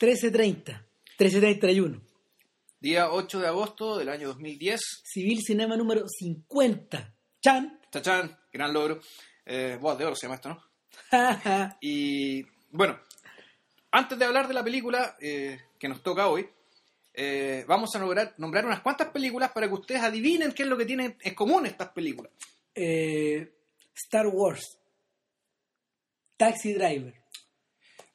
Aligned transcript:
13.30, 0.00 0.86
13.31. 1.18 2.00
Día 2.78 3.10
8 3.10 3.40
de 3.40 3.46
agosto 3.48 3.98
del 3.98 4.08
año 4.08 4.28
2010. 4.28 4.80
Civil 5.02 5.40
Cinema 5.44 5.76
número 5.76 6.04
50. 6.06 7.14
Chan. 7.40 7.80
Chachán, 7.90 8.38
gran 8.52 8.72
logro. 8.72 9.00
Eh, 9.44 9.78
de 9.80 10.04
oro 10.04 10.14
se 10.14 10.26
llama 10.26 10.36
esto, 10.36 10.50
¿no? 10.50 10.62
y 11.80 12.44
bueno, 12.70 13.00
antes 13.90 14.18
de 14.18 14.24
hablar 14.24 14.46
de 14.46 14.54
la 14.54 14.62
película 14.62 15.16
eh, 15.20 15.58
que 15.78 15.88
nos 15.88 16.02
toca 16.02 16.28
hoy, 16.28 16.48
eh, 17.14 17.64
vamos 17.66 17.92
a 17.96 17.98
nombrar, 17.98 18.34
nombrar 18.38 18.64
unas 18.64 18.80
cuantas 18.80 19.08
películas 19.08 19.50
para 19.50 19.66
que 19.66 19.74
ustedes 19.74 20.02
adivinen 20.02 20.52
qué 20.52 20.62
es 20.62 20.68
lo 20.68 20.76
que 20.76 20.86
tienen 20.86 21.16
en 21.20 21.34
común 21.34 21.66
estas 21.66 21.88
películas. 21.88 22.32
Eh, 22.72 23.52
Star 23.96 24.28
Wars. 24.28 24.78
Taxi 26.36 26.74
Driver. 26.74 27.17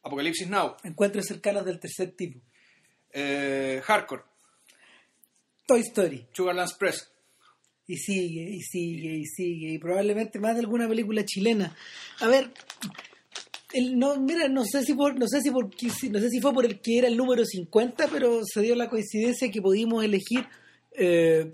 Apocalipsis 0.03 0.49
Now, 0.49 0.75
Encuentros 0.83 1.25
cercanos 1.25 1.65
del 1.65 1.79
tercer 1.79 2.11
tipo. 2.11 2.39
eh, 3.11 3.81
Hardcore, 3.83 4.23
Toy 5.65 5.81
Story. 5.81 6.27
Sugarland 6.33 6.77
Press, 6.77 7.09
Y 7.87 7.95
sigue, 7.97 8.49
y 8.49 8.61
sigue, 8.61 9.15
y 9.15 9.25
sigue. 9.25 9.73
Y 9.73 9.77
probablemente 9.79 10.39
más 10.39 10.53
de 10.55 10.61
alguna 10.61 10.87
película 10.87 11.23
chilena. 11.25 11.75
A 12.19 12.27
ver, 12.27 12.51
el, 13.73 13.97
no, 13.97 14.19
mira, 14.19 14.47
no 14.49 14.63
sé 14.65 14.83
si 14.83 14.93
por, 14.93 15.17
no 15.17 15.27
sé 15.27 15.41
si 15.41 15.51
por, 15.51 15.65
no 15.65 16.19
sé 16.19 16.29
si 16.29 16.41
fue 16.41 16.53
por 16.53 16.65
el 16.65 16.79
que 16.81 16.97
era 16.99 17.07
el 17.07 17.17
número 17.17 17.45
50, 17.45 18.07
pero 18.09 18.41
se 18.45 18.61
dio 18.61 18.75
la 18.75 18.89
coincidencia 18.89 19.49
que 19.49 19.61
pudimos 19.61 20.03
elegir 20.03 20.45
eh, 20.91 21.51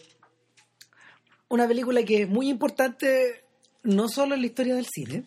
una 1.49 1.67
película 1.67 2.03
que 2.03 2.23
es 2.23 2.29
muy 2.29 2.49
importante 2.49 3.43
no 3.83 4.07
solo 4.09 4.35
en 4.35 4.41
la 4.41 4.47
historia 4.47 4.75
del 4.75 4.85
cine, 4.87 5.23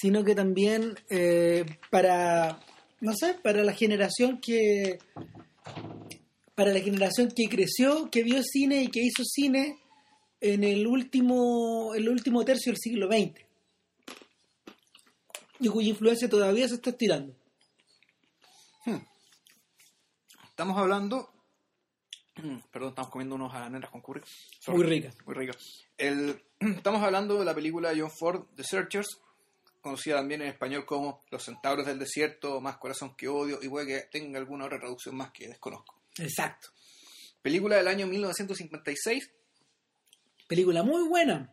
sino 0.00 0.24
que 0.24 0.34
también 0.34 0.98
eh, 1.10 1.64
para, 1.90 2.60
no 3.00 3.14
sé, 3.14 3.34
para 3.34 3.62
la 3.64 3.72
generación 3.72 4.40
que 4.40 4.98
para 6.54 6.72
la 6.72 6.80
generación 6.80 7.30
que 7.36 7.48
creció, 7.48 8.10
que 8.10 8.22
vio 8.22 8.42
cine 8.42 8.82
y 8.82 8.88
que 8.88 9.00
hizo 9.02 9.22
cine 9.24 9.78
en 10.40 10.64
el 10.64 10.86
último, 10.86 11.94
el 11.94 12.08
último 12.08 12.44
tercio 12.46 12.72
del 12.72 12.78
siglo 12.80 13.08
XX. 13.08 13.44
Y 15.60 15.68
cuya 15.68 15.88
influencia 15.90 16.28
todavía 16.28 16.66
se 16.68 16.76
está 16.76 16.90
estirando. 16.90 17.34
Estamos 20.48 20.78
hablando. 20.78 21.30
Perdón, 22.70 22.90
estamos 22.90 23.10
comiendo 23.10 23.34
unos 23.34 23.52
almendras 23.54 23.90
con 23.90 24.00
curry. 24.00 24.22
Sorry. 24.60 24.78
Muy 24.78 24.86
rica. 24.86 25.10
Muy 25.26 25.34
rica. 25.34 25.52
El- 25.98 26.42
estamos 26.60 27.02
hablando 27.02 27.38
de 27.38 27.44
la 27.44 27.54
película 27.54 27.90
de 27.92 28.00
John 28.00 28.10
Ford, 28.10 28.46
The 28.54 28.64
Searchers, 28.64 29.20
conocida 29.86 30.16
también 30.16 30.42
en 30.42 30.48
español 30.48 30.84
como 30.84 31.24
Los 31.30 31.44
Centauros 31.44 31.86
del 31.86 31.98
Desierto, 31.98 32.60
Más 32.60 32.76
Corazón 32.78 33.14
que 33.16 33.28
Odio, 33.28 33.58
y 33.62 33.68
puede 33.68 33.86
que 33.86 34.00
tenga 34.10 34.38
alguna 34.38 34.64
otra 34.66 34.78
traducción 34.78 35.16
más 35.16 35.30
que 35.30 35.46
desconozco. 35.48 36.00
Exacto. 36.18 36.68
Película 37.42 37.76
del 37.76 37.86
año 37.88 38.06
1956 38.06 39.30
Película 40.48 40.82
muy 40.82 41.06
buena. 41.08 41.52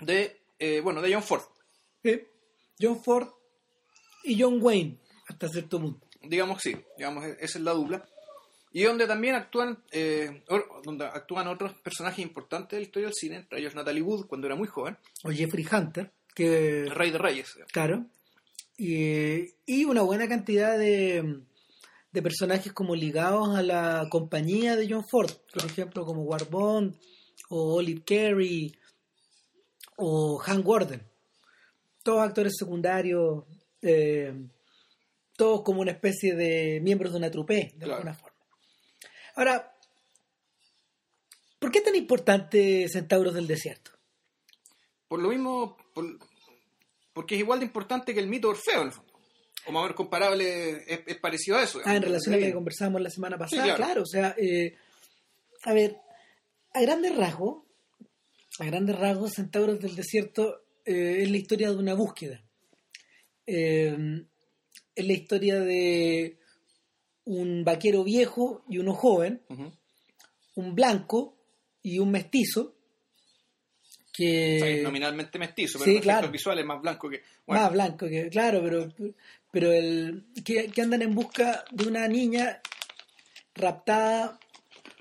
de, 0.00 0.42
eh, 0.58 0.80
bueno, 0.80 1.00
de 1.02 1.12
John 1.12 1.22
Ford. 1.22 1.42
Eh, 2.02 2.28
John 2.80 3.02
Ford 3.02 3.28
y 4.24 4.40
John 4.40 4.58
Wayne, 4.60 4.98
hasta 5.28 5.48
cierto 5.48 5.80
punto. 5.80 6.06
Digamos 6.22 6.60
sí, 6.62 6.76
digamos, 6.96 7.24
e- 7.24 7.36
esa 7.40 7.58
es 7.58 7.64
la 7.64 7.72
dupla. 7.72 8.06
Y 8.72 8.82
donde 8.84 9.06
también 9.06 9.34
actúan, 9.34 9.82
eh, 9.90 10.42
donde 10.82 11.04
actúan 11.04 11.46
otros 11.48 11.74
personajes 11.80 12.20
importantes 12.20 12.70
de 12.70 12.76
la 12.78 12.82
historia 12.86 13.06
del 13.08 13.14
cine, 13.14 13.36
entre 13.36 13.58
ellos 13.60 13.74
Natalie 13.74 14.02
Wood 14.02 14.26
cuando 14.26 14.46
era 14.46 14.56
muy 14.56 14.66
joven, 14.66 14.96
O 15.24 15.30
Jeffrey 15.30 15.66
Hunter, 15.70 16.10
que 16.34 16.82
el 16.84 16.90
rey 16.90 17.10
de 17.10 17.18
reyes. 17.18 17.56
Claro. 17.72 18.06
Y, 18.76 19.54
y 19.66 19.84
una 19.84 20.02
buena 20.02 20.28
cantidad 20.28 20.78
de, 20.78 21.40
de 22.10 22.22
personajes 22.22 22.72
como 22.72 22.94
ligados 22.96 23.56
a 23.56 23.62
la 23.62 24.06
compañía 24.10 24.76
de 24.76 24.88
John 24.90 25.04
Ford. 25.08 25.30
Por 25.52 25.64
ejemplo, 25.66 26.04
como 26.04 26.22
Ward 26.22 26.48
Bond, 26.50 26.96
o 27.48 27.74
Olive 27.74 28.02
Carey, 28.04 28.74
o 29.96 30.38
Hank 30.38 30.64
Gordon. 30.64 31.02
Todos 32.02 32.22
actores 32.22 32.54
secundarios, 32.58 33.44
eh, 33.82 34.34
todos 35.36 35.62
como 35.62 35.80
una 35.80 35.92
especie 35.92 36.34
de 36.34 36.80
miembros 36.82 37.12
de 37.12 37.18
una 37.18 37.30
trupe, 37.30 37.54
de 37.74 37.78
Claro. 37.78 37.94
alguna 37.94 38.14
forma. 38.14 38.36
Ahora, 39.36 39.74
¿por 41.58 41.70
qué 41.70 41.78
es 41.78 41.84
tan 41.84 41.94
importante 41.94 42.86
Centauros 42.88 43.34
del 43.34 43.46
Desierto? 43.46 43.91
Por 45.12 45.20
lo 45.20 45.28
mismo, 45.28 45.76
por- 45.92 46.18
porque 47.12 47.34
es 47.34 47.40
igual 47.42 47.58
de 47.58 47.66
importante 47.66 48.14
que 48.14 48.20
el 48.20 48.28
mito 48.28 48.46
de 48.48 48.52
Orfeo, 48.54 48.80
en 48.80 48.86
el 48.86 48.92
fondo. 48.94 49.12
O 49.66 49.70
más 49.72 49.80
o 49.80 49.82
menos 49.82 49.94
comparable, 49.94 50.84
es, 50.90 51.00
es 51.06 51.18
parecido 51.18 51.58
a 51.58 51.64
eso. 51.64 51.80
Ah, 51.84 51.96
en 51.96 52.02
relación 52.02 52.34
a 52.34 52.38
lo 52.38 52.46
que 52.46 52.54
conversábamos 52.54 53.02
la 53.02 53.10
semana 53.10 53.36
pasada, 53.36 53.62
claro. 53.62 53.76
claro. 53.76 54.02
o 54.04 54.06
sea, 54.06 54.34
eh, 54.38 54.74
a 55.64 55.74
ver, 55.74 55.98
a 56.72 56.80
grandes 56.80 57.14
rasgos, 57.14 57.62
a 58.58 58.64
grandes 58.64 58.98
rasgos, 58.98 59.32
Centauros 59.34 59.78
del 59.80 59.94
Desierto 59.96 60.62
eh, 60.86 61.18
es 61.20 61.30
la 61.30 61.36
historia 61.36 61.68
de 61.68 61.76
una 61.76 61.92
búsqueda. 61.92 62.42
Eh, 63.46 64.24
es 64.94 65.06
la 65.06 65.12
historia 65.12 65.60
de 65.60 66.38
un 67.24 67.64
vaquero 67.64 68.02
viejo 68.02 68.64
y 68.66 68.78
uno 68.78 68.94
joven, 68.94 69.42
un 70.54 70.74
blanco 70.74 71.36
y 71.82 71.98
un 71.98 72.10
mestizo, 72.10 72.78
O 74.12 74.58
sea, 74.58 74.68
que 74.68 74.76
es 74.78 74.82
nominalmente 74.82 75.38
mestizo, 75.38 75.78
pero 75.78 75.84
sí, 75.86 75.90
efectos 75.92 76.12
claro. 76.12 76.30
visuales 76.30 76.66
más 76.66 76.82
blanco 76.82 77.08
que... 77.08 77.22
Bueno, 77.46 77.62
más 77.62 77.72
blanco 77.72 78.06
que 78.06 78.28
claro 78.28 78.60
pero 78.62 78.92
pero 79.50 79.72
el 79.72 80.26
que, 80.44 80.68
que 80.68 80.82
andan 80.82 81.02
en 81.02 81.14
busca 81.14 81.64
de 81.70 81.88
una 81.88 82.06
niña 82.08 82.60
raptada 83.54 84.38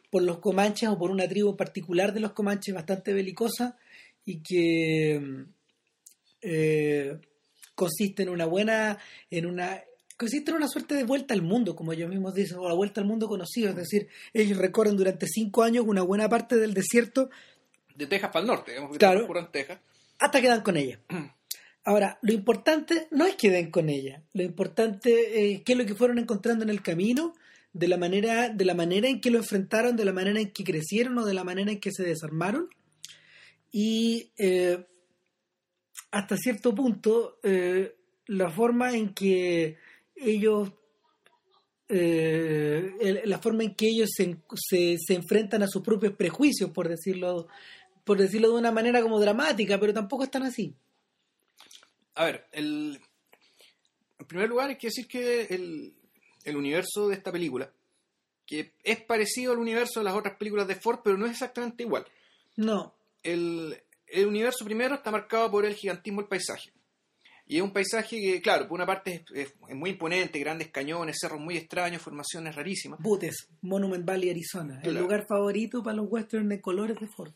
por 0.09 0.23
los 0.23 0.39
comanches 0.39 0.89
o 0.89 0.97
por 0.97 1.11
una 1.11 1.27
tribu 1.27 1.51
en 1.51 1.57
particular 1.57 2.13
de 2.13 2.19
los 2.19 2.33
comanches 2.33 2.75
bastante 2.75 3.13
belicosa 3.13 3.77
y 4.25 4.41
que 4.41 5.45
eh, 6.41 7.17
consiste 7.75 8.23
en 8.23 8.29
una 8.29 8.45
buena 8.45 8.97
en 9.29 9.45
una 9.45 9.81
consiste 10.17 10.51
en 10.51 10.57
una 10.57 10.67
suerte 10.67 10.95
de 10.95 11.03
vuelta 11.03 11.33
al 11.33 11.41
mundo 11.41 11.75
como 11.75 11.93
ellos 11.93 12.09
mismos 12.09 12.33
dicen 12.33 12.57
o 12.57 12.67
la 12.67 12.75
vuelta 12.75 13.01
al 13.01 13.07
mundo 13.07 13.27
conocido 13.27 13.69
es 13.69 13.75
decir 13.75 14.07
ellos 14.33 14.57
recorren 14.57 14.97
durante 14.97 15.27
cinco 15.27 15.63
años 15.63 15.85
una 15.87 16.01
buena 16.01 16.29
parte 16.29 16.57
del 16.57 16.73
desierto 16.73 17.29
de 17.95 18.07
Texas 18.07 18.29
para 18.31 18.41
el 18.41 18.47
norte, 18.47 18.71
digamos 18.71 18.91
que 18.91 18.97
Claro. 18.97 19.37
en 19.37 19.51
Texas. 19.51 19.79
hasta 20.19 20.41
que 20.41 20.47
dan 20.47 20.61
con 20.61 20.77
ella. 20.77 20.99
Ahora, 21.83 22.19
lo 22.21 22.31
importante 22.33 23.07
no 23.11 23.25
es 23.25 23.35
que 23.35 23.49
den 23.49 23.71
con 23.71 23.89
ella, 23.89 24.21
lo 24.33 24.43
importante 24.43 25.51
es 25.53 25.61
qué 25.63 25.71
es 25.71 25.77
lo 25.77 25.85
que 25.85 25.95
fueron 25.95 26.19
encontrando 26.19 26.63
en 26.63 26.69
el 26.69 26.81
camino, 26.83 27.33
de 27.73 27.87
la 27.87 27.97
manera, 27.97 28.49
de 28.49 28.65
la 28.65 28.73
manera 28.75 29.07
en 29.07 29.19
que 29.21 29.31
lo 29.31 29.37
enfrentaron, 29.39 29.95
de 29.95 30.05
la 30.05 30.13
manera 30.13 30.39
en 30.39 30.51
que 30.51 30.63
crecieron 30.63 31.17
o 31.17 31.25
de 31.25 31.33
la 31.33 31.43
manera 31.43 31.71
en 31.71 31.79
que 31.79 31.91
se 31.91 32.03
desarmaron. 32.03 32.69
Y 33.71 34.31
eh, 34.37 34.85
hasta 36.11 36.35
cierto 36.37 36.75
punto, 36.75 37.39
eh, 37.43 37.95
la 38.27 38.51
forma 38.51 38.91
en 38.95 39.13
que 39.13 39.77
ellos 40.15 40.71
eh, 41.89 42.93
el- 43.01 43.21
la 43.29 43.39
forma 43.39 43.63
en 43.63 43.75
que 43.75 43.87
ellos 43.87 44.09
se, 44.15 44.37
se, 44.55 44.95
se 44.97 45.13
enfrentan 45.13 45.63
a 45.63 45.67
sus 45.67 45.81
propios 45.81 46.13
prejuicios, 46.13 46.71
por 46.71 46.87
decirlo, 46.87 47.47
por 48.11 48.17
decirlo 48.17 48.49
de 48.49 48.55
una 48.59 48.73
manera 48.73 49.01
como 49.01 49.21
dramática, 49.21 49.79
pero 49.79 49.93
tampoco 49.93 50.25
están 50.25 50.43
así. 50.43 50.75
A 52.15 52.25
ver, 52.25 52.45
el... 52.51 52.99
en 54.19 54.25
primer 54.25 54.49
lugar 54.49 54.67
hay 54.69 54.75
que 54.77 54.87
decir 54.87 55.07
que 55.07 55.43
el, 55.43 55.93
el 56.43 56.57
universo 56.57 57.07
de 57.07 57.15
esta 57.15 57.31
película, 57.31 57.71
que 58.45 58.73
es 58.83 59.01
parecido 59.01 59.53
al 59.53 59.59
universo 59.59 60.01
de 60.01 60.03
las 60.03 60.13
otras 60.13 60.35
películas 60.37 60.67
de 60.67 60.75
Ford, 60.75 60.99
pero 61.05 61.17
no 61.17 61.25
es 61.25 61.31
exactamente 61.31 61.83
igual. 61.83 62.05
No, 62.57 62.93
El, 63.23 63.81
el 64.07 64.27
universo 64.27 64.65
primero 64.65 64.95
está 64.95 65.09
marcado 65.09 65.49
por 65.49 65.63
el 65.65 65.73
gigantismo 65.73 66.19
del 66.19 66.27
paisaje. 66.27 66.73
Y 67.47 67.57
es 67.57 67.63
un 67.63 67.71
paisaje 67.71 68.17
que, 68.19 68.41
claro, 68.41 68.67
por 68.67 68.75
una 68.75 68.85
parte 68.85 69.23
es, 69.33 69.47
es- 69.47 69.53
es 69.69 69.75
muy 69.75 69.91
imponente, 69.91 70.37
grandes 70.39 70.67
cañones, 70.69 71.15
cerros 71.21 71.39
muy 71.39 71.55
extraños, 71.55 72.01
formaciones 72.01 72.55
rarísimas. 72.55 72.99
Buttes, 73.01 73.47
Monument 73.61 74.03
Valley, 74.05 74.29
Arizona, 74.31 74.81
el 74.83 74.95
lugar 74.95 75.25
favorito 75.25 75.81
para 75.81 75.95
los 75.95 76.07
westerns 76.11 76.49
de 76.49 76.59
colores 76.59 76.97
de 76.99 77.07
Ford. 77.07 77.31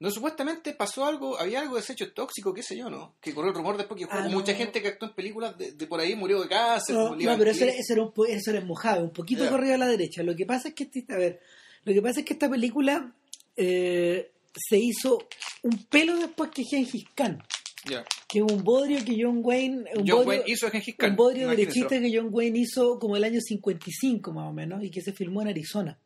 No, 0.00 0.10
supuestamente 0.10 0.72
pasó 0.72 1.04
algo, 1.04 1.38
había 1.38 1.60
algo 1.60 1.74
de 1.76 1.82
desecho 1.82 2.10
tóxico, 2.12 2.52
qué 2.54 2.62
sé 2.62 2.76
yo, 2.76 2.88
¿no? 2.90 3.14
Que 3.20 3.34
corrió 3.34 3.50
el 3.50 3.56
rumor 3.56 3.76
después 3.76 3.98
que 4.00 4.06
Ah, 4.10 4.22
no. 4.24 4.30
mucha 4.30 4.54
gente 4.54 4.80
que 4.80 4.88
actuó 4.88 5.08
en 5.08 5.14
películas 5.14 5.56
de, 5.58 5.72
de 5.72 5.86
por 5.86 6.00
ahí 6.00 6.16
murió 6.16 6.40
de 6.40 6.48
cáncer. 6.48 6.96
No, 6.96 7.14
no, 7.14 7.38
pero 7.38 7.50
eso 7.50 7.64
eso 7.66 7.92
era 7.92 8.02
un 8.02 8.12
eso 8.28 8.50
era 8.50 8.60
en 8.60 8.66
Mojave, 8.66 9.02
un 9.02 9.12
poquito 9.12 9.48
corrido 9.48 9.74
a 9.74 9.78
la 9.78 9.86
derecha. 9.88 10.22
Lo 10.22 10.34
que 10.34 10.46
pasa 10.46 10.68
es 10.68 10.74
que 10.74 10.84
este- 10.84 11.04
a 11.12 11.16
ver, 11.16 11.40
lo 11.84 11.92
que 11.92 12.00
pasa 12.02 12.20
es 12.20 12.26
que 12.26 12.32
esta 12.32 12.48
película 12.48 13.14
eh, 13.56 14.30
se 14.54 14.78
hizo 14.78 15.18
un 15.62 15.84
pelo 15.84 16.16
después 16.18 16.50
que 16.50 16.64
Gengis 16.64 17.04
Khan, 17.14 17.42
Ya. 17.84 18.02
que 18.26 18.38
es 18.38 18.44
un 18.50 18.64
bodrio 18.64 19.04
que 19.04 19.14
John 19.22 19.40
Wayne, 19.44 19.84
un 19.96 20.06
John 20.08 20.24
bodrio, 20.24 20.26
Wayne 20.28 20.44
hizo 20.46 20.70
Gengis 20.70 20.96
Khan. 20.96 21.10
un 21.10 21.16
bodrio 21.16 21.48
derechista 21.50 22.00
que 22.00 22.10
John 22.16 22.28
Wayne 22.30 22.58
hizo 22.58 22.98
como 22.98 23.16
el 23.18 23.24
año 23.24 23.38
55 23.38 24.32
más 24.32 24.48
o 24.48 24.52
menos 24.54 24.82
y 24.82 24.90
que 24.90 25.02
se 25.02 25.12
filmó 25.12 25.42
en 25.42 25.48
Arizona. 25.48 25.98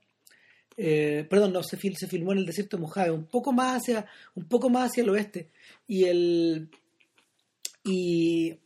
Eh, 0.77 1.27
perdón, 1.31 1.53
no, 1.53 1.63
se, 1.63 1.79
fil- 1.79 1.97
se 1.97 2.07
filmó 2.09 2.33
en 2.33 2.39
el 2.39 2.47
desierto 2.47 2.77
de 2.77 2.83
Mojave, 2.83 3.11
un 3.13 3.27
poco 3.27 3.53
más 3.53 3.81
hacia, 3.83 4.07
un 4.35 4.45
poco 4.49 4.69
más 4.71 4.91
hacia 4.91 5.03
el 5.05 5.11
oeste. 5.11 5.51
Y 5.87 6.05
el 6.05 6.69
y 7.85 8.57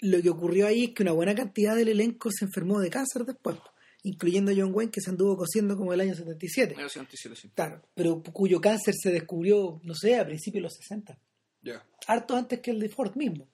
lo 0.00 0.20
que 0.20 0.28
ocurrió 0.30 0.66
ahí 0.66 0.84
es 0.84 0.90
que 0.90 1.02
una 1.02 1.12
buena 1.12 1.34
cantidad 1.34 1.76
del 1.76 1.88
elenco 1.88 2.30
se 2.30 2.44
enfermó 2.44 2.80
de 2.80 2.90
cáncer 2.90 3.24
después. 3.24 3.56
incluyendo 4.02 4.52
John 4.54 4.72
Wayne, 4.74 4.92
que 4.92 5.00
se 5.00 5.08
anduvo 5.10 5.34
cosiendo 5.36 5.78
como 5.78 5.94
el 5.94 6.00
año 6.00 6.14
77. 6.14 6.74
Año 6.76 6.88
77, 6.90 7.36
sí. 7.36 7.50
Claro, 7.54 7.80
pero 7.94 8.22
cuyo 8.22 8.60
cáncer 8.60 8.92
se 9.00 9.10
descubrió, 9.10 9.80
no 9.82 9.94
sé, 9.94 10.18
a 10.18 10.26
principios 10.26 10.60
de 10.60 10.64
los 10.64 10.74
60. 10.74 11.18
Ya. 11.62 11.82
Harto 12.06 12.36
antes 12.36 12.60
que 12.60 12.70
el 12.72 12.80
de 12.80 12.90
Ford 12.90 13.16
mismo. 13.16 13.48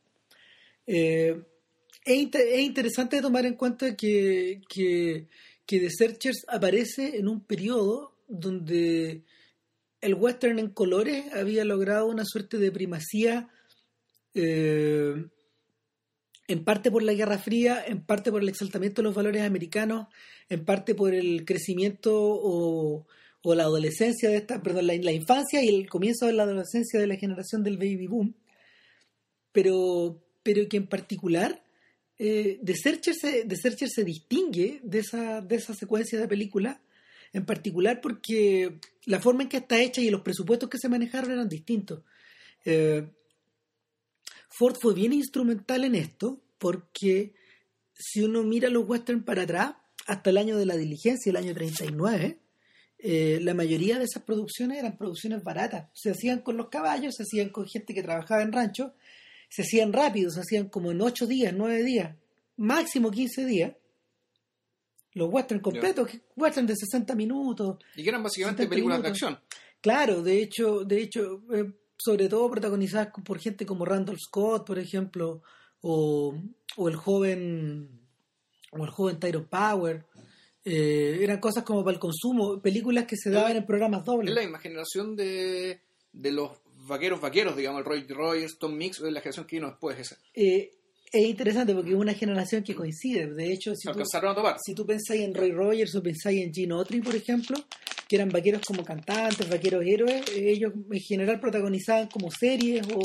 Eh, 0.89 1.41
es, 2.05 2.17
inter- 2.17 2.49
es 2.49 2.61
interesante 2.63 3.21
tomar 3.21 3.47
en 3.47 3.55
cuenta 3.55 3.95
que, 3.95 4.61
que, 4.69 5.29
que 5.71 5.79
The 5.79 5.89
Searchers 5.89 6.45
aparece 6.49 7.17
en 7.19 7.29
un 7.29 7.45
periodo 7.45 8.17
donde 8.27 9.23
el 10.01 10.15
western 10.15 10.59
en 10.59 10.71
colores 10.71 11.33
había 11.33 11.65
logrado 11.65 12.09
una 12.09 12.25
suerte 12.25 12.59
de 12.59 12.73
primacía 12.73 13.49
eh, 14.35 15.27
en 16.49 16.65
parte 16.65 16.91
por 16.91 17.05
la 17.05 17.13
Guerra 17.13 17.39
Fría, 17.39 17.85
en 17.87 18.05
parte 18.05 18.33
por 18.33 18.43
el 18.43 18.49
exaltamiento 18.49 19.01
de 19.01 19.05
los 19.05 19.15
valores 19.15 19.43
americanos, 19.43 20.09
en 20.49 20.65
parte 20.65 20.97
por 20.97 21.15
el 21.15 21.45
crecimiento 21.45 22.19
o, 22.21 23.07
o 23.41 23.55
la 23.55 23.63
adolescencia 23.63 24.29
de 24.29 24.39
esta, 24.39 24.61
perdón, 24.61 24.89
la, 24.89 25.13
infancia 25.13 25.63
y 25.63 25.69
el 25.69 25.89
comienzo 25.89 26.27
de 26.27 26.33
la 26.33 26.43
adolescencia 26.43 26.99
de 26.99 27.07
la 27.07 27.15
generación 27.15 27.63
del 27.63 27.77
baby 27.77 28.09
boom, 28.09 28.35
pero, 29.53 30.21
pero 30.43 30.69
que 30.69 30.79
en 30.79 30.89
particular 30.89 31.63
eh, 32.23 32.61
The, 32.63 32.77
Searcher 32.77 33.89
se, 33.89 34.05
distingue 34.05 34.79
de 34.83 34.99
esa, 34.99 35.41
de 35.41 35.57
esa 35.57 35.73
secuencia 35.73 36.21
de 36.21 36.29
películas, 36.29 36.77
en 37.33 37.47
particular 37.47 38.03
porque 38.03 38.79
la 39.07 39.21
forma 39.21 39.43
en 39.43 39.49
que 39.49 39.57
está 39.57 39.81
hecha 39.81 40.03
y 40.03 40.11
los 40.11 40.21
presupuestos 40.21 40.69
que 40.69 40.77
se 40.77 40.91
manejaron 40.91 41.33
eran 41.33 41.49
distintos. 41.49 42.03
Eh, 42.67 43.09
Ford 44.51 44.77
fue 44.79 44.93
bien 44.93 45.15
instrumental 45.15 45.83
en 45.85 45.95
esto 45.95 46.43
porque 46.59 47.33
si 47.95 48.21
uno 48.21 48.43
mira 48.43 48.69
los 48.69 48.87
western 48.87 49.25
para 49.25 49.45
atrás, 49.45 49.77
hasta 50.07 50.29
el 50.29 50.37
año 50.37 50.59
de 50.59 50.67
la 50.67 50.77
diligencia, 50.77 51.31
el 51.31 51.37
año 51.37 51.55
39, 51.55 52.39
eh, 52.99 53.39
la 53.41 53.55
mayoría 53.55 53.99
de 53.99 54.05
esas 54.05 54.25
producciones 54.25 54.77
eran 54.77 54.99
producciones 54.99 55.43
baratas. 55.43 55.89
Se 55.95 56.11
hacían 56.11 56.41
con 56.41 56.59
los 56.59 56.69
caballos, 56.69 57.15
se 57.15 57.23
hacían 57.23 57.49
con 57.49 57.67
gente 57.67 57.95
que 57.95 58.03
trabajaba 58.03 58.43
en 58.43 58.53
rancho, 58.53 58.93
se 59.51 59.61
hacían 59.63 59.93
rápido, 59.93 60.31
se 60.31 60.41
hacían 60.41 60.71
como 60.71 60.91
en 60.93 61.03
8 61.03 61.27
días, 61.27 61.53
9 61.55 61.83
días, 61.83 62.17
máximo 62.57 63.11
15 63.11 63.45
días. 63.45 63.73
Los 65.13 65.29
western 65.33 65.61
completos, 65.61 66.09
western 66.37 66.67
de 66.67 66.77
60 66.77 67.15
minutos. 67.17 67.79
Y 67.97 68.03
que 68.05 68.09
eran 68.09 68.23
básicamente 68.23 68.63
70 68.63 68.71
películas 68.71 69.03
de 69.03 69.09
acción. 69.09 69.39
Claro, 69.81 70.23
de 70.23 70.41
hecho, 70.41 70.85
de 70.85 71.03
hecho, 71.03 71.43
eh, 71.53 71.73
sobre 71.99 72.29
todo 72.29 72.49
protagonizadas 72.51 73.09
por 73.25 73.39
gente 73.41 73.67
como 73.67 73.85
Randall 73.85 74.19
Scott, 74.21 74.65
por 74.67 74.79
ejemplo, 74.79 75.43
o, 75.81 76.35
o 76.77 76.89
el 76.89 76.95
joven 76.97 78.01
o 78.73 78.85
el 78.85 78.91
joven 78.91 79.19
Tyrone 79.19 79.47
Power. 79.51 80.07
Eh, 80.65 81.19
eran 81.23 81.41
cosas 81.41 81.65
como 81.65 81.83
para 81.83 81.95
el 81.95 82.01
consumo, 82.01 82.61
películas 82.63 83.07
que 83.07 83.17
se 83.17 83.31
Es 83.31 83.35
daban 83.35 83.53
la- 83.55 83.59
en 83.59 83.67
programas 83.67 84.01
Es 84.01 84.07
dobles. 84.07 84.33
la 84.35 84.43
misma 84.43 84.59
generación 84.61 85.17
de, 85.17 85.81
de 86.13 86.31
los 86.33 86.53
vaqueros 86.91 87.21
vaqueros, 87.21 87.57
digamos, 87.57 87.81
el 87.81 87.85
Roy 87.87 88.07
Rogers, 88.09 88.59
Tom 88.59 88.77
Mix, 88.77 89.01
la 89.01 89.21
generación 89.21 89.47
que 89.47 89.57
vino 89.57 89.69
después 89.69 89.99
esa. 89.99 90.19
Eh, 90.35 90.73
es 91.13 91.27
interesante 91.27 91.75
porque 91.75 91.91
es 91.91 91.97
una 91.97 92.15
generación 92.15 92.63
que 92.63 92.75
coincide. 92.75 93.27
De 93.33 93.53
hecho, 93.53 93.75
si 93.75 93.85
tú, 93.85 93.91
alcanzaron 93.91 94.33
a 94.33 94.35
topar. 94.35 94.57
si 94.65 94.75
tú 94.75 94.87
pensáis 94.87 95.23
en 95.23 95.35
Roy 95.35 95.53
Rogers 95.53 95.95
o 95.97 96.03
pensáis 96.03 96.43
en 96.43 96.53
Gene 96.53 96.75
Autry, 96.75 97.01
por 97.01 97.17
ejemplo, 97.17 97.57
que 98.07 98.17
eran 98.17 98.29
vaqueros 98.29 98.63
como 98.67 98.85
cantantes, 98.85 99.49
vaqueros 99.49 99.85
héroes, 99.85 100.23
ellos 100.35 100.73
en 100.91 101.01
general 101.01 101.41
protagonizaban 101.41 102.09
como 102.09 102.31
series 102.31 102.87
o, 102.95 103.01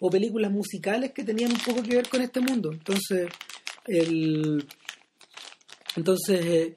o 0.00 0.10
películas 0.10 0.50
musicales 0.50 1.12
que 1.12 1.22
tenían 1.22 1.52
un 1.52 1.58
poco 1.58 1.82
que 1.82 1.96
ver 1.96 2.08
con 2.08 2.22
este 2.22 2.40
mundo. 2.40 2.72
Entonces, 2.72 3.28
el, 3.86 4.66
entonces 5.96 6.44
eh, 6.44 6.76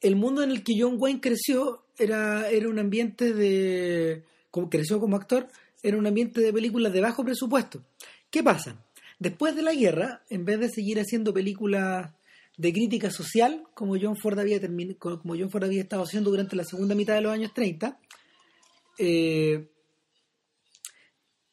el 0.00 0.16
mundo 0.16 0.42
en 0.42 0.50
el 0.50 0.62
que 0.62 0.74
John 0.78 0.96
Wayne 0.98 1.20
creció 1.20 1.84
era, 1.98 2.48
era 2.48 2.68
un 2.68 2.78
ambiente 2.78 3.32
de... 3.32 4.22
Como 4.50 4.68
creció 4.68 4.98
como 4.98 5.16
actor, 5.16 5.48
era 5.82 5.96
un 5.96 6.06
ambiente 6.06 6.40
de 6.40 6.52
películas 6.52 6.92
de 6.92 7.00
bajo 7.00 7.24
presupuesto. 7.24 7.84
¿Qué 8.30 8.42
pasa? 8.42 8.84
Después 9.18 9.54
de 9.54 9.62
la 9.62 9.74
guerra, 9.74 10.22
en 10.30 10.44
vez 10.44 10.60
de 10.60 10.68
seguir 10.68 10.98
haciendo 10.98 11.32
películas 11.34 12.12
de 12.56 12.72
crítica 12.72 13.10
social, 13.10 13.64
como 13.74 13.96
John 14.00 14.16
Ford 14.16 14.38
había, 14.38 14.60
termin- 14.60 14.96
como 14.98 15.34
John 15.36 15.50
Ford 15.50 15.64
había 15.64 15.82
estado 15.82 16.02
haciendo 16.02 16.30
durante 16.30 16.56
la 16.56 16.64
segunda 16.64 16.94
mitad 16.94 17.14
de 17.14 17.20
los 17.22 17.32
años 17.32 17.52
30, 17.54 17.98
eh, 18.98 19.70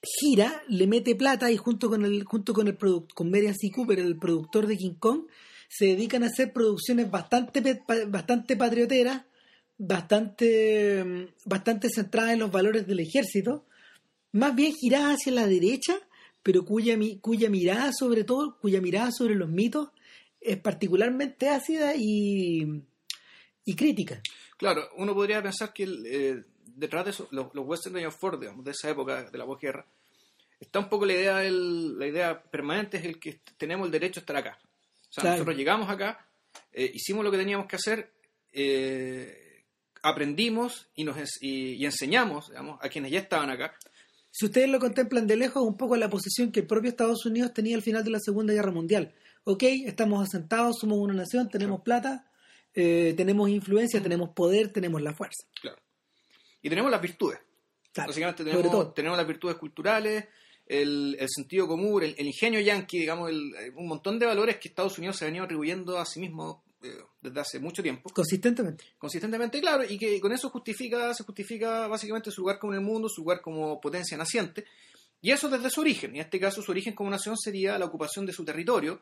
gira, 0.01 0.62
le 0.68 0.88
mete 0.88 1.15
plata 1.15 1.51
y 1.51 1.57
junto 1.57 1.89
con 1.89 2.06
el 2.06 2.23
junto 2.23 2.53
con 2.53 2.68
el 2.68 2.77
con 2.77 3.30
Merian 3.30 3.56
C. 3.56 3.71
Cooper, 3.71 4.00
el 4.00 4.18
productor 4.18 4.68
de 4.68 4.77
King 4.77 4.95
Kong, 5.00 5.23
se 5.69 5.85
dedican 5.85 6.23
a 6.23 6.27
hacer 6.27 6.53
producciones 6.53 7.09
bastante 7.12 7.81
bastante 8.07 8.56
patrioteras, 8.56 9.23
bastante 9.77 11.33
bastante 11.45 11.89
centradas 11.94 12.33
en 12.33 12.39
los 12.39 12.51
valores 12.51 12.88
del 12.88 13.00
ejército, 13.00 13.65
más 14.37 14.55
bien 14.55 14.73
giradas 14.73 15.15
hacia 15.15 15.33
la 15.33 15.47
derecha, 15.47 15.97
pero 16.43 16.63
cuya 16.65 16.97
cuya 17.21 17.49
mirada 17.49 17.91
sobre 17.93 18.23
todo, 18.23 18.57
cuya 18.59 18.79
mirada 18.81 19.11
sobre 19.11 19.35
los 19.35 19.49
mitos 19.49 19.89
es 20.39 20.57
particularmente 20.57 21.49
ácida 21.49 21.93
y 21.95 22.83
y 23.65 23.75
crítica. 23.75 24.21
Claro, 24.57 24.87
uno 24.95 25.13
podría 25.13 25.43
pensar 25.43 25.73
que 25.73 25.83
eh, 26.05 26.43
detrás 26.65 27.03
de 27.05 27.11
eso, 27.11 27.27
los, 27.31 27.53
los 27.53 27.65
western 27.67 27.95
de 27.95 28.09
Ford, 28.11 28.39
digamos, 28.39 28.63
de 28.63 28.71
esa 28.71 28.89
época 28.89 29.29
de 29.29 29.37
la 29.37 29.45
posguerra, 29.45 29.85
está 30.59 30.79
un 30.79 30.87
poco 30.89 31.05
la 31.05 31.13
idea, 31.13 31.37
del- 31.39 31.99
la 31.99 32.07
idea 32.07 32.41
permanente 32.43 32.97
es 32.97 33.03
el 33.05 33.19
que 33.19 33.41
tenemos 33.57 33.85
el 33.87 33.91
derecho 33.91 34.19
a 34.19 34.21
estar 34.21 34.37
acá. 34.37 34.57
O 34.61 35.11
sea, 35.13 35.21
Claro. 35.21 35.35
nosotros 35.35 35.57
llegamos 35.57 35.89
acá, 35.89 36.25
eh, 36.71 36.89
hicimos 36.93 37.23
lo 37.25 37.31
que 37.31 37.37
teníamos 37.37 37.67
que 37.67 37.75
hacer, 37.75 38.11
eh, 38.53 39.63
aprendimos 40.01 40.87
y, 40.95 41.03
nos, 41.03 41.17
y, 41.41 41.73
y 41.73 41.85
enseñamos 41.85 42.49
digamos, 42.49 42.79
a 42.81 42.89
quienes 42.89 43.11
ya 43.11 43.19
estaban 43.19 43.49
acá. 43.49 43.75
Si 44.39 44.45
ustedes 44.45 44.69
lo 44.69 44.77
contemplan 44.79 45.25
de 45.25 45.35
lejos, 45.35 45.63
es 45.63 45.67
un 45.67 45.77
poco 45.77 45.95
la 45.97 46.09
posición 46.11 46.51
que 46.51 46.59
el 46.59 46.67
propio 46.67 46.89
Estados 46.91 47.25
Unidos 47.25 47.53
tenía 47.55 47.75
al 47.75 47.81
final 47.81 48.03
de 48.03 48.11
la 48.11 48.19
Segunda 48.19 48.53
Guerra 48.53 48.69
Mundial. 48.71 49.15
Ok, 49.45 49.63
estamos 49.63 50.21
asentados, 50.27 50.75
somos 50.79 50.99
una 50.99 51.15
nación, 51.15 51.49
tenemos 51.49 51.81
plata, 51.81 52.29
eh, 52.75 53.15
tenemos 53.17 53.49
influencia, 53.49 53.99
tenemos 53.99 54.29
poder, 54.35 54.71
tenemos 54.71 55.01
la 55.01 55.15
fuerza. 55.15 55.43
Claro. 55.59 55.77
Y 56.61 56.69
tenemos 56.69 56.91
las 56.91 57.01
virtudes. 57.01 57.39
Claro, 57.91 58.09
Básicamente 58.09 58.43
sobre 58.43 58.55
tenemos, 58.57 58.71
todo. 58.71 58.93
tenemos 58.93 59.17
las 59.17 59.25
virtudes 59.27 59.55
culturales, 59.55 60.25
el, 60.67 61.15
el 61.19 61.27
sentido 61.29 61.67
común, 61.67 62.03
el, 62.03 62.13
el 62.15 62.27
ingenio 62.27 62.59
yanqui, 62.59 62.99
digamos, 62.99 63.31
el- 63.31 63.55
eh, 63.55 63.71
un 63.75 63.87
montón 63.87 64.19
de 64.19 64.27
valores 64.27 64.57
que 64.57 64.67
Estados 64.67 64.99
Unidos 64.99 65.17
se 65.17 65.25
ha 65.25 65.29
venido 65.29 65.45
atribuyendo 65.45 65.97
a 65.97 66.05
sí 66.05 66.19
mismo 66.19 66.63
eh, 66.83 66.97
desde 67.21 67.39
hace 67.39 67.59
mucho 67.59 67.81
tiempo, 67.81 68.09
Consistentemente. 68.13 68.85
consistentemente, 68.97 69.59
claro, 69.61 69.83
y 69.83 69.97
que 69.97 70.19
con 70.21 70.31
eso 70.31 70.49
justifica, 70.49 71.13
se 71.13 71.23
justifica 71.23 71.87
básicamente 71.87 72.31
su 72.31 72.42
lugar 72.42 72.59
como 72.59 72.73
en 72.73 72.80
el 72.80 72.85
mundo, 72.85 73.09
su 73.09 73.21
lugar 73.21 73.42
como 73.42 73.80
potencia 73.81 74.18
naciente, 74.18 74.66
y 75.21 75.31
eso 75.31 75.49
desde 75.49 75.69
su 75.69 75.81
origen. 75.81 76.16
Y 76.16 76.19
en 76.19 76.25
este 76.25 76.40
caso, 76.40 76.61
su 76.61 76.71
origen 76.71 76.94
como 76.94 77.09
nación 77.09 77.35
sería 77.37 77.78
la 77.80 77.85
ocupación 77.85 78.25
de 78.25 78.33
su 78.33 78.45
territorio, 78.45 79.01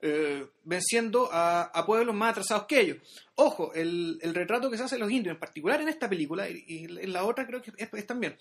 eh, 0.00 0.44
venciendo 0.64 1.30
a, 1.32 1.62
a 1.62 1.86
pueblos 1.86 2.14
más 2.14 2.32
atrasados 2.32 2.66
que 2.66 2.80
ellos. 2.80 2.98
Ojo, 3.36 3.72
el, 3.72 4.18
el 4.20 4.34
retrato 4.34 4.70
que 4.70 4.76
se 4.76 4.82
hace 4.82 4.96
de 4.96 5.00
los 5.00 5.10
indios, 5.10 5.32
en 5.34 5.40
particular 5.40 5.80
en 5.80 5.88
esta 5.88 6.08
película, 6.10 6.48
y, 6.50 6.64
y 6.66 6.84
en 6.84 7.12
la 7.12 7.24
otra 7.24 7.46
creo 7.46 7.62
que 7.62 7.72
es, 7.76 7.88
es 7.92 8.06
también, 8.06 8.36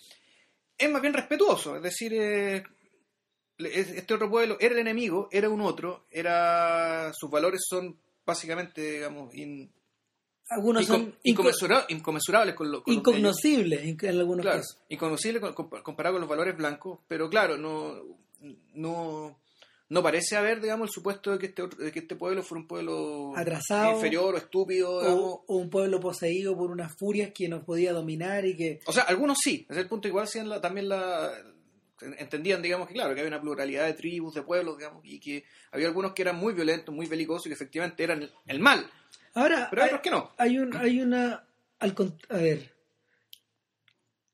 es 0.77 0.89
más 0.91 1.01
bien 1.01 1.13
respetuoso, 1.13 1.77
es 1.77 1.83
decir, 1.83 2.11
eh, 2.15 2.63
es- 3.59 3.89
este 3.91 4.13
otro 4.15 4.29
pueblo 4.29 4.57
era 4.59 4.73
el 4.73 4.81
enemigo, 4.81 5.29
era 5.31 5.47
un 5.49 5.61
otro, 5.61 6.07
era 6.09 7.11
sus 7.13 7.29
valores 7.29 7.61
son 7.69 7.97
básicamente, 8.25 8.81
digamos, 8.93 9.33
in- 9.35 9.71
Algunos 10.49 10.85
son 10.85 11.11
inco- 11.11 11.15
inconmensura- 11.23 11.85
inconmensurables 11.89 12.55
con, 12.55 12.71
lo, 12.71 12.83
con 12.83 12.93
los 12.93 13.03
de 13.03 13.09
ellos. 13.11 13.17
incognoscibles 13.17 13.83
en, 13.83 13.97
algunos 14.19 14.43
Claro, 14.43 14.59
casos. 14.59 14.77
compa- 15.55 15.81
comparado 15.83 16.15
con 16.15 16.21
los 16.21 16.29
valores 16.29 16.55
blancos, 16.57 16.99
pero 17.07 17.29
claro, 17.29 17.57
no, 17.57 17.95
no, 18.73 19.39
no 19.89 20.03
parece 20.03 20.35
haber, 20.35 20.59
digamos, 20.61 20.89
el 20.89 20.93
supuesto 20.93 21.31
de 21.31 21.39
que 21.39 21.45
este, 21.47 21.67
de 21.67 21.91
que 21.91 21.99
este 21.99 22.15
pueblo 22.15 22.43
fuera 22.43 22.61
un 22.61 22.67
pueblo 22.67 23.33
Atrasado. 23.35 23.93
inferior 23.95 24.35
o 24.35 24.37
estúpido, 24.37 24.99
digamos. 25.01 25.23
O, 25.23 25.43
o 25.47 25.55
un 25.57 25.69
pueblo 25.69 25.99
poseído 25.99 26.55
por 26.57 26.71
unas 26.71 26.93
furias 26.97 27.31
que 27.33 27.47
nos 27.47 27.63
podía 27.63 27.93
dominar 27.93 28.45
y 28.45 28.55
que... 28.57 28.79
O 28.85 28.91
sea, 28.93 29.03
algunos 29.03 29.37
sí, 29.41 29.65
desde 29.69 29.81
el 29.83 29.87
punto 29.87 30.07
igual 30.07 30.27
la- 30.49 30.59
también 30.61 30.89
la 30.89 31.31
entendían, 32.01 32.61
digamos, 32.61 32.87
que 32.87 32.93
claro, 32.93 33.13
que 33.13 33.21
había 33.21 33.29
una 33.33 33.41
pluralidad 33.41 33.85
de 33.85 33.93
tribus, 33.93 34.33
de 34.35 34.41
pueblos, 34.43 34.77
digamos, 34.77 35.01
y 35.05 35.19
que 35.19 35.45
había 35.71 35.87
algunos 35.87 36.13
que 36.13 36.21
eran 36.23 36.35
muy 36.35 36.53
violentos, 36.53 36.93
muy 36.93 37.05
belicosos 37.05 37.45
y 37.45 37.49
que 37.49 37.53
efectivamente 37.55 38.03
eran 38.03 38.29
el, 38.45 38.59
mal, 38.59 38.89
Ahora, 39.35 39.67
pero 39.69 39.83
hay 39.83 39.87
otros 39.87 40.01
que 40.01 40.11
no. 40.11 40.31
hay, 40.37 40.57
un, 40.59 40.75
hay 40.75 41.01
una... 41.01 41.43
al 41.79 41.95
a 42.29 42.37
ver, 42.37 42.73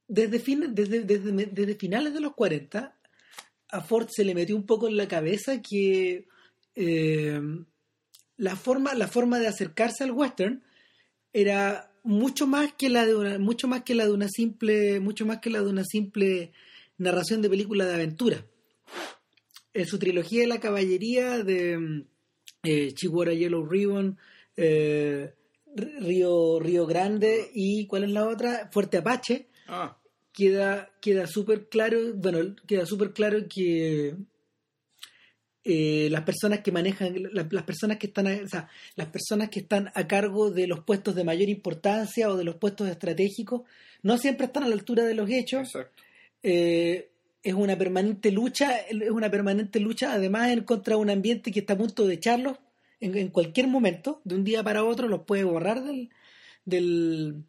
desde, 0.07 0.39
fin- 0.39 0.73
desde, 0.73 1.01
desde, 1.03 1.31
desde 1.31 1.75
finales 1.75 2.13
de 2.13 2.19
los 2.21 2.33
40, 2.33 2.95
a 3.71 3.81
Ford 3.81 4.07
se 4.09 4.23
le 4.25 4.33
metió 4.33 4.55
un 4.55 4.65
poco 4.65 4.87
en 4.87 4.97
la 4.97 5.07
cabeza 5.07 5.61
que 5.61 6.27
eh, 6.75 7.41
la, 8.37 8.55
forma, 8.55 8.93
la 8.95 9.07
forma 9.07 9.37
de 9.39 9.47
acercarse 9.47 10.03
al 10.03 10.11
western 10.11 10.63
era 11.31 11.91
mucho 12.03 12.47
más 12.47 12.73
que 12.73 12.89
la 12.89 13.05
de 13.05 13.15
una, 13.15 13.37
mucho 13.37 13.67
más 13.67 13.83
que 13.83 13.93
la 13.93 14.05
de 14.05 14.11
una 14.13 14.27
simple, 14.27 14.99
mucho 14.99 15.25
más 15.25 15.39
que 15.39 15.49
la 15.51 15.61
de 15.61 15.69
una 15.69 15.83
simple 15.83 16.51
narración 16.99 17.41
de 17.41 17.49
película 17.49 17.85
de 17.85 17.95
aventura. 17.95 18.45
En 19.73 19.85
su 19.87 19.97
trilogía 19.99 20.41
de 20.41 20.47
la 20.47 20.59
caballería 20.59 21.43
de 21.43 22.05
eh, 22.63 22.91
Chihuahua 22.93 23.33
Yellow 23.33 23.65
Ribbon, 23.65 24.17
eh, 24.57 25.33
Río, 25.75 26.59
Río 26.59 26.85
Grande 26.85 27.49
y 27.53 27.85
¿cuál 27.87 28.03
es 28.05 28.09
la 28.11 28.27
otra? 28.27 28.69
Fuerte 28.71 28.97
Apache. 28.97 29.47
Ah, 29.67 29.95
Queda, 30.31 30.89
queda 31.01 31.27
súper 31.27 31.67
claro, 31.69 32.13
bueno, 32.15 32.55
queda 32.67 32.85
súper 32.85 33.11
claro 33.13 33.39
que 33.53 34.15
eh, 35.63 36.07
las 36.09 36.23
personas 36.23 36.61
que 36.61 36.71
manejan, 36.71 37.13
la- 37.33 37.47
las 37.51 37.63
personas 37.63 37.97
que 37.97 38.07
están, 38.07 38.27
a- 38.27 38.41
o 38.43 38.47
sea, 38.47 38.69
las 38.95 39.07
personas 39.07 39.49
que 39.49 39.59
están 39.59 39.91
a 39.93 40.07
cargo 40.07 40.49
de 40.51 40.67
los 40.67 40.83
puestos 40.85 41.15
de 41.15 41.23
mayor 41.25 41.49
importancia 41.49 42.29
o 42.29 42.37
de 42.37 42.45
los 42.45 42.55
puestos 42.55 42.87
estratégicos, 42.89 43.61
no 44.01 44.17
siempre 44.17 44.45
están 44.45 44.63
a 44.63 44.67
la 44.67 44.75
altura 44.75 45.03
de 45.03 45.13
los 45.15 45.29
hechos. 45.29 45.61
exacto. 45.67 46.03
Eh, 46.43 47.11
es 47.41 47.53
una 47.53 47.77
permanente 47.77 48.31
lucha, 48.31 48.77
es 48.77 49.09
una 49.09 49.29
permanente 49.31 49.79
lucha 49.79 50.13
además 50.13 50.49
en 50.51 50.63
contra 50.63 50.95
de 50.95 51.01
un 51.01 51.09
ambiente 51.09 51.51
que 51.51 51.61
está 51.61 51.73
a 51.73 51.77
punto 51.77 52.05
de 52.05 52.15
echarlos 52.15 52.57
en, 52.99 53.29
cualquier 53.29 53.67
momento, 53.67 54.21
de 54.25 54.35
un 54.35 54.43
día 54.43 54.63
para 54.63 54.83
otro 54.83 55.07
los 55.07 55.21
puede 55.21 55.43
borrar 55.43 55.83
del, 55.83 56.09
del, 56.65 57.45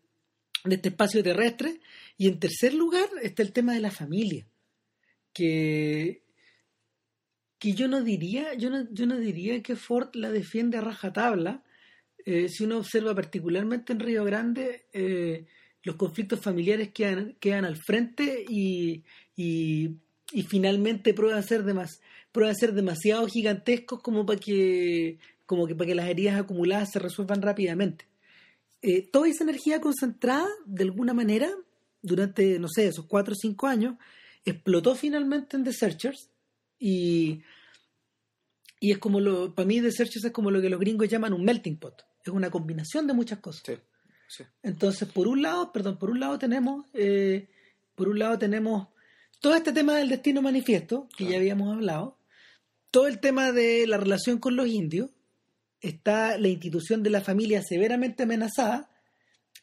de 0.64 0.74
este 0.76 0.90
espacio 0.90 1.22
terrestre. 1.22 1.80
Y 2.16 2.28
en 2.28 2.38
tercer 2.38 2.74
lugar 2.74 3.08
está 3.22 3.42
el 3.42 3.52
tema 3.52 3.74
de 3.74 3.80
la 3.80 3.90
familia, 3.90 4.46
que, 5.32 6.22
que 7.58 7.72
yo 7.72 7.88
no 7.88 8.02
diría, 8.02 8.54
yo 8.54 8.70
no, 8.70 8.86
yo 8.92 9.06
no 9.06 9.16
diría 9.16 9.62
que 9.62 9.76
Ford 9.76 10.10
la 10.14 10.30
defiende 10.30 10.78
a 10.78 10.82
rajatabla. 10.82 11.64
Eh, 12.24 12.48
si 12.48 12.64
uno 12.64 12.78
observa 12.78 13.14
particularmente 13.14 13.92
en 13.92 14.00
Río 14.00 14.24
Grande, 14.24 14.86
eh, 14.92 15.46
los 15.82 15.96
conflictos 15.96 16.40
familiares 16.40 16.90
quedan, 16.92 17.36
quedan 17.40 17.64
al 17.64 17.76
frente 17.76 18.44
y, 18.48 19.02
y, 19.36 19.96
finalmente 20.48 21.14
prueban 21.14 21.42
ser, 21.42 21.64
demas, 21.64 22.00
ser 22.58 22.72
demasiado 22.72 23.26
gigantescos 23.26 24.00
como 24.00 24.26
para 24.26 24.38
que, 24.38 25.18
como 25.46 25.66
que, 25.66 25.74
para 25.74 25.88
que 25.88 25.94
las 25.94 26.08
heridas 26.08 26.38
acumuladas 26.38 26.90
se 26.92 26.98
resuelvan 26.98 27.42
rápidamente. 27.42 28.06
Eh, 28.82 29.02
toda 29.10 29.28
esa 29.28 29.44
energía 29.44 29.80
concentrada, 29.80 30.48
de 30.66 30.84
alguna 30.84 31.14
manera, 31.14 31.50
durante, 32.02 32.58
no 32.58 32.68
sé, 32.68 32.86
esos 32.86 33.06
cuatro 33.06 33.32
o 33.32 33.36
cinco 33.36 33.66
años, 33.66 33.96
explotó 34.44 34.94
finalmente 34.94 35.56
en 35.56 35.64
The 35.64 35.72
Searchers 35.72 36.30
y, 36.78 37.42
y 38.80 38.92
es 38.92 38.98
como 38.98 39.20
lo, 39.20 39.54
para 39.54 39.66
mí 39.66 39.80
The 39.80 39.92
Searchers 39.92 40.26
es 40.26 40.32
como 40.32 40.50
lo 40.50 40.60
que 40.60 40.70
los 40.70 40.80
gringos 40.80 41.08
llaman 41.08 41.32
un 41.32 41.44
melting 41.44 41.78
pot, 41.78 42.02
es 42.24 42.32
una 42.32 42.50
combinación 42.50 43.06
de 43.06 43.14
muchas 43.14 43.40
cosas. 43.40 43.62
Sí, 43.66 43.74
sí. 44.30 44.44
Entonces, 44.62 45.08
por 45.08 45.26
un 45.26 45.42
lado, 45.42 45.72
perdón, 45.72 45.98
por 45.98 46.10
un 46.10 46.20
lado 46.20 46.38
tenemos, 46.38 46.86
eh, 46.94 47.48
por 47.94 48.08
un 48.08 48.18
lado 48.18 48.38
tenemos 48.38 48.88
todo 49.40 49.54
este 49.54 49.72
tema 49.72 49.96
del 49.96 50.08
destino 50.08 50.40
manifiesto, 50.42 51.08
que 51.16 51.24
Claro. 51.24 51.32
ya 51.32 51.38
habíamos 51.38 51.74
hablado, 51.74 52.18
todo 52.90 53.06
el 53.06 53.18
tema 53.20 53.52
de 53.52 53.86
la 53.86 53.96
relación 53.96 54.38
con 54.38 54.54
los 54.56 54.68
indios, 54.68 55.10
está 55.80 56.36
la 56.38 56.48
institución 56.48 57.02
de 57.02 57.10
la 57.10 57.20
familia 57.20 57.62
severamente 57.62 58.22
amenazada, 58.24 58.90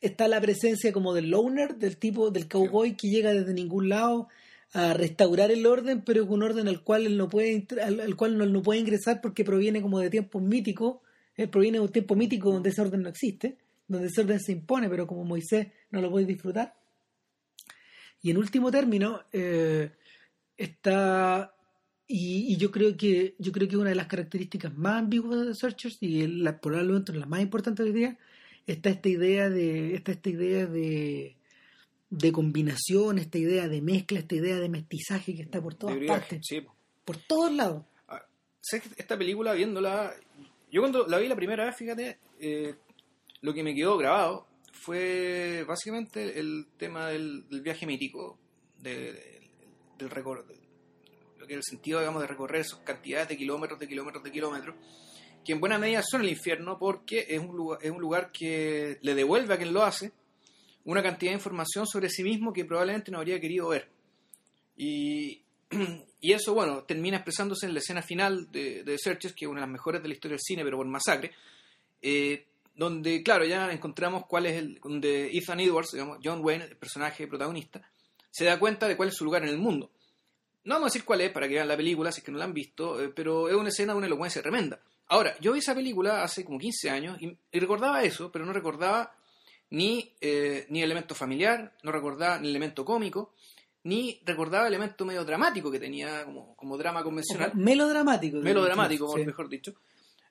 está 0.01 0.27
la 0.27 0.41
presencia 0.41 0.91
como 0.91 1.13
del 1.13 1.29
loner, 1.29 1.75
del 1.77 1.97
tipo, 1.97 2.31
del 2.31 2.47
cowboy 2.47 2.95
que 2.95 3.09
llega 3.09 3.33
desde 3.33 3.53
ningún 3.53 3.89
lado 3.89 4.27
a 4.73 4.93
restaurar 4.93 5.51
el 5.51 5.65
orden, 5.65 6.01
pero 6.01 6.23
es 6.23 6.29
un 6.29 6.43
orden 6.43 6.67
al 6.67 6.83
cual 6.83 7.05
él 7.05 7.17
no 7.17 7.29
puede, 7.29 7.65
al 7.81 8.15
cual 8.15 8.37
no, 8.37 8.45
no 8.45 8.61
puede 8.61 8.79
ingresar 8.79 9.21
porque 9.21 9.43
proviene 9.45 9.81
como 9.81 9.99
de 9.99 10.09
tiempos 10.09 10.41
míticos, 10.41 10.97
eh, 11.35 11.47
proviene 11.47 11.77
de 11.77 11.85
un 11.85 11.91
tiempo 11.91 12.15
mítico 12.15 12.51
donde 12.51 12.69
ese 12.69 12.81
orden 12.81 13.01
no 13.03 13.09
existe, 13.09 13.57
donde 13.87 14.07
ese 14.07 14.21
orden 14.21 14.39
se 14.39 14.51
impone, 14.51 14.89
pero 14.89 15.07
como 15.07 15.23
Moisés 15.23 15.67
no 15.91 16.01
lo 16.01 16.11
puede 16.11 16.25
disfrutar. 16.25 16.75
Y 18.21 18.31
en 18.31 18.37
último 18.37 18.71
término, 18.71 19.23
eh, 19.31 19.91
está 20.57 21.53
y, 22.07 22.53
y 22.53 22.57
yo 22.57 22.71
creo 22.71 22.95
que 22.95 23.35
yo 23.37 23.51
creo 23.51 23.67
que 23.67 23.77
una 23.77 23.89
de 23.89 23.95
las 23.95 24.07
características 24.07 24.75
más 24.77 24.99
ambiguas 24.99 25.41
de 25.41 25.47
The 25.47 25.55
Searchers 25.55 25.97
y 26.01 26.25
la, 26.25 26.59
probablemente 26.59 27.13
la 27.13 27.25
más 27.25 27.41
importante 27.41 27.83
hoy 27.83 27.91
día 27.91 28.17
está 28.65 28.89
esta 28.89 29.09
idea 29.09 29.49
de 29.49 29.95
está 29.95 30.13
esta 30.13 30.29
idea 30.29 30.65
de 30.65 31.35
de 32.09 32.31
combinación, 32.31 33.19
esta 33.19 33.37
idea 33.37 33.67
de 33.67 33.81
mezcla, 33.81 34.19
esta 34.19 34.35
idea 34.35 34.55
de 34.55 34.69
mestizaje 34.69 35.35
que 35.35 35.41
está 35.41 35.61
por 35.61 35.75
todas 35.75 35.97
brigaje, 35.97 36.19
partes, 36.21 36.39
sí, 36.47 36.61
po. 36.61 36.73
por 37.03 37.17
todos 37.17 37.51
lados. 37.51 37.83
Ah, 38.07 38.25
¿Sabes 38.61 38.87
que 38.87 39.01
esta 39.01 39.17
película, 39.17 39.51
viéndola, 39.53 40.13
yo 40.71 40.81
cuando 40.81 41.05
la 41.05 41.17
vi 41.17 41.27
la 41.27 41.35
primera 41.35 41.65
vez, 41.65 41.75
fíjate, 41.75 42.19
eh, 42.39 42.75
lo 43.41 43.53
que 43.53 43.63
me 43.63 43.75
quedó 43.75 43.97
grabado 43.97 44.47
fue 44.71 45.63
básicamente 45.67 46.39
el 46.39 46.67
tema 46.77 47.07
del, 47.07 47.45
viaje 47.61 47.85
mítico, 47.85 48.37
de- 48.79 49.13
de- 49.13 49.49
del 49.97 50.09
recor- 50.09 50.45
de- 50.45 50.57
lo 51.39 51.47
que 51.47 51.53
el 51.55 51.63
sentido, 51.63 51.99
digamos, 51.99 52.21
de 52.21 52.27
recorrer 52.27 52.61
esas 52.61 52.79
cantidades 52.79 53.27
de 53.29 53.37
kilómetros, 53.37 53.79
de 53.79 53.87
kilómetros, 53.87 54.23
de 54.23 54.31
kilómetros, 54.31 54.75
que 55.45 55.53
en 55.53 55.59
buena 55.59 55.77
medida 55.79 56.03
son 56.03 56.21
el 56.21 56.29
infierno 56.29 56.77
porque 56.77 57.25
es 57.29 57.39
un 57.39 57.55
lugar, 57.55 57.79
es 57.81 57.91
un 57.91 58.01
lugar 58.01 58.31
que 58.31 58.97
le 59.01 59.15
devuelve 59.15 59.53
a 59.53 59.57
quien 59.57 59.73
lo 59.73 59.83
hace 59.83 60.11
una 60.83 61.03
cantidad 61.03 61.31
de 61.31 61.35
información 61.37 61.85
sobre 61.87 62.09
sí 62.09 62.23
mismo 62.23 62.53
que 62.53 62.65
probablemente 62.65 63.11
no 63.11 63.17
habría 63.17 63.39
querido 63.41 63.69
ver. 63.69 63.89
Y, 64.77 65.41
y 66.21 66.31
eso, 66.33 66.53
bueno, 66.53 66.83
termina 66.83 67.17
expresándose 67.17 67.65
en 67.65 67.73
la 67.73 67.79
escena 67.79 68.01
final 68.01 68.51
de, 68.51 68.83
de 68.83 68.93
The 68.93 68.97
Searchers, 68.97 69.33
que 69.33 69.45
es 69.45 69.49
una 69.51 69.59
de 69.61 69.67
las 69.67 69.71
mejores 69.71 70.01
de 70.01 70.07
la 70.07 70.13
historia 70.13 70.33
del 70.35 70.41
cine, 70.41 70.63
pero 70.63 70.77
por 70.77 70.87
masacre, 70.87 71.31
eh, 72.01 72.45
donde, 72.77 73.21
claro, 73.23 73.43
ya 73.45 73.71
encontramos 73.71 74.25
cuál 74.27 74.45
es 74.45 74.55
el. 74.57 74.79
donde 74.79 75.35
Ethan 75.37 75.59
Edwards, 75.59 75.91
digamos, 75.91 76.19
John 76.23 76.39
Wayne, 76.43 76.65
el 76.65 76.77
personaje 76.77 77.27
protagonista, 77.27 77.81
se 78.31 78.45
da 78.45 78.57
cuenta 78.59 78.87
de 78.87 78.95
cuál 78.95 79.09
es 79.09 79.15
su 79.15 79.25
lugar 79.25 79.43
en 79.43 79.49
el 79.49 79.57
mundo. 79.57 79.91
No 80.63 80.75
vamos 80.75 80.87
a 80.87 80.89
decir 80.93 81.05
cuál 81.05 81.21
es 81.21 81.31
para 81.31 81.47
que 81.47 81.55
vean 81.55 81.67
la 81.67 81.75
película, 81.77 82.11
si 82.11 82.19
es 82.19 82.25
que 82.25 82.31
no 82.31 82.37
la 82.37 82.45
han 82.45 82.53
visto, 82.53 83.01
eh, 83.01 83.09
pero 83.09 83.49
es 83.49 83.55
una 83.55 83.69
escena 83.69 83.93
de 83.93 83.97
una 83.97 84.07
elocuencia 84.07 84.41
tremenda. 84.41 84.79
Ahora, 85.07 85.35
yo 85.39 85.53
vi 85.53 85.59
esa 85.59 85.73
película 85.73 86.23
hace 86.23 86.43
como 86.45 86.59
15 86.59 86.89
años 86.89 87.17
y, 87.21 87.37
y 87.51 87.59
recordaba 87.59 88.03
eso, 88.03 88.31
pero 88.31 88.45
no 88.45 88.51
recordaba 88.53 89.15
ni, 89.69 90.13
eh, 90.21 90.65
ni 90.69 90.83
elemento 90.83 91.15
familiar, 91.15 91.73
no 91.83 91.91
recordaba 91.91 92.37
ni 92.39 92.49
elemento 92.49 92.83
cómico, 92.83 93.33
ni 93.83 94.19
recordaba 94.25 94.67
elemento 94.67 95.05
medio 95.05 95.23
dramático 95.23 95.71
que 95.71 95.79
tenía 95.79 96.25
como, 96.25 96.53
como 96.57 96.77
drama 96.77 97.01
convencional, 97.03 97.53
melodramático. 97.55 98.37
melodramático, 98.37 99.15
Sí. 99.17 99.25
mejor 99.25 99.47
dicho. 99.47 99.73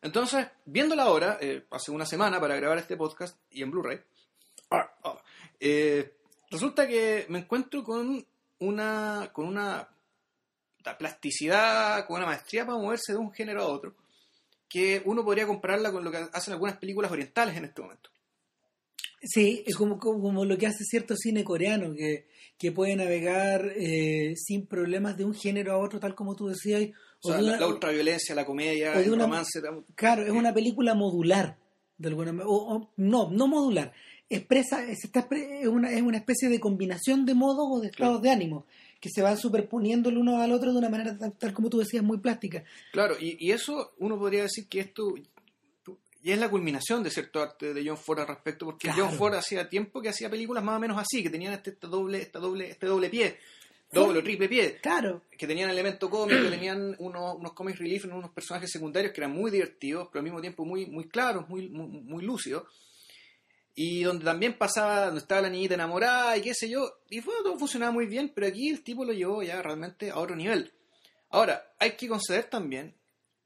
Entonces, 0.03 0.47
viéndola 0.65 1.05
ahora, 1.05 1.39
eh, 1.41 1.65
hace 1.71 1.91
una 1.91 2.07
semana 2.07 2.41
para 2.41 2.57
grabar 2.57 2.79
este 2.79 2.97
podcast 2.97 3.39
y 3.51 3.63
en 3.63 3.71
Blu-ray, 3.71 4.01
ah, 4.71 4.91
ah, 5.05 5.23
eh, 5.59 6.17
resulta 6.51 6.87
que 6.87 7.27
me 7.29 7.41
encuentro 7.41 7.83
con 7.83 8.25
una, 8.59 9.31
con 9.33 9.47
una 9.47 9.89
plasticidad, 10.99 12.07
con 12.07 12.17
una 12.19 12.27
maestría 12.27 12.65
para 12.65 12.79
moverse 12.79 13.13
de 13.13 13.19
un 13.19 13.33
género 13.33 13.63
a 13.63 13.69
otro, 13.69 13.95
que 14.69 15.03
uno 15.05 15.25
podría 15.25 15.47
compararla 15.47 15.93
con 15.93 16.05
lo 16.05 16.11
que 16.11 16.19
hacen 16.33 16.53
algunas 16.53 16.77
películas 16.77 17.11
orientales 17.11 17.57
en 17.57 17.65
este 17.65 17.83
momento. 17.83 18.11
Sí, 19.23 19.65
es 19.67 19.77
como, 19.77 20.45
lo 20.45 20.59
que 20.59 20.67
hace 20.67 20.85
cierto 20.85 21.17
cine 21.17 21.43
coreano, 21.43 21.95
que, 21.95 22.29
que 22.59 22.71
puede 22.71 22.95
navegar 22.95 23.73
eh, 23.77 24.35
sin 24.37 24.67
problemas 24.67 25.17
de 25.17 25.25
un 25.25 25.35
género 25.35 25.73
a 25.73 25.79
otro, 25.79 25.99
tal 25.99 26.15
como 26.15 26.37
tú 26.37 26.47
decías. 26.49 26.91
O 27.23 27.29
sea, 27.33 27.41
la, 27.41 27.57
la 27.59 27.67
ultraviolencia, 27.67 28.35
la 28.35 28.45
comedia, 28.45 28.93
el 29.01 29.11
una- 29.11 29.25
romance. 29.25 29.61
la- 29.61 29.81
Claro, 29.95 30.23
es 30.23 30.31
una 30.31 30.53
película 30.55 30.95
modular, 30.95 31.57
de 31.99 32.09
alguna 32.09 32.33
manera. 32.33 32.49
O, 32.49 32.75
o- 32.77 32.91
no, 32.97 33.31
no 33.31 33.47
modular. 33.49 33.93
Expresa, 34.29 34.85
es, 34.85 35.05
está 35.05 35.27
es, 35.31 35.69
una, 35.69 35.93
es 35.93 36.03
una 36.03 36.19
especie 36.19 36.49
de 36.49 36.59
combinación 36.61 37.25
de 37.25 37.35
modos 37.35 37.67
o 37.71 37.81
de 37.81 37.89
estados 37.89 38.21
Claro. 38.21 38.23
de 38.23 38.31
ánimo 38.31 38.67
que 39.01 39.09
se 39.11 39.23
van 39.23 39.37
superponiendo 39.39 40.09
el 40.09 40.19
uno 40.19 40.41
al 40.41 40.53
otro 40.53 40.73
de 40.73 40.79
una 40.79 40.89
manera 40.89 41.17
tal, 41.17 41.33
tal 41.35 41.53
como 41.53 41.69
tú 41.71 41.79
decías, 41.79 42.03
muy 42.03 42.19
plástica. 42.19 42.65
Claro, 42.93 43.15
y, 43.21 43.37
y 43.39 43.53
eso 43.53 43.93
uno 43.99 44.19
podría 44.19 44.43
decir 44.43 44.67
que 44.69 44.81
esto 44.81 45.15
ya 46.23 46.35
es 46.35 46.41
la 46.41 46.51
culminación 46.51 47.05
de 47.05 47.11
cierto 47.11 47.41
arte 47.41 47.73
de 47.73 47.87
John 47.87 47.97
Ford 47.99 48.19
al 48.21 48.27
respecto, 48.27 48.65
porque 48.65 48.89
Claro. 48.89 49.07
John 49.07 49.15
Ford 49.17 49.35
hacía 49.35 49.69
tiempo 49.69 50.03
que 50.03 50.09
hacía 50.09 50.29
películas 50.29 50.65
más 50.65 50.77
o 50.77 50.81
menos 50.81 50.99
así, 50.99 51.23
que 51.23 51.31
tenían 51.31 51.53
este, 51.53 51.71
este 51.71 51.87
doble, 51.87 52.23
este 52.23 52.39
doble, 52.41 52.71
este 52.71 52.87
doble 52.87 53.11
pie, 53.11 53.37
doble 54.01 54.21
o 54.21 54.23
triple 54.23 54.49
pie, 54.49 54.79
Claro, 54.81 55.23
que 55.37 55.47
tenían 55.47 55.71
elemento 55.71 56.09
cómico, 56.09 56.43
que 56.43 56.51
tenían 56.51 56.95
unos, 56.99 57.37
unos 57.37 57.53
comic 57.53 57.77
relief, 57.77 58.05
unos 58.05 58.31
personajes 58.31 58.71
secundarios 58.71 59.13
que 59.13 59.21
eran 59.21 59.33
muy 59.33 59.51
divertidos, 59.51 60.09
pero 60.09 60.21
al 60.21 60.25
mismo 60.25 60.41
tiempo 60.41 60.65
muy, 60.65 60.87
muy 60.87 61.09
claros, 61.09 61.49
muy, 61.49 61.69
muy, 61.69 61.87
muy 61.89 62.25
lúcidos. 62.25 62.65
Y 63.75 64.05
donde 64.05 64.25
también 64.25 64.57
pasaba, 64.57 65.07
donde 65.07 65.21
estaba 65.21 65.43
la 65.43 65.51
niñita 65.51 65.75
enamorada 65.75 66.37
y 66.37 66.43
qué 66.43 66.55
sé 66.55 66.69
yo, 66.69 67.01
y 67.11 67.21
bueno, 67.21 67.43
todo 67.43 67.59
funcionaba 67.59 67.93
muy 67.93 68.07
bien, 68.07 68.33
pero 68.35 68.47
aquí 68.47 68.71
el 68.71 68.83
tipo 68.83 69.05
lo 69.05 69.13
llevó 69.13 69.43
ya 69.43 69.61
realmente 69.61 70.11
a 70.11 70.19
otro 70.19 70.35
nivel. 70.35 70.73
Ahora, 71.31 71.75
hay 71.79 71.93
que 71.93 72.09
conceder 72.09 72.45
también, 72.45 72.95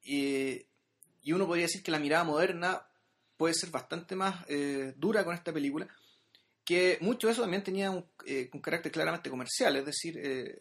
eh, 0.06 0.66
y 1.22 1.32
uno 1.32 1.46
podría 1.46 1.64
decir 1.64 1.82
que 1.82 1.90
la 1.90 1.98
mirada 1.98 2.24
moderna 2.24 2.86
puede 3.36 3.54
ser 3.54 3.70
bastante 3.70 4.14
más 4.14 4.44
eh, 4.48 4.92
dura 4.96 5.24
con 5.24 5.34
esta 5.34 5.52
película, 5.52 5.88
que 6.70 6.98
mucho 7.00 7.26
de 7.26 7.32
eso 7.32 7.42
también 7.42 7.64
tenía 7.64 7.90
un, 7.90 8.04
eh, 8.24 8.48
carácter 8.62 8.92
claramente 8.92 9.28
comercial, 9.28 9.74
es 9.74 9.84
decir, 9.84 10.16
eh, 10.22 10.56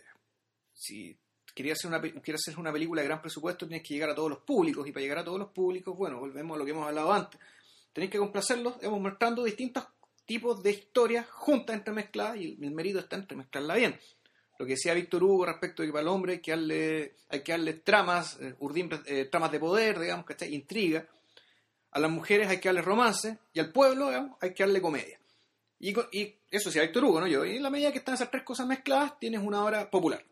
si 0.73 1.15
querías 1.53 1.77
hacer, 1.77 1.87
una, 1.89 2.01
hacer 2.33 2.57
una 2.57 2.73
película 2.73 3.03
de 3.03 3.07
gran 3.07 3.21
presupuesto, 3.21 3.67
tienes 3.67 3.87
que 3.87 3.93
llegar 3.93 4.09
a 4.09 4.15
todos 4.15 4.31
los 4.31 4.39
públicos, 4.39 4.87
y 4.87 4.91
para 4.91 5.03
llegar 5.03 5.19
a 5.19 5.23
todos 5.23 5.37
los 5.37 5.49
públicos, 5.49 5.95
bueno, 5.95 6.17
volvemos 6.17 6.55
a 6.55 6.57
lo 6.57 6.65
que 6.65 6.71
hemos 6.71 6.87
hablado 6.87 7.13
antes, 7.13 7.39
tenés 7.93 8.09
que 8.09 8.17
complacerlos, 8.17 8.73
hemos 8.81 8.99
mostrando 8.99 9.43
distintos 9.43 9.85
tipos 10.25 10.63
de 10.63 10.71
historias 10.71 11.29
juntas, 11.29 11.75
entremezcladas, 11.75 12.37
y 12.37 12.57
el 12.59 12.71
mérito 12.71 12.97
está 12.97 13.15
en 13.15 13.21
entremezclarla 13.21 13.75
bien. 13.75 13.99
Lo 14.57 14.65
que 14.65 14.71
decía 14.71 14.95
Víctor 14.95 15.23
Hugo 15.23 15.45
respecto 15.45 15.83
de 15.83 15.89
que 15.89 15.93
para 15.93 16.01
el 16.01 16.07
hombre 16.07 16.33
hay 16.33 16.39
que 16.39 16.51
darle, 16.51 17.17
hay 17.29 17.43
que 17.43 17.51
darle 17.51 17.73
tramas, 17.73 18.39
eh, 18.41 18.55
eh, 19.05 19.25
tramas 19.25 19.51
de 19.51 19.59
poder, 19.59 19.99
digamos, 19.99 20.25
¿cachai? 20.25 20.55
Intriga. 20.55 21.07
a 21.91 21.99
las 21.99 22.09
mujeres 22.09 22.47
hay 22.47 22.59
que 22.59 22.69
darle 22.69 22.81
romance 22.81 23.37
y 23.53 23.59
al 23.59 23.71
pueblo 23.71 24.07
digamos, 24.07 24.37
hay 24.41 24.55
que 24.55 24.63
darle 24.63 24.81
comedia. 24.81 25.18
Y, 25.79 25.91
y 26.11 26.35
eso 26.51 26.71
sí, 26.71 26.79
Víctor 26.79 27.05
Hugo, 27.05 27.21
¿no? 27.21 27.27
Yo, 27.27 27.45
y 27.45 27.55
en 27.57 27.63
la 27.63 27.69
medida 27.69 27.91
que 27.91 27.99
están 27.99 28.15
esas 28.15 28.29
tres 28.31 28.43
cosas 28.43 28.67
mezcladas, 28.67 29.17
tienes 29.19 29.41
una 29.41 29.63
obra 29.63 29.89
popular, 29.89 30.23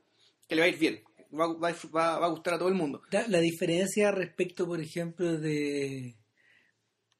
que 0.47 0.55
le 0.55 0.61
va 0.61 0.65
a 0.65 0.69
ir 0.69 0.77
bien, 0.77 1.01
va, 1.33 1.47
va 1.47 1.71
va- 1.95 2.19
va 2.19 2.25
a 2.25 2.29
gustar 2.29 2.55
a 2.55 2.57
todo 2.57 2.67
el 2.69 2.75
mundo. 2.75 3.01
La, 3.11 3.25
la 3.27 3.39
diferencia 3.39 4.11
respecto, 4.11 4.65
por 4.67 4.81
ejemplo, 4.81 5.37
de, 5.37 6.15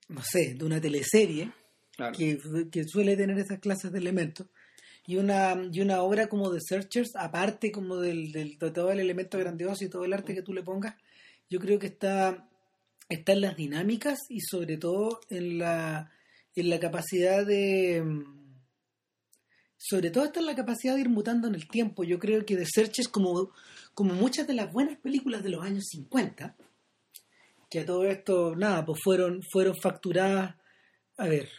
no 0.09 0.21
sé, 0.23 0.55
de 0.55 0.65
una 0.65 0.81
teleserie 0.81 1.51
Claro. 1.95 2.15
que, 2.15 2.37
que 2.71 2.83
suele 2.83 3.17
tener 3.17 3.39
esas 3.39 3.59
clases 3.59 3.91
de 3.91 3.97
elementos 3.97 4.45
y 5.07 5.15
una, 5.17 5.55
y 5.71 5.81
una 5.81 6.03
obra 6.03 6.27
como 6.27 6.51
The 6.53 6.59
Searchers, 6.61 7.15
aparte 7.15 7.71
como 7.71 7.95
del, 7.97 8.31
del- 8.31 8.59
de 8.59 8.71
todo 8.71 8.91
el 8.91 8.99
elemento 8.99 9.39
grandioso 9.39 9.83
y 9.83 9.89
todo 9.89 10.05
el 10.05 10.13
arte 10.13 10.35
que 10.35 10.43
tú 10.43 10.53
le 10.53 10.61
pongas, 10.63 10.95
yo 11.49 11.59
creo 11.59 11.79
que 11.79 11.87
está, 11.87 12.47
está 13.09 13.31
en 13.31 13.41
las 13.41 13.55
dinámicas 13.55 14.19
y 14.29 14.41
sobre 14.41 14.77
todo 14.77 15.21
en 15.29 15.57
la, 15.57 16.11
en 16.61 16.69
la 16.69 16.79
capacidad 16.79 17.45
de... 17.45 18.01
mm, 18.03 18.23
Sobre 19.77 20.09
todo 20.09 20.25
está 20.25 20.39
en 20.39 20.47
la 20.47 20.55
capacidad 20.55 20.95
de 20.95 21.01
ir 21.01 21.09
mutando 21.09 21.47
en 21.47 21.55
el 21.55 21.67
tiempo. 21.67 22.03
Yo 22.03 22.19
creo 22.19 22.45
que 22.45 22.55
The 22.55 22.65
Searchers, 22.65 23.07
como, 23.07 23.51
como 23.93 24.13
muchas 24.13 24.47
de 24.47 24.53
las 24.53 24.71
buenas 24.71 24.97
películas 24.99 25.43
de 25.43 25.49
los 25.49 25.63
años 25.63 25.85
50, 25.89 26.55
que 27.69 27.79
a 27.79 27.85
todo 27.85 28.05
esto, 28.05 28.55
nada, 28.55 28.85
pues 28.85 28.99
fueron, 29.03 29.41
fueron 29.51 29.75
facturadas, 29.81 30.55
a 31.17 31.27
ver, 31.27 31.49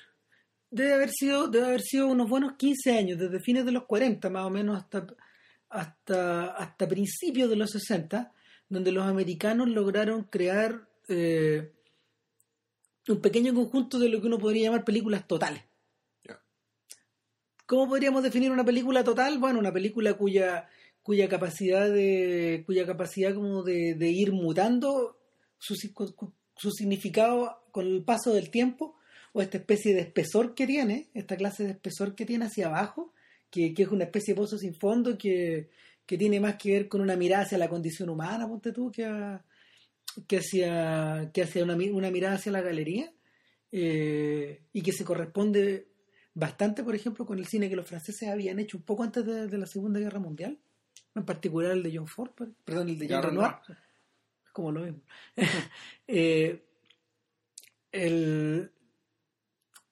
debe 0.70 0.94
haber 0.94 1.10
sido, 1.10 1.48
debe 1.48 1.66
haber 1.66 1.82
sido 1.82 2.08
unos 2.08 2.28
buenos 2.28 2.56
15 2.56 2.96
años, 2.96 3.18
desde 3.18 3.40
fines 3.40 3.64
de 3.64 3.72
los 3.72 3.84
40 3.84 4.30
más 4.30 4.46
o 4.46 4.50
menos 4.50 4.76
hasta, 4.76 5.06
hasta, 5.68 6.46
hasta 6.56 6.88
principios 6.88 7.50
de 7.50 7.56
los 7.56 7.70
60, 7.70 8.32
donde 8.68 8.92
los 8.92 9.04
americanos 9.06 9.68
lograron 9.68 10.24
crear 10.24 10.88
eh, 11.08 11.72
un 13.12 13.20
pequeño 13.20 13.54
conjunto 13.54 13.98
de 13.98 14.08
lo 14.08 14.20
que 14.20 14.26
uno 14.26 14.38
podría 14.38 14.64
llamar 14.64 14.84
películas 14.84 15.26
totales. 15.26 15.62
¿Cómo 17.66 17.88
podríamos 17.88 18.22
definir 18.22 18.50
una 18.50 18.64
película 18.64 19.04
total? 19.04 19.38
Bueno, 19.38 19.58
una 19.58 19.72
película 19.72 20.14
cuya, 20.14 20.68
cuya 21.02 21.28
capacidad 21.28 21.88
de, 21.90 22.62
cuya 22.64 22.86
capacidad 22.86 23.34
como 23.34 23.62
de, 23.62 23.94
de 23.94 24.08
ir 24.08 24.32
mutando 24.32 25.18
su, 25.58 25.74
su 26.56 26.70
significado 26.70 27.66
con 27.70 27.86
el 27.86 28.02
paso 28.04 28.32
del 28.32 28.50
tiempo 28.50 28.96
o 29.34 29.42
esta 29.42 29.58
especie 29.58 29.94
de 29.94 30.00
espesor 30.00 30.54
que 30.54 30.66
tiene, 30.66 31.10
esta 31.12 31.36
clase 31.36 31.64
de 31.64 31.70
espesor 31.72 32.14
que 32.14 32.24
tiene 32.24 32.46
hacia 32.46 32.68
abajo, 32.68 33.12
que, 33.50 33.74
que 33.74 33.82
es 33.82 33.88
una 33.90 34.04
especie 34.04 34.32
de 34.32 34.40
pozo 34.40 34.56
sin 34.56 34.74
fondo 34.74 35.18
que, 35.18 35.68
que 36.06 36.16
tiene 36.16 36.40
más 36.40 36.56
que 36.56 36.72
ver 36.72 36.88
con 36.88 37.02
una 37.02 37.16
mirada 37.16 37.42
hacia 37.44 37.58
la 37.58 37.68
condición 37.68 38.08
humana, 38.08 38.48
ponte 38.48 38.72
tú, 38.72 38.90
que, 38.90 39.04
a- 39.04 39.44
que 40.26 40.38
hacia, 40.38 41.30
que 41.32 41.42
hacia 41.42 41.64
una, 41.64 41.74
una 41.74 42.10
mirada 42.10 42.34
hacia 42.36 42.52
la 42.52 42.60
galería, 42.62 43.12
eh, 43.72 44.62
y 44.72 44.82
que 44.82 44.92
se 44.92 45.04
corresponde 45.04 45.88
bastante, 46.34 46.82
por 46.84 46.94
ejemplo, 46.94 47.26
con 47.26 47.38
el 47.38 47.46
cine 47.46 47.68
que 47.68 47.76
los 47.76 47.86
franceses 47.86 48.28
habían 48.28 48.58
hecho 48.58 48.76
un 48.78 48.84
poco 48.84 49.02
antes 49.02 49.24
de, 49.26 49.46
de 49.46 49.58
la 49.58 49.66
Segunda 49.66 50.00
Guerra 50.00 50.20
Mundial, 50.20 50.58
en 51.14 51.24
particular 51.24 51.72
el 51.72 51.82
de 51.82 51.96
John 51.96 52.06
Ford, 52.06 52.30
per- 52.30 52.52
perdón, 52.64 52.88
el 52.90 52.98
de 52.98 53.08
Jean 53.08 53.22
Renoir, 53.22 53.54
como 54.52 54.72
lo 54.72 54.80
mismo. 54.80 55.00
Eh, 56.10 56.64
el, 57.92 58.70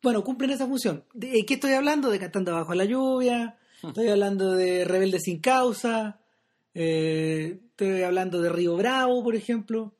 bueno, 0.02 0.22
cumplen 0.24 0.50
esa 0.50 0.66
función. 0.66 1.04
¿De 1.12 1.44
qué 1.44 1.54
estoy 1.54 1.72
hablando? 1.72 2.10
De 2.10 2.18
Cantando 2.18 2.52
Bajo 2.52 2.74
la 2.74 2.84
Lluvia, 2.84 3.58
estoy 3.82 4.08
hablando 4.08 4.54
de 4.54 4.84
Rebelde 4.84 5.18
sin 5.20 5.40
Causa, 5.40 6.20
eh, 6.74 7.58
estoy 7.70 8.02
hablando 8.02 8.40
de 8.40 8.50
Río 8.50 8.76
Bravo, 8.76 9.22
por 9.24 9.34
ejemplo, 9.34 9.94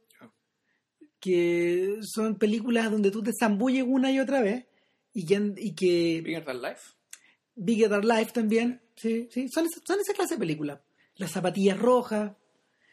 que 1.26 1.99
son 2.02 2.37
películas 2.37 2.88
donde 2.88 3.11
tú 3.11 3.21
te 3.21 3.33
zambulles 3.37 3.85
una 3.85 4.12
y 4.12 4.21
otra 4.21 4.40
vez 4.40 4.64
y 5.12 5.26
que, 5.26 5.54
y 5.56 5.75
que 5.75 6.21
Bigger 6.23 6.45
Than 6.45 6.62
Life. 6.62 6.93
Bigger 7.56 7.91
Than 7.91 8.06
Life 8.06 8.30
también, 8.32 8.80
sí, 8.95 9.28
sí, 9.32 9.49
son, 9.49 9.67
son 9.84 9.99
esa 9.99 10.12
clase 10.15 10.34
de 10.34 10.39
películas. 10.39 10.78
Las 11.17 11.32
zapatillas 11.32 11.78
rojas, 11.80 12.30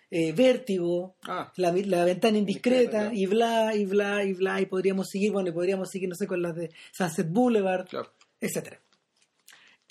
eh, 0.09 0.31
Vértigo, 0.31 1.15
Ah, 1.27 1.51
la, 1.57 1.71
la 1.71 2.05
ventana 2.05 2.39
indiscreta, 2.39 3.13
y 3.13 3.27
bla, 3.27 3.75
y 3.75 3.85
bla, 3.85 4.23
y 4.23 4.33
bla, 4.33 4.61
y 4.61 4.65
podríamos 4.65 5.09
seguir, 5.09 5.31
bueno, 5.31 5.49
y 5.49 5.51
podríamos 5.51 5.91
seguir, 5.91 6.09
no 6.09 6.15
sé, 6.15 6.25
con 6.25 6.41
las 6.41 6.55
de 6.55 6.71
Sunset 6.91 7.29
Boulevard, 7.29 7.87
claro. 7.87 8.11
etcétera. 8.41 8.81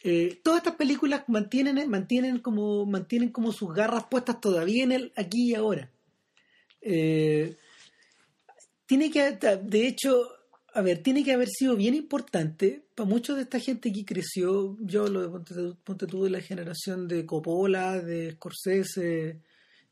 Eh, 0.02 0.40
todas 0.42 0.59
estas 0.59 0.74
películas 0.74 1.22
mantienen, 1.28 1.88
mantienen 1.88 2.40
como, 2.40 2.85
mantienen 2.87 3.28
como 3.28 3.52
sus 3.52 3.72
garras 3.72 4.07
puestas 4.11 4.40
todavía 4.40 4.83
en 4.83 4.90
el 4.90 5.12
aquí 5.14 5.50
y 5.50 5.55
ahora. 5.55 5.90
Eh, 6.81 7.57
tiene 8.92 9.11
que, 9.11 9.38
de 9.62 9.87
hecho, 9.87 10.28
a 10.74 10.83
ver, 10.83 11.02
tiene 11.02 11.24
que 11.24 11.33
haber 11.33 11.48
sido 11.48 11.76
bien 11.76 11.94
importante 11.94 12.85
para 12.94 13.09
mucha 13.09 13.35
de 13.35 13.40
esta 13.40 13.59
gente 13.59 13.90
que 13.90 14.05
creció, 14.05 14.76
yo 14.81 15.07
lo 15.09 15.22
de 15.22 15.74
ponte, 15.83 16.07
tú- 16.07 16.24
de 16.24 16.28
la 16.28 16.42
generación 16.42 17.09
de 17.09 17.24
Coppola, 17.24 17.98
de 18.02 18.33
Scorsese, 18.33 19.40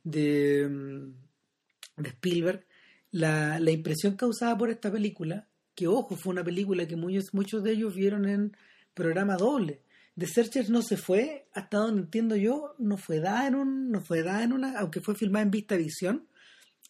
de, 0.05 0.69
mm, 0.69 2.03
de 2.03 2.09
Spielberg, 2.11 2.67
la, 3.11 3.59
la 3.59 3.71
impresión 3.71 4.17
causada 4.17 4.59
por 4.59 4.69
esta 4.69 4.93
película, 4.93 5.49
que 5.75 5.87
ojo, 5.87 6.15
fue 6.17 6.33
una 6.33 6.45
película 6.45 6.87
que 6.87 6.97
muchos, 6.97 7.33
muchos 7.33 7.63
de 7.63 7.73
ellos 7.73 7.95
vieron 7.95 8.29
en 8.29 8.55
programa 8.93 9.37
doble. 9.39 9.81
The 10.19 10.27
Searchers 10.27 10.69
no 10.69 10.83
se 10.83 10.99
fue, 10.99 11.47
hasta 11.55 11.79
donde 11.79 12.03
entiendo 12.03 12.37
yo, 12.37 12.75
no 12.79 12.99
fue 12.99 13.21
dada 13.21 13.47
en 13.49 13.55
un, 13.55 13.91
no 13.91 14.03
fue 14.03 14.23
dada 14.23 14.45
en 14.45 14.53
una, 14.53 14.79
aunque 14.79 15.01
fue 15.01 15.15
filmada 15.15 15.45
en 15.45 15.51
Vista 15.51 15.77
Visión, 15.79 16.27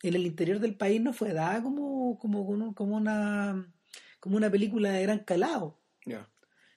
en 0.03 0.15
el 0.15 0.27
interior 0.27 0.59
del 0.59 0.75
país 0.75 1.01
no 1.01 1.13
fue 1.13 1.33
dada 1.33 1.63
como, 1.63 2.19
como, 2.19 2.43
una 2.43 2.75
como 4.21 4.37
una 4.37 4.51
película 4.51 4.93
de 4.93 5.03
gran 5.03 5.21
calado, 5.21 5.79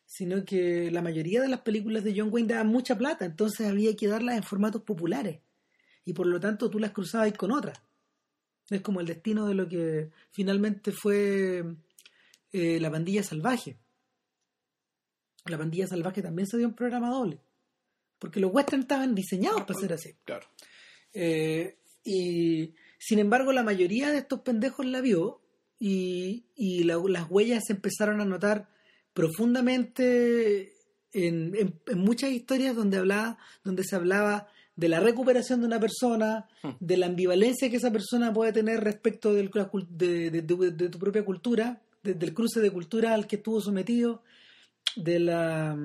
sino 0.06 0.46
que 0.46 0.92
la 0.92 1.02
mayoría 1.02 1.42
de 1.42 1.48
las 1.48 1.62
películas 1.62 2.04
de 2.04 2.14
John 2.16 2.30
Wayne 2.32 2.54
daban 2.54 2.68
mucha 2.68 2.98
plata, 2.98 3.26
entonces 3.26 3.68
había 3.68 3.96
que 3.96 4.08
darlas 4.08 4.38
en 4.38 4.44
formatos 4.44 4.84
populares 4.84 5.40
y 6.06 6.14
por 6.14 6.28
lo 6.28 6.40
tanto 6.40 6.70
tú 6.70 6.80
las 6.80 6.92
cruzabas 6.92 7.34
con 7.34 7.52
otras. 7.52 7.82
Es 8.70 8.82
como 8.82 9.02
el 9.02 9.08
destino 9.08 9.46
de 9.48 9.56
lo 9.56 9.68
que 9.68 10.10
finalmente 10.32 10.92
fue 10.92 11.64
eh, 12.52 12.80
la 12.80 12.92
pandilla 12.92 13.24
salvaje. 13.24 13.78
La 15.46 15.58
pandilla 15.58 15.88
salvaje 15.88 16.22
también 16.22 16.48
se 16.48 16.58
dio 16.58 16.68
en 16.68 16.74
programa 16.74 17.10
doble, 17.10 17.40
porque 18.20 18.40
los 18.40 18.54
westerns 18.54 18.86
estaban 18.86 19.14
diseñados 19.14 19.64
para 19.64 19.80
ser 19.80 19.94
así. 19.94 20.16
Claro. 20.24 20.48
Eh, 21.14 21.78
y 22.06 22.74
sin 23.06 23.20
embargo, 23.20 23.52
la 23.54 23.64
mayoría 23.64 24.12
de 24.12 24.20
estos 24.20 24.42
pendejos 24.42 24.86
la 24.86 25.02
vio 25.02 25.42
y, 25.80 26.46
y 26.56 26.84
la- 26.84 27.02
las 27.08 27.30
huellas 27.30 27.64
se 27.68 27.74
empezaron 27.74 28.22
a 28.22 28.26
notar 28.26 28.70
profundamente 29.14 30.74
en, 31.12 31.56
en- 31.56 31.80
en 31.88 31.98
muchas 32.00 32.32
historias 32.32 32.76
donde 32.76 32.98
hablaba, 32.98 33.38
donde 33.64 33.84
se 33.84 33.96
hablaba 33.96 34.48
de 34.76 34.88
la 34.90 35.00
recuperación 35.00 35.60
de 35.62 35.68
una 35.68 35.80
persona, 35.80 36.48
de 36.80 36.98
la 36.98 37.06
ambivalencia 37.06 37.70
que 37.70 37.76
esa 37.78 37.92
persona 37.92 38.34
puede 38.34 38.52
tener 38.54 38.84
respecto 38.84 39.34
del- 39.34 39.52
de, 39.90 40.32
de- 40.32 40.42
de- 40.42 40.72
de 40.72 40.90
tu 40.90 40.98
propia 40.98 41.24
cultura, 41.24 41.82
de- 42.02 42.16
del 42.16 42.34
cruce 42.34 42.60
de 42.60 42.72
cultura 42.72 43.14
al 43.14 43.28
que 43.28 43.36
estuvo 43.36 43.62
sometido, 43.62 44.24
de 44.96 45.20
la 45.20 45.78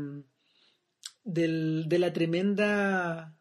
del- 1.25 1.85
de 1.89 1.99
la 1.99 2.13
tremenda 2.13 3.38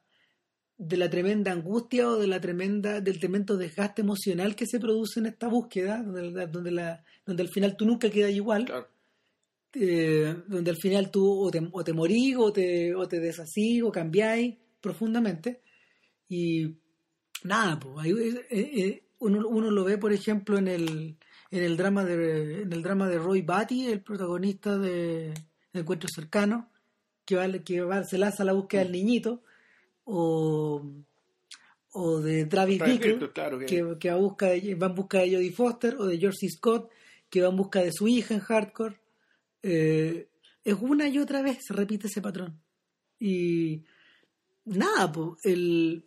de 0.77 0.97
la 0.97 1.09
tremenda 1.09 1.51
angustia 1.51 2.07
o 2.07 2.17
de 2.19 2.27
la 2.27 2.39
tremenda 2.39 3.01
del 3.01 3.19
tremendo 3.19 3.57
desgaste 3.57 4.01
emocional 4.03 4.55
que 4.55 4.67
se 4.67 4.79
produce 4.79 5.19
en 5.19 5.25
esta 5.25 5.47
búsqueda 5.47 6.03
donde, 6.03 6.45
donde, 6.47 6.71
la, 6.71 7.03
donde 7.25 7.41
al 7.43 7.49
final 7.49 7.75
tú 7.75 7.85
nunca 7.85 8.09
quedas 8.09 8.31
igual 8.31 8.65
Claro. 8.65 8.87
eh, 9.73 10.35
donde 10.47 10.71
al 10.71 10.77
final 10.77 11.09
tú 11.11 11.25
o 11.47 11.51
te, 11.51 11.67
o 11.71 11.83
te 11.83 11.93
morís 11.93 12.35
o 12.37 12.51
te, 12.53 12.93
o 12.95 13.07
te 13.07 13.19
deshacís 13.19 13.81
o 13.83 13.91
cambiáis 13.91 14.55
profundamente 14.81 15.61
y 16.29 16.75
nada 17.43 17.79
pues, 17.79 18.05
ahí, 18.05 18.11
eh, 18.11 18.45
eh, 18.51 19.03
uno, 19.19 19.47
uno 19.47 19.71
lo 19.71 19.83
ve 19.83 19.97
por 19.97 20.13
ejemplo 20.13 20.57
en 20.57 20.67
el 20.67 21.17
en 21.49 21.63
el 21.63 21.77
drama 21.77 22.03
de 22.05 22.61
en 22.63 22.73
el 22.73 22.83
drama 22.83 23.07
de 23.09 23.17
Roy 23.17 23.41
Batty 23.41 23.87
el 23.87 24.01
protagonista 24.01 24.77
de 24.77 25.33
Encuentro 25.73 26.09
Cercano 26.13 26.69
que 27.25 27.35
va, 27.35 27.47
que 27.59 27.81
va- 27.81 28.03
se 28.03 28.17
lanza 28.17 28.43
a 28.43 28.45
la 28.45 28.53
búsqueda 28.53 28.83
del 28.83 28.91
niñito 28.91 29.41
o 30.09 30.81
o 31.91 32.19
de 32.21 32.45
Travis 32.45 32.77
Travis 32.77 32.93
Bickle 32.99 33.13
Bickle, 33.13 33.31
claro 33.33 33.59
que- 33.59 33.65
va, 34.09 34.15
a 34.15 34.17
busca 34.17 34.47
de- 34.49 34.75
va 34.75 34.87
en 34.87 34.95
busca 34.95 35.19
de 35.19 35.31
Jodie 35.35 35.51
Foster 35.51 35.95
o 35.97 36.05
de 36.05 36.17
George 36.17 36.37
C. 36.41 36.49
Scott 36.49 36.91
que 37.29 37.41
va 37.41 37.49
en 37.49 37.55
busca 37.57 37.81
de 37.81 37.91
su 37.91 38.07
hija 38.07 38.33
en 38.35 38.39
hardcore. 38.39 38.99
Eh, 39.63 40.29
es 40.63 40.75
una 40.79 41.07
y 41.09 41.17
otra 41.19 41.41
vez 41.41 41.57
se 41.65 41.73
repite 41.73 42.07
ese 42.07 42.21
patrón. 42.21 42.61
Y 43.19 43.83
nada 44.65 45.11
pues 45.11 45.39
el 45.43 46.05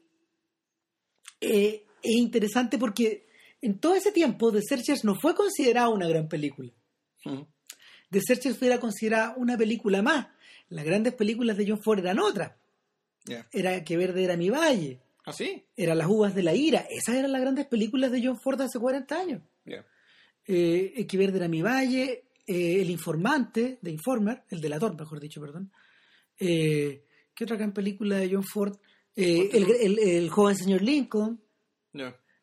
eh, 1.40 1.84
es 2.02 2.16
interesante 2.16 2.78
porque 2.78 3.26
en 3.60 3.78
todo 3.78 3.94
ese 3.94 4.12
tiempo 4.12 4.52
The 4.52 4.62
Searchers 4.62 5.04
no 5.04 5.14
fue 5.20 5.34
considerada 5.34 5.88
una 5.88 6.08
gran 6.08 6.28
película. 6.28 6.72
The 8.10 8.20
Searchers 8.20 8.56
fue 8.58 8.78
considerada 8.78 9.34
una 9.36 9.56
película 9.58 10.02
más. 10.02 10.28
Las 10.68 10.84
grandes 10.84 11.14
películas 11.14 11.56
de 11.56 11.66
John 11.68 11.82
Ford 11.82 11.98
eran 11.98 12.18
otras 12.20 12.52
Era 13.52 13.82
Que 13.84 13.96
Verde 13.96 14.24
era 14.24 14.36
mi 14.36 14.50
valle 14.50 15.00
¿Ah, 15.24 15.32
sí? 15.32 15.64
eran 15.76 15.98
Las 15.98 16.08
uvas 16.08 16.34
de 16.34 16.42
la 16.42 16.54
ira 16.54 16.86
esas 16.90 17.14
eran 17.16 17.32
las 17.32 17.40
grandes 17.40 17.66
películas 17.66 18.10
de 18.12 18.24
John 18.24 18.38
Ford 18.40 18.60
hace 18.62 18.78
40 18.78 19.18
años 19.20 19.42
Ya. 19.64 19.84
eh, 20.46 20.92
Equiver 20.96 21.32
de 21.32 21.48
mi 21.48 21.62
Valle, 21.62 22.24
eh, 22.46 22.80
El 22.80 22.90
Informante, 22.90 23.78
de 23.82 23.90
Informer, 23.90 24.42
el 24.50 24.60
delator, 24.60 24.98
mejor 24.98 25.20
dicho, 25.20 25.40
perdón. 25.40 25.70
Eh, 26.38 27.04
¿Qué 27.34 27.44
otra 27.44 27.56
gran 27.56 27.72
película 27.72 28.16
de 28.16 28.30
John 28.32 28.44
Ford? 28.44 28.76
Eh, 29.14 29.50
el, 29.52 29.70
el- 29.80 29.98
el 29.98 30.30
joven 30.30 30.56
señor 30.56 30.82
Lincoln. 30.82 31.40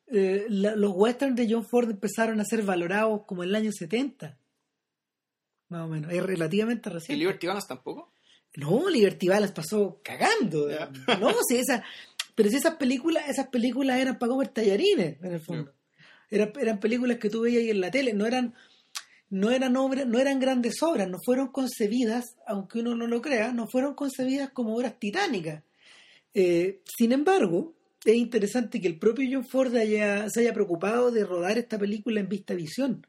Eh, 0.09 0.45
la- 0.49 0.75
los 0.75 0.91
westerns 0.95 1.35
de 1.35 1.47
John 1.51 1.65
Ford 1.65 1.89
empezaron 1.89 2.39
a 2.39 2.45
ser 2.45 2.63
valorados 2.63 3.23
como 3.25 3.43
en 3.43 3.49
el 3.49 3.55
año 3.55 3.71
70. 3.73 4.37
Más 5.69 5.81
o 5.85 5.87
menos. 5.89 6.11
Es 6.13 6.23
relativamente 6.23 6.89
¿Y 6.89 6.93
reciente. 6.93 7.19
Liberty 7.19 7.47
Balance 7.47 7.67
tampoco? 7.67 8.13
No, 8.57 8.89
Liberty 8.89 9.27
Balance 9.27 9.53
pasó 9.53 10.01
cagando. 10.03 10.67
No, 11.19 11.31
si 11.47 11.57
esa, 11.57 11.83
pero 12.35 12.49
si 12.49 12.57
esas 12.57 12.75
películas, 12.75 13.29
esas 13.29 13.47
películas 13.47 13.99
eran 13.99 14.17
para 14.19 14.31
comer 14.31 14.49
tallarines, 14.49 15.17
en 15.23 15.33
el 15.33 15.39
fondo. 15.39 15.73
Eran, 16.29 16.51
eran 16.59 16.79
películas 16.79 17.17
que 17.17 17.29
tú 17.29 17.41
veías 17.41 17.61
ahí 17.63 17.69
en 17.69 17.79
la 17.81 17.89
tele, 17.91 18.13
no 18.13 18.25
eran, 18.25 18.53
no 19.29 19.51
eran 19.51 19.77
obras, 19.77 20.05
no 20.07 20.19
eran 20.19 20.39
grandes 20.39 20.81
obras, 20.83 21.07
no 21.07 21.17
fueron 21.23 21.47
concebidas, 21.49 22.35
aunque 22.45 22.79
uno 22.79 22.95
no 22.95 23.07
lo 23.07 23.21
crea, 23.21 23.53
no 23.53 23.67
fueron 23.67 23.93
concebidas 23.93 24.49
como 24.51 24.75
obras 24.75 24.99
titánicas. 24.99 25.63
Eh, 26.33 26.81
sin 26.97 27.11
embargo, 27.13 27.73
es 28.03 28.15
interesante 28.15 28.81
que 28.81 28.87
el 28.87 28.99
propio 28.99 29.27
John 29.31 29.47
Ford 29.47 29.75
haya- 29.75 30.29
se 30.29 30.41
haya 30.41 30.53
preocupado 30.53 31.11
de 31.11 31.25
rodar 31.25 31.57
esta 31.57 31.77
película 31.77 32.19
en 32.19 32.27
vista 32.29 32.53
visión, 32.55 33.05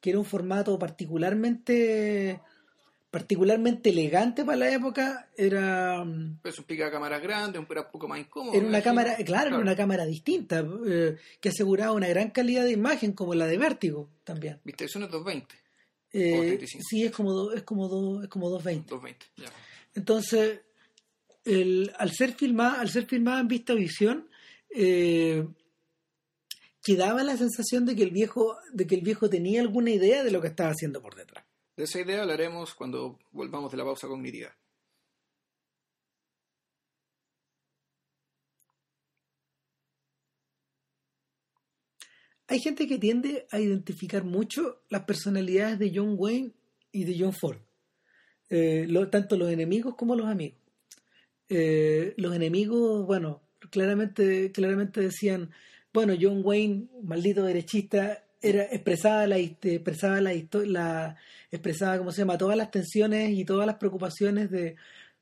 que 0.00 0.10
era 0.10 0.18
un 0.18 0.24
formato 0.24 0.78
particularmente 0.78 2.40
particularmente 3.14 3.90
elegante 3.90 4.44
para 4.44 4.56
la 4.58 4.70
época, 4.72 5.30
era, 5.36 6.04
mm, 6.04 6.40
un 6.58 6.64
pica 6.66 6.90
cámaras 6.90 7.22
grande, 7.22 7.60
un 7.60 7.66
era 7.70 7.82
un 7.82 7.90
poco 7.92 8.08
más 8.08 8.18
incómodo. 8.18 8.54
era 8.56 8.66
una 8.66 8.82
cámara, 8.82 9.16
claro, 9.24 9.50
era 9.50 9.58
una 9.58 9.76
cámara 9.76 10.04
distinta, 10.04 10.64
eh, 10.86 11.16
que 11.40 11.48
aseguraba 11.50 11.92
una 11.92 12.08
gran 12.08 12.30
calidad 12.30 12.64
de 12.64 12.72
imagen, 12.72 13.12
como 13.12 13.34
la 13.34 13.46
de 13.46 13.56
Vértigo 13.56 14.10
también. 14.24 14.60
Viste, 14.64 14.86
eso 14.86 14.98
no 14.98 15.04
es 15.06 15.12
220, 15.12 15.54
Eh, 16.12 16.42
35. 16.46 16.84
sí, 16.88 17.04
es 17.04 17.12
como, 17.12 17.32
do- 17.32 17.52
es 17.54 17.62
como, 17.62 17.88
do- 17.88 18.22
es 18.24 18.28
como 18.28 18.50
220. 18.50 18.90
220, 18.90 19.26
ya. 19.36 19.50
Entonces, 19.94 20.60
el- 21.44 21.92
al 21.96 22.10
ser 22.10 22.32
filmada, 22.32 22.80
al 22.80 22.88
ser 22.90 23.06
filmada 23.06 23.38
en 23.40 23.46
vista 23.48 23.74
visión, 23.74 24.28
eh, 24.70 25.46
quedaba 26.82 27.22
la 27.22 27.36
sensación 27.36 27.86
de 27.86 27.94
que 27.96 28.02
el 28.02 28.10
viejo, 28.10 28.56
de 28.72 28.86
que 28.86 28.94
el 28.96 29.02
viejo 29.02 29.30
tenía 29.30 29.60
alguna 29.60 29.90
idea 29.90 30.22
de 30.24 30.30
lo 30.30 30.40
que 30.40 30.48
estaba 30.48 30.70
haciendo 30.70 31.00
por 31.00 31.14
detrás. 31.14 31.43
De 31.76 31.84
esa 31.84 32.00
idea 32.00 32.22
hablaremos 32.22 32.74
cuando 32.74 33.18
volvamos 33.32 33.70
de 33.72 33.76
la 33.78 33.84
pausa 33.84 34.06
cognitiva. 34.06 34.56
Hay 42.46 42.60
gente 42.60 42.86
que 42.86 42.98
tiende 42.98 43.46
a 43.50 43.58
identificar 43.58 44.22
mucho 44.22 44.82
las 44.88 45.04
personalidades 45.04 45.78
de 45.78 45.90
John 45.94 46.14
Wayne 46.16 46.52
y 46.92 47.04
de 47.04 47.16
John 47.18 47.32
Ford, 47.32 47.58
Eh, 48.50 48.86
tanto 49.10 49.36
los 49.36 49.50
enemigos 49.50 49.96
como 49.96 50.14
los 50.14 50.26
amigos. 50.26 50.60
Eh, 51.48 52.14
los 52.18 52.34
enemigos, 52.36 53.06
bueno, 53.06 53.42
claramente, 53.70 54.52
claramente 54.52 55.00
decían, 55.00 55.50
bueno, 55.92 56.14
John 56.20 56.42
Wayne, 56.44 56.88
maldito 57.02 57.44
derechista, 57.44 58.23
era 58.48 58.64
expresaba 58.64 59.26
la 59.26 59.38
expresaba 59.38 60.20
la, 60.20 60.32
la 60.66 61.16
expresaba 61.50 61.98
cómo 61.98 62.12
se 62.12 62.22
llama 62.22 62.38
todas 62.38 62.56
las 62.56 62.70
tensiones 62.70 63.30
y 63.30 63.44
todas 63.44 63.66
las 63.66 63.76
preocupaciones 63.76 64.50
de, 64.50 64.76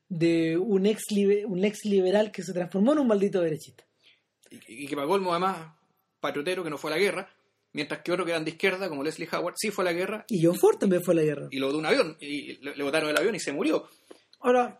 de 0.09 0.57
un 0.57 0.85
ex 0.85 1.03
un 1.47 1.63
ex 1.63 1.85
liberal 1.85 2.31
que 2.31 2.43
se 2.43 2.53
transformó 2.53 2.93
en 2.93 2.99
un 2.99 3.07
maldito 3.07 3.41
derechista. 3.41 3.83
Y, 4.49 4.83
y 4.83 4.87
que 4.87 4.95
para 4.95 5.07
colmo, 5.07 5.31
además, 5.31 5.73
patriotero 6.19 6.63
que 6.63 6.69
no 6.69 6.77
fue 6.77 6.91
a 6.91 6.95
la 6.95 6.99
guerra, 6.99 7.29
mientras 7.73 8.01
que 8.01 8.11
otro 8.11 8.23
que 8.25 8.31
eran 8.31 8.45
de 8.45 8.51
izquierda, 8.51 8.87
como 8.89 9.03
Leslie 9.03 9.27
Howard, 9.31 9.55
sí 9.57 9.71
fue 9.71 9.83
a 9.83 9.85
la 9.85 9.93
guerra 9.93 10.25
Y 10.29 10.43
John 10.45 10.55
Ford 10.55 10.77
también 10.77 11.01
fue 11.03 11.13
a 11.13 11.17
la 11.17 11.23
guerra. 11.23 11.47
y 11.51 11.57
lo 11.59 11.71
de 11.71 11.77
un 11.77 11.85
avión, 11.85 12.17
y 12.19 12.57
le, 12.63 12.75
le 12.75 12.83
botaron 12.83 13.09
el 13.09 13.17
avión 13.17 13.33
y 13.35 13.39
se 13.39 13.51
murió. 13.51 13.87
Ahora, 14.39 14.79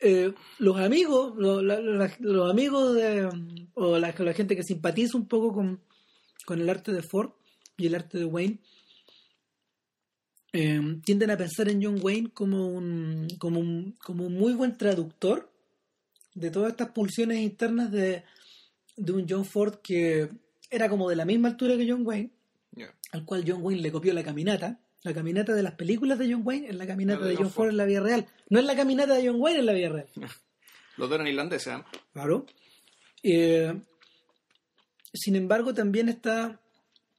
eh, 0.00 0.32
los 0.58 0.78
amigos, 0.78 1.34
lo- 1.36 1.62
la- 1.62 1.80
la- 1.80 2.16
los 2.20 2.50
amigos 2.50 2.94
de, 2.94 3.28
o 3.74 3.98
la, 3.98 4.14
la 4.16 4.32
gente 4.34 4.54
que 4.56 4.62
simpatiza 4.62 5.16
un 5.18 5.26
poco 5.28 5.52
con, 5.52 5.80
con 6.46 6.60
el 6.60 6.68
arte 6.70 6.92
de 6.92 7.02
Ford 7.02 7.30
y 7.76 7.86
el 7.86 7.94
arte 7.94 8.18
de 8.18 8.24
Wayne, 8.24 8.58
eh, 10.52 10.80
tienden 11.04 11.30
a 11.30 11.36
pensar 11.36 11.68
en 11.68 11.82
John 11.82 11.98
Wayne 12.00 12.30
como 12.32 12.66
un, 12.68 13.28
como 13.38 13.60
un, 13.60 13.96
como 14.02 14.26
un 14.26 14.34
muy 14.34 14.54
buen 14.54 14.78
traductor 14.78 15.50
de 16.34 16.50
todas 16.50 16.70
estas 16.70 16.90
pulsiones 16.90 17.38
internas 17.38 17.90
de, 17.90 18.22
de 18.96 19.12
un 19.12 19.26
John 19.28 19.44
Ford 19.44 19.76
que 19.82 20.30
era 20.70 20.88
como 20.88 21.08
de 21.10 21.16
la 21.16 21.24
misma 21.24 21.48
altura 21.48 21.76
que 21.76 21.88
John 21.88 22.06
Wayne, 22.06 22.30
al 23.12 23.24
cual 23.24 23.44
John 23.46 23.62
Wayne 23.62 23.82
le 23.82 23.92
copió 23.92 24.12
la 24.14 24.24
caminata. 24.24 24.80
La 25.02 25.14
caminata 25.14 25.54
de 25.54 25.62
las 25.62 25.74
películas 25.74 26.18
de 26.18 26.32
John 26.32 26.42
Wayne 26.44 26.68
es 26.68 26.74
la 26.74 26.86
caminata 26.86 27.20
La 27.20 27.26
de 27.26 27.32
de 27.32 27.36
John 27.36 27.44
John 27.44 27.52
Ford 27.52 27.66
Ford. 27.66 27.70
en 27.70 27.76
la 27.76 27.84
vida 27.84 28.00
real. 28.00 28.26
No 28.50 28.58
es 28.58 28.64
la 28.64 28.74
caminata 28.74 29.14
de 29.14 29.28
John 29.28 29.40
Wayne 29.40 29.60
en 29.60 29.66
la 29.66 29.72
vida 29.72 29.88
real. 29.90 30.08
Los 30.96 31.08
dos 31.08 31.12
eran 31.12 31.26
irlandeses, 31.26 31.74
¿eh? 31.74 31.84
Claro. 32.12 32.46
Eh, 33.22 33.80
sin 35.12 35.36
embargo, 35.36 35.74
también 35.74 36.08
está, 36.08 36.60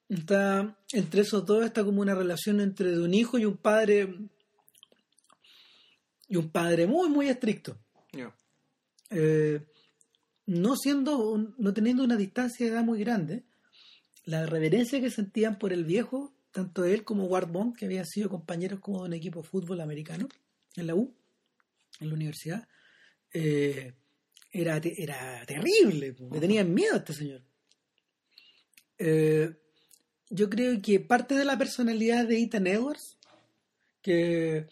está 0.10 0.78
entre 0.93 1.22
esos 1.22 1.46
dos 1.46 1.65
está 1.65 1.84
como 1.84 2.02
una 2.02 2.15
relación 2.15 2.60
entre 2.62 2.91
de 2.91 3.02
un 3.02 3.13
hijo 3.13 3.38
y 3.38 3.46
un 3.46 3.58
padre 3.58 4.15
y 6.30 6.36
un 6.38 6.50
padre 6.50 6.88
muy 6.88 7.10
muy 7.10 7.28
estricto. 7.30 7.78
Eh, 9.10 9.62
no 10.48 10.76
siendo 10.76 11.54
no 11.58 11.74
teniendo 11.74 12.04
una 12.04 12.15
distancia 12.17 12.65
de 12.65 12.72
edad 12.74 12.84
muy 12.84 13.00
grande, 13.00 13.43
la 14.26 14.46
reverencia 14.46 15.00
que 15.02 15.10
sentían 15.10 15.58
por 15.58 15.72
el 15.74 15.86
viejo, 15.86 16.34
tanto 16.52 16.84
él 16.86 17.04
como 17.04 17.26
Ward 17.26 17.50
Bond, 17.52 17.76
que 17.78 17.86
habían 17.86 18.06
sido 18.06 18.30
compañeros 18.30 18.80
como 18.80 19.02
de 19.02 19.08
un 19.08 19.13
equipo 19.13 19.41
de 19.41 19.48
fútbol 19.48 19.80
americano 19.82 20.28
en 20.76 20.88
la 20.88 20.96
U, 20.96 21.13
en 22.00 22.10
la 22.10 22.13
universidad, 22.15 22.67
eh, 23.34 23.93
era, 24.52 24.80
te- 24.82 25.02
era 25.02 25.46
terrible, 25.46 26.15
le 26.32 26.39
tenían 26.39 26.74
miedo 26.74 26.93
a 26.96 26.98
este 26.98 27.13
señor. 27.13 27.41
Eh, 28.98 29.50
yo 30.30 30.50
creo 30.50 30.82
que 30.82 31.00
parte 31.00 31.36
de 31.36 31.46
la 31.46 31.58
personalidad 31.58 32.26
de 32.28 32.42
Ethan 32.42 32.68
Edwards, 32.68 33.18
que 34.02 34.68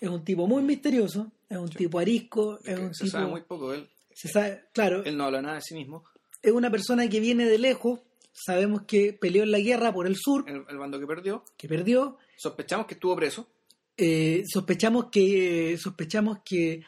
es 0.00 0.08
un 0.08 0.24
tipo 0.24 0.46
muy 0.46 0.62
misterioso, 0.62 1.32
es 1.48 1.56
un 1.58 1.68
tipo 1.70 1.98
arisco, 1.98 2.58
es 2.64 2.74
Que 2.76 2.80
un 2.80 2.94
se 2.94 3.04
tipo... 3.04 3.16
sabe 3.18 3.30
muy 3.30 3.42
poco 3.42 3.72
él. 3.72 3.88
se 4.12 4.28
sabe- 4.28 4.64
claro, 4.72 5.04
Él 5.04 5.16
no 5.16 5.24
habla 5.24 5.42
nada 5.42 5.56
de 5.56 5.62
sí 5.62 5.74
mismo. 5.74 6.04
es 6.42 6.52
una 6.52 6.70
persona 6.70 7.08
que 7.08 7.20
viene 7.20 7.46
de 7.46 7.58
lejos, 7.58 8.00
sabemos 8.32 8.82
que 8.82 9.12
peleó 9.12 9.42
en 9.44 9.50
la 9.52 9.58
guerra 9.60 9.92
por 9.92 10.06
el 10.06 10.16
sur, 10.16 10.44
El, 10.48 10.64
el 10.68 10.78
bando 10.78 10.98
que 11.00 11.06
perdió. 11.06 11.44
que 11.56 11.68
perdió, 11.68 12.18
Sospechamos 12.36 12.86
que 12.86 12.94
estuvo 12.94 13.16
preso. 13.16 13.48
eh, 13.96 14.42
sospechamos 14.46 15.06
que 15.10 15.76
sospechamos 15.78 16.38
que 16.44 16.82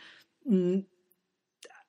mm, 0.44 0.78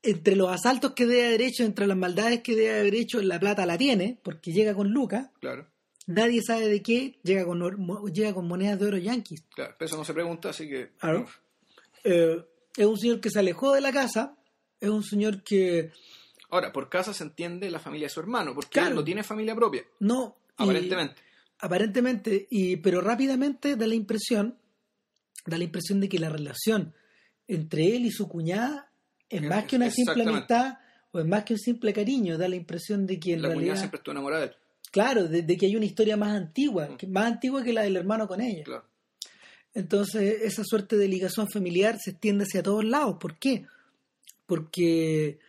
entre 0.02 0.36
los 0.38 0.50
asaltos 0.50 0.94
que 0.94 1.06
debe 1.06 1.28
haber 1.28 1.42
hecho, 1.42 1.64
entre 1.66 1.86
las 1.88 1.98
maldades 1.98 2.42
que 2.42 2.56
debe 2.56 2.80
haber 2.80 2.96
hecho, 2.96 3.22
la 3.22 3.38
plata 3.40 3.66
la 3.66 3.78
tiene, 3.78 4.18
porque 4.24 4.54
llega 4.54 4.74
con 4.74 4.90
Lucas, 4.92 5.30
Claro, 5.42 5.68
nadie 6.10 6.42
sabe 6.42 6.68
de 6.68 6.82
qué, 6.82 7.20
llega 7.24 7.46
con, 7.46 7.60
llega 8.12 8.34
con 8.34 8.48
monedas 8.48 8.80
de 8.80 8.88
oro 8.88 8.98
yanquis. 8.98 9.42
claro. 9.56 9.76
Eso 9.80 9.98
no 9.98 10.04
se 10.06 10.14
pregunta, 10.14 10.50
así 10.50 10.68
que. 10.68 10.90
Claro. 11.00 11.26
Eh, 12.04 12.44
es 12.78 12.86
un 12.86 12.98
señor 12.98 13.20
que 13.20 13.30
se 13.30 13.40
alejó 13.40 13.74
de 13.74 13.82
la 13.82 13.92
casa, 13.92 14.36
es 14.80 14.90
un 14.90 15.04
señor 15.04 15.44
que 15.44 15.92
Ahora, 16.52 16.72
por 16.72 16.90
casa 16.90 17.14
se 17.14 17.24
entiende 17.24 17.70
la 17.70 17.80
familia 17.80 18.08
de 18.08 18.10
su 18.14 18.20
hermano, 18.20 18.56
porque 18.56 18.72
Claro. 18.72 18.90
él 18.90 18.96
no 18.96 19.04
tiene 19.04 19.24
familia 19.24 19.54
propia, 19.56 19.84
no... 20.00 20.36
y- 20.58 20.64
aparentemente. 20.64 21.22
aparentemente, 21.60 22.48
y, 22.50 22.78
pero 22.78 23.02
rápidamente 23.02 23.76
da 23.76 23.86
la 23.86 23.94
impresión, 23.96 24.58
da 25.46 25.58
la 25.58 25.64
impresión 25.66 26.00
de 26.00 26.10
que 26.10 26.18
la 26.20 26.30
relación 26.30 26.94
entre 27.48 27.96
él 27.96 28.06
y 28.06 28.12
su 28.12 28.28
cuñada 28.28 28.92
es 29.30 29.42
más 29.44 29.66
que 29.66 29.76
una 29.76 29.90
simple 29.92 30.24
amistad 30.24 30.80
o 31.12 31.20
es 31.20 31.26
más 31.26 31.44
que 31.44 31.54
un 31.54 31.60
simple 31.60 31.94
cariño, 31.94 32.38
da 32.38 32.48
la 32.48 32.56
impresión 32.56 33.06
de 33.06 33.20
que 33.20 33.34
en 33.34 33.42
La 33.42 33.50
realidad, 33.50 33.62
cuñada 33.66 33.80
siempre 33.80 33.98
estuvo 33.98 34.12
enamorada 34.14 34.42
de 34.42 34.48
él. 34.50 34.56
Claro, 34.92 35.28
de, 35.28 35.42
de 35.44 35.58
que 35.58 35.66
hay 35.68 35.76
una 35.76 35.86
historia 35.86 36.18
más 36.18 36.36
antigua, 36.36 36.90
Mm. 36.90 36.98
que, 36.98 37.08
más 37.08 37.26
antigua 37.26 37.64
que 37.64 37.74
la 37.74 37.84
del 37.84 37.96
hermano 37.98 38.28
con 38.28 38.42
ella. 38.42 38.64
Claro. 38.64 38.86
Entonces, 39.74 40.42
esa 40.44 40.64
suerte 40.64 40.98
de 40.98 41.08
ligación 41.08 41.48
familiar 41.50 41.98
se 42.00 42.12
extiende 42.12 42.44
hacia 42.44 42.64
todos 42.64 42.84
lados. 42.84 43.18
¿Por 43.20 43.38
qué? 43.38 43.66
Porque, 44.46 45.40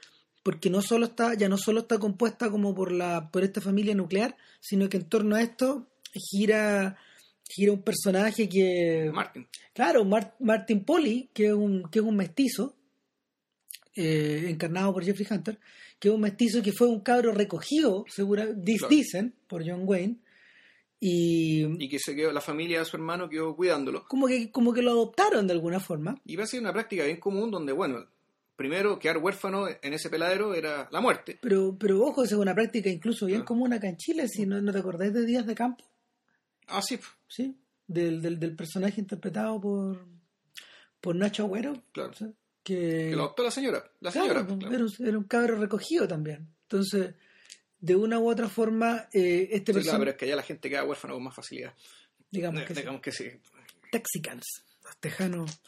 porque 0.42 0.68
no 0.70 0.82
solo 0.82 1.06
está, 1.06 1.34
ya 1.34 1.48
no 1.48 1.56
solo 1.56 1.80
está 1.80 1.98
compuesta 1.98 2.50
como 2.50 2.74
por 2.74 2.92
la, 2.92 3.30
por 3.30 3.42
esta 3.44 3.60
familia 3.60 3.94
nuclear, 3.94 4.36
sino 4.60 4.88
que 4.88 4.98
en 4.98 5.04
torno 5.08 5.36
a 5.36 5.42
esto 5.42 5.86
gira, 6.12 6.98
gira 7.48 7.72
un 7.72 7.82
personaje 7.82 8.48
que. 8.48 9.10
Martin. 9.12 9.46
Claro, 9.72 10.04
Mar- 10.04 10.36
Martin 10.38 10.84
Polly, 10.84 11.30
que 11.32 11.46
es 11.46 11.52
un, 11.54 11.88
que 11.90 12.00
es 12.00 12.04
un 12.04 12.16
mestizo, 12.16 12.76
eh, 13.96 14.46
encarnado 14.48 14.92
por 14.92 15.04
Jeffrey 15.04 15.26
Hunter, 15.30 15.58
que 16.00 16.08
es 16.08 16.14
un 16.14 16.20
mestizo 16.22 16.60
que 16.62 16.72
fue 16.72 16.88
un 16.88 17.00
cabro 17.00 17.30
recogido, 17.32 18.04
segura, 18.08 18.44
Claro. 18.46 18.88
dicen, 18.88 19.34
por 19.46 19.62
John 19.64 19.82
Wayne, 19.84 20.16
y 20.98 21.62
Y 21.82 21.88
que 21.88 21.98
se 21.98 22.14
quedó, 22.14 22.32
la 22.32 22.40
familia 22.40 22.80
de 22.80 22.84
su 22.84 22.96
hermano 22.96 23.28
quedó 23.28 23.54
cuidándolo. 23.56 24.04
como 24.08 24.26
que, 24.26 24.50
como 24.50 24.72
que 24.72 24.82
lo 24.82 24.90
adoptaron 24.90 25.46
de 25.46 25.52
alguna 25.54 25.80
forma. 25.80 26.20
Y 26.24 26.36
va 26.36 26.44
a 26.44 26.46
ser 26.46 26.60
una 26.60 26.72
práctica 26.72 27.04
bien 27.04 27.18
común 27.20 27.50
donde, 27.50 27.72
bueno, 27.72 28.04
primero 28.56 28.98
quedar 28.98 29.18
huérfano 29.18 29.66
en 29.68 29.92
ese 29.94 30.10
peladero 30.10 30.54
era 30.54 30.88
la 30.92 31.00
muerte. 31.00 31.38
Pero, 31.40 31.76
pero 31.78 32.02
ojo, 32.04 32.24
esa 32.24 32.34
es 32.34 32.40
una 32.40 32.54
práctica 32.54 32.90
incluso 32.90 33.26
bien 33.26 33.42
Ah. 33.42 33.44
común 33.46 33.72
acá 33.72 33.88
en 33.88 33.96
Chile, 33.96 34.28
si 34.28 34.44
no, 34.44 34.60
no 34.60 34.72
te 34.72 34.78
acordáis 34.78 35.12
de 35.14 35.24
días 35.24 35.46
de 35.46 35.54
campo. 35.54 35.84
Ah, 36.66 36.82
sí. 36.82 36.98
Sí, 37.28 37.56
del, 37.86 38.20
del, 38.20 38.38
del 38.38 38.54
personaje 38.54 39.00
interpretado 39.00 39.60
por, 39.60 40.04
por 41.00 41.16
Nacho 41.16 41.44
Agüero. 41.44 41.82
Claro. 41.92 42.12
¿sí? 42.12 42.26
Que, 42.62 43.08
Que 43.10 43.16
lo 43.16 43.22
adoptó 43.22 43.42
la 43.42 43.50
señora. 43.50 43.90
La 44.00 44.10
señora. 44.10 44.46
pues, 44.46 44.58
claro. 44.58 44.74
Era, 44.74 44.84
un, 44.84 45.06
era 45.08 45.18
un 45.18 45.24
cabro 45.24 45.56
recogido 45.56 46.06
también. 46.06 46.46
Entonces, 46.62 47.14
de 47.80 47.96
una 47.96 48.18
u 48.18 48.30
otra 48.30 48.48
forma, 48.48 49.08
eh, 49.12 49.48
este 49.52 49.56
Sí, 49.58 49.64
claro, 49.64 49.74
personaje, 49.74 49.98
pero 50.00 50.10
es 50.10 50.16
que 50.18 50.24
allá 50.26 50.36
la 50.36 50.42
gente 50.42 50.68
queda 50.70 50.84
huérfano 50.84 51.14
con 51.14 51.24
más 51.24 51.34
facilidad. 51.34 51.74
digamos 52.30 52.62
que 52.62 52.74
sí, 52.74 52.80
Digamos 52.80 53.00
que 53.00 53.12
sí. 53.12 53.30
Texicans, 53.90 54.44
los 54.84 54.96
tejanos, 54.98 55.60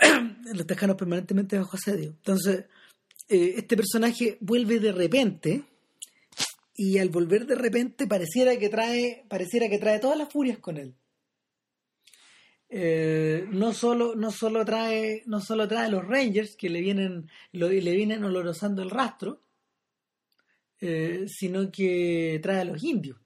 los 0.54 0.66
tejanos 0.66 0.96
permanentemente 0.96 1.58
bajo 1.58 1.76
asedio. 1.76 2.10
Entonces, 2.10 2.64
eh, 3.28 3.54
este 3.56 3.76
personaje 3.76 4.38
vuelve 4.40 4.78
de 4.80 4.92
repente 4.92 5.62
y 6.74 6.98
al 6.98 7.08
volver 7.10 7.46
de 7.46 7.54
repente 7.54 8.06
pareciera 8.06 8.56
que 8.58 8.68
trae, 8.68 9.24
pareciera 9.28 9.68
que 9.68 9.78
trae 9.78 9.98
todas 9.98 10.18
las 10.18 10.32
furias 10.32 10.58
con 10.58 10.76
él. 10.78 10.94
Eh, 12.68 13.46
no 13.52 13.72
solo 13.72 14.16
no 14.16 14.32
solo 14.32 14.64
trae 14.64 15.22
no 15.26 15.40
solo 15.40 15.68
trae 15.68 15.88
los 15.88 16.04
Rangers 16.04 16.56
que 16.56 16.68
le 16.68 16.80
vienen 16.80 17.30
le 17.52 17.68
vienen 17.94 18.24
olorosando 18.24 18.82
el 18.82 18.90
rastro 18.90 19.40
eh, 20.80 21.26
sino 21.28 21.70
que 21.70 22.40
trae 22.42 22.60
a 22.60 22.64
los 22.64 22.82
indios. 22.82 23.18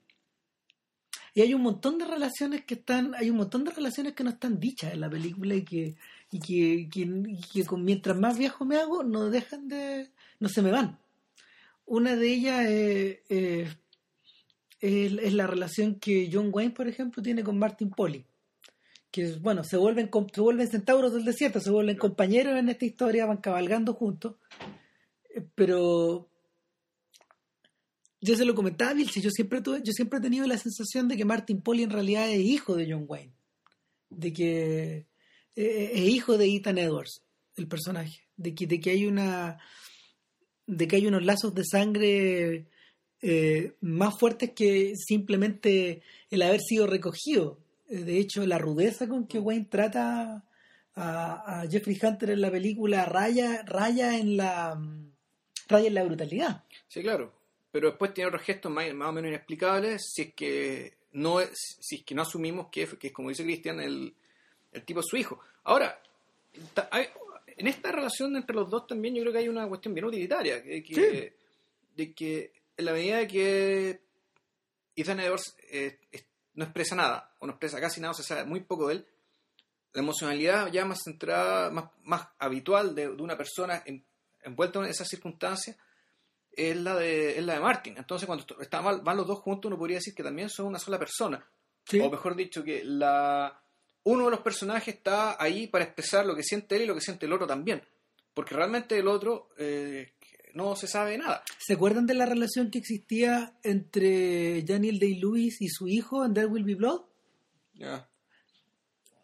Y 1.33 1.41
hay 1.41 1.53
un 1.53 1.61
montón 1.63 1.97
de 1.97 2.05
relaciones 2.05 2.65
que 2.65 2.75
están 2.75 3.15
hay 3.15 3.29
un 3.31 3.37
montón 3.37 3.63
de 3.63 3.71
relaciones 3.71 4.13
que 4.13 4.23
no 4.23 4.29
están 4.29 4.59
dichas 4.59 4.93
en 4.93 4.99
la 5.01 5.09
película 5.09 5.55
y 5.55 5.63
que 5.63 5.95
y 6.31 6.39
que, 6.39 6.87
que- 7.51 7.65
con- 7.65 7.83
mientras 7.83 8.17
más 8.17 8.37
viejo 8.37 8.63
me 8.63 8.77
hago 8.77 9.03
no 9.03 9.29
dejan 9.29 9.67
de 9.67 10.09
no 10.39 10.49
se 10.49 10.61
me 10.61 10.71
van. 10.71 10.99
Una 11.85 12.15
de 12.15 12.27
ellas 12.31 12.65
es- 12.67 13.19
es- 13.29 15.13
es 15.19 15.33
la 15.33 15.47
relación 15.47 15.95
que 15.95 16.29
John 16.31 16.49
Wayne 16.53 16.73
por 16.73 16.87
ejemplo 16.87 17.23
tiene 17.23 17.43
con 17.43 17.57
Martin 17.57 17.89
Polly 17.89 18.23
que 19.11 19.33
bueno 19.33 19.63
se 19.63 19.77
vuelven 19.77 20.09
se 20.33 20.41
vuelven 20.41 20.69
centauros 20.69 21.13
del 21.13 21.25
desierto 21.25 21.59
se 21.59 21.69
vuelven 21.69 21.97
compañeros 21.97 22.57
en 22.57 22.69
esta 22.69 22.85
historia 22.85 23.25
van 23.25 23.37
cabalgando 23.37 23.93
juntos. 23.93 24.35
Eh, 25.35 25.43
pero 25.53 26.29
yo 28.21 28.35
se 28.35 28.45
lo 28.45 28.55
comentaba 28.55 28.91
a 28.91 28.95
yo 28.95 29.29
siempre 29.31 29.61
tuve, 29.61 29.81
yo 29.83 29.91
siempre 29.91 30.19
he 30.19 30.21
tenido 30.21 30.47
la 30.47 30.57
sensación 30.57 31.07
de 31.07 31.17
que 31.17 31.25
Martin 31.25 31.61
Polly 31.61 31.83
en 31.83 31.89
realidad 31.89 32.29
es 32.29 32.39
hijo 32.39 32.75
de 32.75 32.91
John 32.91 33.05
Wayne 33.07 33.33
de 34.09 34.33
que 34.33 35.07
eh, 35.55 35.91
es 35.93 36.01
hijo 36.01 36.37
de 36.37 36.55
Ethan 36.55 36.77
Edwards 36.77 37.23
el 37.57 37.67
personaje 37.67 38.21
de 38.37 38.55
que, 38.55 38.65
de 38.65 38.79
que 38.79 38.91
hay 38.91 39.05
una 39.05 39.59
de 40.67 40.87
que 40.87 40.95
hay 40.95 41.07
unos 41.07 41.25
lazos 41.25 41.53
de 41.53 41.65
sangre 41.65 42.67
eh, 43.21 43.73
más 43.81 44.17
fuertes 44.17 44.51
que 44.51 44.93
simplemente 44.95 46.01
el 46.29 46.41
haber 46.43 46.61
sido 46.61 46.87
recogido 46.87 47.60
Eh, 47.60 47.60
de 47.91 48.17
hecho 48.17 48.45
la 48.45 48.57
rudeza 48.57 49.07
con 49.07 49.27
que 49.27 49.39
Wayne 49.39 49.67
trata 49.69 50.43
a, 50.95 51.61
a 51.61 51.67
Jeffrey 51.69 51.97
Hunter 52.01 52.31
en 52.31 52.41
la 52.41 52.51
película 52.51 53.05
raya 53.05 53.61
raya 53.65 54.17
en 54.17 54.37
la 54.37 54.75
mm, 54.75 55.11
raya 55.67 55.87
en 55.87 55.93
la 55.93 56.03
brutalidad 56.03 56.63
Sí, 56.87 57.01
claro. 57.01 57.33
Pero 57.71 57.87
después 57.89 58.13
tiene 58.13 58.27
otros 58.27 58.41
gestos 58.43 58.69
más, 58.71 58.93
más 58.93 59.07
o 59.09 59.11
menos 59.13 59.29
inexplicables 59.29 60.01
si 60.13 60.23
es 60.23 60.33
que 60.33 60.93
no 61.13 61.39
es, 61.39 61.51
si 61.79 61.97
es 61.97 62.03
que 62.03 62.13
no 62.15 62.21
asumimos 62.23 62.67
que, 62.69 62.85
que 62.97 63.07
es 63.07 63.13
como 63.13 63.29
dice 63.29 63.43
Cristian 63.43 63.79
el, 63.79 64.13
el 64.73 64.83
tipo 64.83 64.99
es 64.99 65.05
su 65.07 65.15
hijo. 65.17 65.39
Ahora, 65.63 66.01
hay- 66.91 67.07
en 67.57 67.67
esta 67.67 67.91
relación 67.91 68.35
entre 68.35 68.55
los 68.55 68.69
dos 68.69 68.87
también 68.87 69.13
yo 69.15 69.21
creo 69.21 69.31
que 69.33 69.39
hay 69.39 69.47
una 69.47 69.67
cuestión 69.67 69.93
bien 69.93 70.05
utilitaria, 70.05 70.61
que, 70.63 70.83
que- 70.83 70.95
Sí. 70.95 71.29
de 71.95 72.13
que 72.13 72.51
en 72.75 72.85
la 72.85 72.93
medida 72.93 73.25
que 73.27 74.01
Ethan 74.95 75.19
Edwards 75.21 75.55
eh, 75.69 75.97
es- 76.11 76.25
no 76.53 76.63
expresa 76.65 76.95
nada, 76.95 77.33
o 77.39 77.45
no 77.47 77.53
expresa 77.53 77.79
casi 77.79 78.01
nada, 78.01 78.11
o 78.11 78.13
se 78.13 78.23
sabe 78.23 78.43
muy 78.45 78.61
poco 78.61 78.87
de 78.87 78.95
él, 78.95 79.07
la 79.93 80.01
emocionalidad 80.01 80.71
ya 80.71 80.85
más 80.85 81.01
centrada, 81.03 81.69
más, 81.69 81.85
más 82.03 82.27
habitual 82.39 82.95
de, 82.95 83.09
de 83.15 83.21
una 83.21 83.37
persona 83.37 83.83
en- 83.85 84.05
envuelta 84.41 84.79
en 84.79 84.85
esas 84.85 85.07
circunstancias, 85.07 85.77
es 86.53 86.75
la 86.77 86.95
de, 86.95 87.37
es 87.39 87.45
la 87.45 87.53
de 87.53 87.59
Martin. 87.59 87.97
Entonces, 87.97 88.25
cuando 88.27 88.45
están, 88.59 88.83
mal- 88.83 89.01
van 89.01 89.17
los 89.17 89.27
dos 89.27 89.39
juntos, 89.39 89.69
uno 89.69 89.77
podría 89.77 89.97
decir 89.97 90.13
que 90.13 90.23
también 90.23 90.49
son 90.49 90.65
una 90.67 90.79
sola 90.79 90.97
persona. 90.99 91.45
Sí. 91.85 91.99
O 91.99 92.09
mejor 92.09 92.35
dicho, 92.35 92.63
que 92.63 92.83
la 92.83 93.57
uno 94.03 94.25
de 94.25 94.31
los 94.31 94.39
personajes 94.41 94.95
está 94.95 95.41
ahí 95.41 95.67
para 95.67 95.83
expresar 95.85 96.25
lo 96.25 96.35
que 96.35 96.43
siente 96.43 96.75
él 96.75 96.81
y 96.83 96.85
lo 96.87 96.95
que 96.95 97.01
siente 97.01 97.25
el 97.25 97.33
otro 97.33 97.45
también. 97.47 97.83
Porque 98.33 98.55
realmente 98.55 98.97
el 98.97 99.07
otro 99.07 99.49
eh, 99.57 100.13
no 100.53 100.75
se 100.75 100.87
sabe 100.87 101.17
nada. 101.17 101.43
¿Se 101.59 101.73
acuerdan 101.73 102.05
de 102.07 102.13
la 102.13 102.25
relación 102.25 102.69
que 102.71 102.79
existía 102.79 103.53
entre 103.63 104.61
Daniel 104.63 104.99
Day-Lewis 104.99 105.61
y 105.61 105.67
su 105.69 105.87
hijo 105.87 106.25
en 106.25 106.33
There 106.33 106.47
Will 106.47 106.63
Be 106.63 106.75
Blood? 106.75 107.01
Ya. 107.73 108.07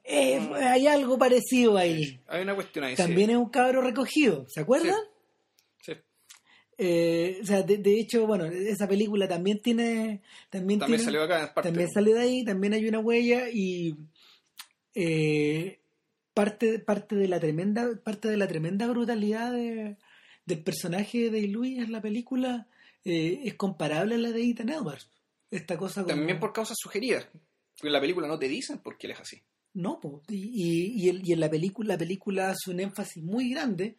Eh, 0.04 0.40
hay 0.56 0.88
algo 0.88 1.18
parecido 1.18 1.78
ahí. 1.78 2.20
Hay 2.28 2.42
una 2.44 2.56
cuestión 2.56 2.86
ahí. 2.86 2.96
También 2.96 3.28
sí. 3.28 3.34
es 3.34 3.38
un 3.38 3.50
cabro 3.50 3.82
recogido, 3.82 4.46
¿se 4.48 4.62
acuerdan? 4.62 4.96
Sí. 5.82 5.92
Eh, 6.78 7.40
o 7.42 7.46
sea, 7.46 7.62
de, 7.63 7.78
de 7.78 8.00
hecho, 8.00 8.26
bueno, 8.26 8.46
esa 8.46 8.88
película 8.88 9.28
también 9.28 9.60
tiene... 9.62 10.22
También, 10.50 10.80
También 10.80 11.00
tiene- 11.02 11.04
salió 11.04 11.24
acá 11.24 11.42
en 11.42 11.54
parte. 11.54 11.70
también 11.70 11.90
sale 11.92 12.13
de 12.13 12.20
ahí, 12.22 12.46
también 12.46 12.74
hay 12.74 12.88
una 12.88 13.00
huella 13.00 13.50
y 13.52 13.96
eh, 14.96 15.80
parte, 16.34 16.80
parte 16.80 17.16
de 17.16 17.28
la 17.28 17.40
tremenda, 17.40 17.88
parte 18.04 18.30
de 18.30 18.38
la 18.38 18.48
tremenda 18.48 18.88
brutalidad 18.88 19.52
de- 19.52 19.98
del 20.47 20.63
personaje 20.63 21.29
de 21.29 21.47
Louis 21.47 21.77
en 21.77 21.91
la 21.91 22.01
película 22.01 22.67
eh, 23.05 23.41
es 23.45 23.53
comparable 23.53 24.15
a 24.15 24.17
la 24.17 24.31
de 24.31 24.41
Ethan 24.49 24.69
Edwards. 24.69 25.07
Esta 25.51 25.77
cosa 25.77 26.01
como- 26.03 26.15
También 26.15 26.39
por 26.39 26.51
causas 26.53 26.77
sugeridas. 26.79 27.27
En 27.83 27.91
la 27.91 28.01
película 28.01 28.27
no 28.27 28.39
te 28.39 28.47
dicen 28.47 28.79
por 28.79 28.97
qué 28.97 29.07
él 29.07 29.13
es 29.13 29.19
así. 29.19 29.41
No, 29.73 29.99
po. 29.99 30.23
y, 30.27 31.07
y, 31.07 31.31
en 31.31 31.39
la 31.39 31.49
película, 31.51 31.89
la 31.93 31.97
película 31.99 32.49
hace 32.49 32.71
un 32.71 32.79
énfasis 32.79 33.23
muy 33.23 33.51
grande 33.51 33.95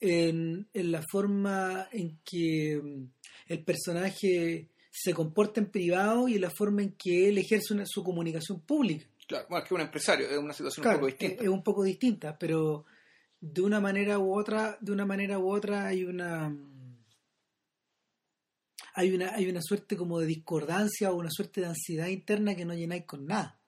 en, 0.00 0.66
en 0.72 0.90
la 0.92 1.02
forma 1.10 1.88
en 1.92 2.18
que 2.24 2.80
mm, 2.82 3.04
el 3.48 3.62
personaje 3.64 4.68
se 4.90 5.12
comporta 5.14 5.60
en 5.60 5.66
privado 5.70 6.28
y 6.28 6.36
en 6.36 6.40
la 6.40 6.50
forma 6.50 6.82
en 6.82 6.92
que 6.92 7.28
él 7.28 7.38
ejerce 7.38 7.74
una- 7.74 7.84
su 7.86 8.02
comunicación 8.02 8.60
pública. 8.60 9.06
Claro, 9.26 9.46
bueno, 9.48 9.62
es 9.62 9.68
que 9.68 9.74
un 9.74 9.80
empresario, 9.82 10.28
es 10.28 10.38
una 10.38 10.52
situación 10.52 10.82
Claro, 10.82 10.98
un 10.98 11.00
poco 11.02 11.10
distinta. 11.10 11.34
Es, 11.36 11.42
es 11.42 11.48
un 11.48 11.62
poco 11.62 11.82
distinta, 11.84 12.38
pero 12.38 12.84
de 13.42 13.60
una 13.60 13.80
manera 13.80 14.20
u 14.20 14.38
otra, 14.38 14.78
de 14.80 14.92
una 14.92 15.04
manera 15.04 15.36
u 15.40 15.50
otra 15.50 15.88
hay 15.88 16.04
una 16.04 16.56
hay 18.94 19.12
una 19.12 19.34
hay 19.34 19.48
una 19.48 19.60
suerte 19.60 19.96
como 19.96 20.20
de 20.20 20.26
discordancia 20.26 21.10
o 21.10 21.16
una 21.16 21.30
suerte 21.30 21.60
de 21.60 21.66
ansiedad 21.66 22.06
interna 22.06 22.54
que 22.54 22.64
no 22.64 22.72
llenáis 22.72 23.04
con 23.04 23.26
nada. 23.26 23.58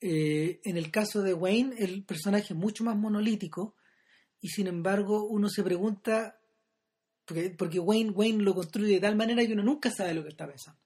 Eh, 0.00 0.60
en 0.64 0.78
el 0.78 0.90
caso 0.90 1.20
de 1.20 1.34
Wayne, 1.34 1.76
el 1.78 2.04
personaje 2.04 2.54
es 2.54 2.58
mucho 2.58 2.82
más 2.82 2.96
monolítico 2.96 3.76
y 4.40 4.48
sin 4.48 4.66
embargo 4.66 5.24
uno 5.24 5.50
se 5.50 5.62
pregunta 5.62 6.40
porque, 7.26 7.50
porque 7.50 7.78
Wayne, 7.78 8.12
Wayne 8.12 8.42
lo 8.42 8.54
construye 8.54 8.94
de 8.94 9.00
tal 9.00 9.14
manera 9.14 9.44
que 9.46 9.52
uno 9.52 9.62
nunca 9.62 9.90
sabe 9.90 10.14
lo 10.14 10.22
que 10.22 10.30
está 10.30 10.46
pensando. 10.46 10.80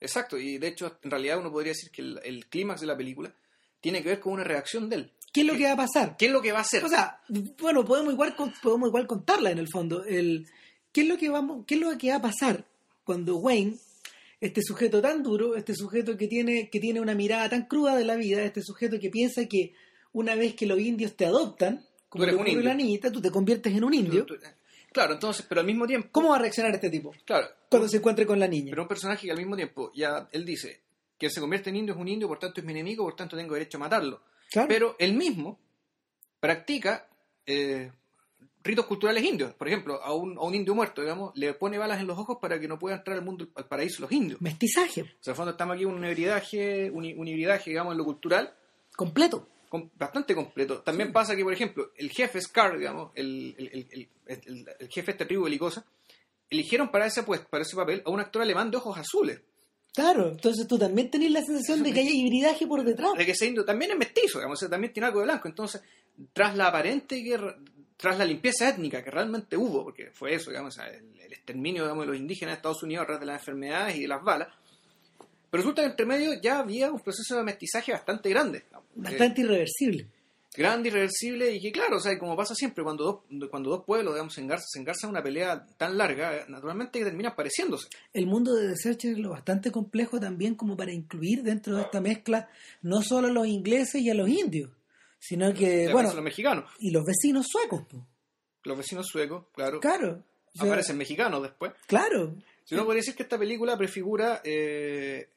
Exacto, 0.00 0.36
y 0.36 0.58
de 0.58 0.66
hecho, 0.66 0.98
en 1.02 1.10
realidad 1.12 1.38
uno 1.38 1.52
podría 1.52 1.70
decir 1.70 1.92
que 1.92 2.02
el, 2.02 2.20
el 2.24 2.48
clímax 2.48 2.80
de 2.80 2.88
la 2.88 2.96
película 2.96 3.32
tiene 3.80 4.02
que 4.02 4.08
ver 4.08 4.18
con 4.18 4.32
una 4.32 4.42
reacción 4.42 4.88
de 4.88 4.96
él. 4.96 5.12
¿Qué 5.32 5.40
es 5.40 5.46
lo 5.46 5.54
que 5.56 5.64
va 5.64 5.72
a 5.72 5.76
pasar? 5.76 6.16
¿Qué 6.16 6.26
es 6.26 6.32
lo 6.32 6.42
que 6.42 6.52
va 6.52 6.58
a 6.58 6.62
hacer? 6.62 6.84
O 6.84 6.88
sea, 6.88 7.20
bueno, 7.60 7.84
podemos 7.84 8.12
igual 8.12 8.36
podemos 8.62 8.88
igual 8.88 9.06
contarla 9.06 9.50
en 9.50 9.58
el 9.58 9.68
fondo. 9.68 10.04
El, 10.04 10.46
¿qué 10.92 11.00
es 11.02 11.08
lo 11.08 11.16
que 11.16 11.30
vamos, 11.30 11.64
qué 11.66 11.74
es 11.76 11.80
lo 11.80 11.96
que 11.96 12.10
va 12.10 12.16
a 12.16 12.22
pasar 12.22 12.64
cuando 13.04 13.36
Wayne, 13.36 13.76
este 14.40 14.60
sujeto 14.62 15.00
tan 15.00 15.22
duro, 15.22 15.56
este 15.56 15.74
sujeto 15.74 16.16
que 16.16 16.28
tiene 16.28 16.68
que 16.70 16.80
tiene 16.80 17.00
una 17.00 17.14
mirada 17.14 17.48
tan 17.48 17.64
cruda 17.66 17.96
de 17.96 18.04
la 18.04 18.16
vida, 18.16 18.42
este 18.42 18.62
sujeto 18.62 18.98
que 19.00 19.08
piensa 19.10 19.46
que 19.46 19.74
una 20.12 20.34
vez 20.34 20.54
que 20.54 20.66
los 20.66 20.78
indios 20.78 21.16
te 21.16 21.24
adoptan, 21.24 21.84
como 22.10 22.24
eres 22.24 22.36
le 22.36 22.40
un 22.42 22.48
indio. 22.48 22.62
la 22.64 22.74
niñita, 22.74 23.10
tú 23.10 23.22
te 23.22 23.30
conviertes 23.30 23.72
en 23.74 23.84
un 23.84 23.94
indio. 23.94 24.26
Tú- 24.26 24.36
tú- 24.36 24.42
claro, 24.92 25.14
entonces, 25.14 25.46
pero 25.48 25.62
al 25.62 25.66
mismo 25.66 25.86
tiempo, 25.86 26.08
¿Cómo 26.12 26.28
va 26.30 26.36
a 26.36 26.40
reaccionar 26.40 26.74
este 26.74 26.90
tipo 26.90 27.14
claro, 27.24 27.46
cuando 27.70 27.88
se 27.88 27.96
encuentre 27.96 28.26
con 28.26 28.38
la 28.38 28.46
niña? 28.46 28.68
pero 28.70 28.82
un 28.82 28.88
personaje 28.88 29.24
que 29.26 29.30
al 29.32 29.38
mismo 29.38 29.56
tiempo, 29.56 29.90
ya 29.94 30.28
él 30.32 30.44
dice 30.44 30.80
que 31.16 31.30
se 31.30 31.40
convierte 31.40 31.70
en 31.70 31.76
indio 31.76 31.94
es 31.94 32.00
un 32.00 32.08
indio, 32.08 32.28
por 32.28 32.38
tanto 32.38 32.60
es 32.60 32.66
mi 32.66 32.72
enemigo, 32.72 33.04
por 33.04 33.16
tanto 33.16 33.34
tengo 33.36 33.54
derecho 33.54 33.78
a 33.78 33.80
matarlo. 33.80 34.20
Claro. 34.52 34.68
Pero 34.68 34.96
él 34.98 35.14
mismo 35.14 35.58
practica 36.40 37.08
eh, 37.46 37.90
ritos 38.62 38.86
culturales 38.86 39.24
indios. 39.24 39.54
Por 39.54 39.68
ejemplo, 39.68 40.02
a 40.02 40.12
un, 40.14 40.36
a 40.38 40.42
un 40.42 40.54
indio 40.54 40.74
muerto, 40.74 41.00
digamos, 41.00 41.32
le 41.36 41.54
pone 41.54 41.78
balas 41.78 42.00
en 42.00 42.06
los 42.06 42.18
ojos 42.18 42.38
para 42.40 42.60
que 42.60 42.68
no 42.68 42.78
pueda 42.78 42.96
entrar 42.96 43.16
al 43.16 43.24
mundo, 43.24 43.48
al 43.54 43.66
paraíso 43.66 44.02
los 44.02 44.12
indios. 44.12 44.40
Mestizaje 44.40 45.02
O 45.02 45.04
sea, 45.04 45.30
en 45.30 45.30
el 45.32 45.34
fondo 45.36 45.50
estamos 45.52 45.74
aquí 45.74 45.84
en 45.84 45.90
un 45.90 46.04
hibridaje, 46.04 46.90
un, 46.90 47.04
un 47.04 47.28
hibridaje, 47.28 47.70
digamos, 47.70 47.92
en 47.92 47.98
lo 47.98 48.04
cultural, 48.04 48.54
completo. 48.96 49.48
com- 49.68 49.88
bastante 49.96 50.34
completo. 50.34 50.80
También 50.82 51.12
pasa 51.12 51.34
que, 51.34 51.42
por 51.44 51.52
ejemplo, 51.52 51.90
el 51.96 52.10
jefe 52.10 52.40
Scar, 52.40 52.76
digamos, 52.78 53.10
el, 53.14 53.54
el, 53.58 53.86
el, 54.26 54.66
el- 54.78 54.88
jefe 54.88 55.06
de 55.06 55.12
esta 55.12 55.26
tribu 55.26 55.44
belicosa, 55.44 55.84
eligieron 56.50 56.90
para 56.90 57.06
ese, 57.06 57.22
para 57.22 57.62
ese 57.62 57.74
papel 57.76 58.02
a 58.04 58.10
un 58.10 58.20
actor 58.20 58.42
alemán 58.42 58.70
de 58.70 58.76
ojos 58.76 58.98
azules. 58.98 59.40
Claro, 59.94 60.30
entonces 60.30 60.66
tú 60.66 60.78
también 60.78 61.10
tenés 61.10 61.30
la 61.30 61.42
sensación 61.42 61.82
de 61.82 61.92
que 61.92 62.00
hay 62.00 62.08
hibridaje 62.08 62.66
por 62.66 62.82
detrás. 62.82 63.12
De 63.16 63.26
que 63.26 63.32
ese 63.32 63.46
indio 63.46 63.64
también 63.64 63.90
es 63.90 63.98
mestizo, 63.98 64.38
digamos, 64.38 64.58
o 64.58 64.60
sea, 64.60 64.70
también 64.70 64.92
tiene 64.92 65.06
algo 65.06 65.20
de 65.20 65.26
blanco. 65.26 65.48
Entonces, 65.48 65.82
tras 66.32 66.56
la 66.56 66.68
aparente 66.68 67.16
guerra, 67.16 67.58
tras 67.98 68.16
la 68.16 68.24
limpieza 68.24 68.70
étnica 68.70 69.04
que 69.04 69.10
realmente 69.10 69.56
hubo, 69.56 69.84
porque 69.84 70.10
fue 70.12 70.34
eso, 70.34 70.50
digamos, 70.50 70.76
o 70.76 70.80
sea, 70.80 70.90
el, 70.90 71.20
el 71.20 71.32
exterminio 71.32 71.82
digamos, 71.82 72.06
de 72.06 72.12
los 72.12 72.20
indígenas 72.20 72.54
de 72.54 72.56
Estados 72.56 72.82
Unidos 72.82 73.02
a 73.02 73.06
través 73.06 73.20
de 73.20 73.26
las 73.26 73.40
enfermedades 73.40 73.96
y 73.96 74.00
de 74.02 74.08
las 74.08 74.22
balas, 74.22 74.48
Pero 75.50 75.62
resulta 75.62 75.82
que 75.82 75.88
entre 75.88 76.06
medio 76.06 76.40
ya 76.40 76.60
había 76.60 76.90
un 76.90 77.00
proceso 77.00 77.36
de 77.36 77.42
mestizaje 77.42 77.92
bastante 77.92 78.30
grande. 78.30 78.64
Bastante 78.94 79.42
eh, 79.42 79.44
irreversible. 79.44 80.06
Grande, 80.54 80.90
irreversible, 80.90 81.54
y 81.54 81.60
que 81.60 81.72
claro, 81.72 81.96
o 81.96 82.00
sea, 82.00 82.18
como 82.18 82.36
pasa 82.36 82.54
siempre, 82.54 82.84
cuando 82.84 83.04
dos, 83.04 83.48
cuando 83.50 83.70
dos 83.70 83.84
pueblos, 83.86 84.12
digamos, 84.12 84.34
se 84.34 84.42
engarzan, 84.42 85.08
una 85.08 85.22
pelea 85.22 85.64
tan 85.78 85.96
larga, 85.96 86.44
naturalmente 86.46 87.02
termina 87.02 87.34
pareciéndose. 87.34 87.88
El 88.12 88.26
mundo 88.26 88.52
de 88.54 88.74
The 88.74 88.90
es 88.90 89.18
lo 89.18 89.30
bastante 89.30 89.70
complejo 89.70 90.20
también 90.20 90.54
como 90.54 90.76
para 90.76 90.92
incluir 90.92 91.42
dentro 91.42 91.76
de 91.76 91.82
esta 91.82 92.02
mezcla 92.02 92.50
no 92.82 93.00
solo 93.00 93.28
a 93.28 93.32
los 93.32 93.46
ingleses 93.46 94.02
y 94.02 94.10
a 94.10 94.14
los 94.14 94.28
indios, 94.28 94.70
sino 95.18 95.54
que, 95.54 95.90
bueno, 95.90 96.12
los 96.12 96.22
mexicanos. 96.22 96.70
Y 96.78 96.90
los 96.90 97.04
vecinos 97.04 97.46
suecos. 97.48 97.84
Los 98.64 98.76
vecinos 98.76 99.06
suecos, 99.06 99.46
claro. 99.54 99.80
Claro. 99.80 100.22
Aparecen 100.58 100.98
mexicanos 100.98 101.42
después. 101.42 101.72
Claro. 101.86 102.36
Si 102.64 102.74
uno 102.74 102.84
podría 102.84 103.00
decir 103.00 103.14
que 103.14 103.22
esta 103.22 103.38
película 103.38 103.76
prefigura 103.78 104.42
eh, 104.44 105.30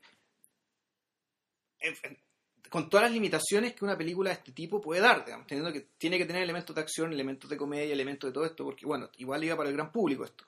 con 2.69 2.89
todas 2.89 3.05
las 3.05 3.13
limitaciones 3.13 3.73
que 3.73 3.85
una 3.85 3.97
película 3.97 4.29
de 4.29 4.35
este 4.35 4.51
tipo 4.51 4.81
puede 4.81 5.01
dar, 5.01 5.23
digamos, 5.25 5.47
teniendo 5.47 5.71
que 5.71 5.87
tiene 5.97 6.17
que 6.17 6.25
tener 6.25 6.41
elementos 6.41 6.75
de 6.75 6.81
acción, 6.81 7.11
elementos 7.11 7.49
de 7.49 7.57
comedia, 7.57 7.93
elementos 7.93 8.29
de 8.29 8.33
todo 8.33 8.45
esto, 8.45 8.63
porque 8.63 8.85
bueno, 8.85 9.09
igual 9.17 9.43
iba 9.43 9.55
para 9.55 9.69
el 9.69 9.75
gran 9.75 9.91
público 9.91 10.23
esto. 10.23 10.45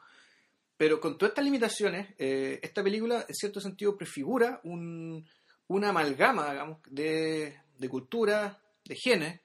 Pero 0.77 0.99
con 0.99 1.17
todas 1.17 1.31
estas 1.31 1.45
limitaciones, 1.45 2.13
eh, 2.17 2.59
esta 2.61 2.83
película 2.83 3.25
en 3.27 3.35
cierto 3.35 3.59
sentido 3.59 3.97
prefigura 3.97 4.61
un, 4.63 5.27
una 5.67 5.89
amalgama, 5.89 6.51
digamos, 6.51 6.77
de, 6.89 7.59
de 7.77 7.89
cultura, 7.89 8.61
de 8.85 8.95
genes, 8.95 9.41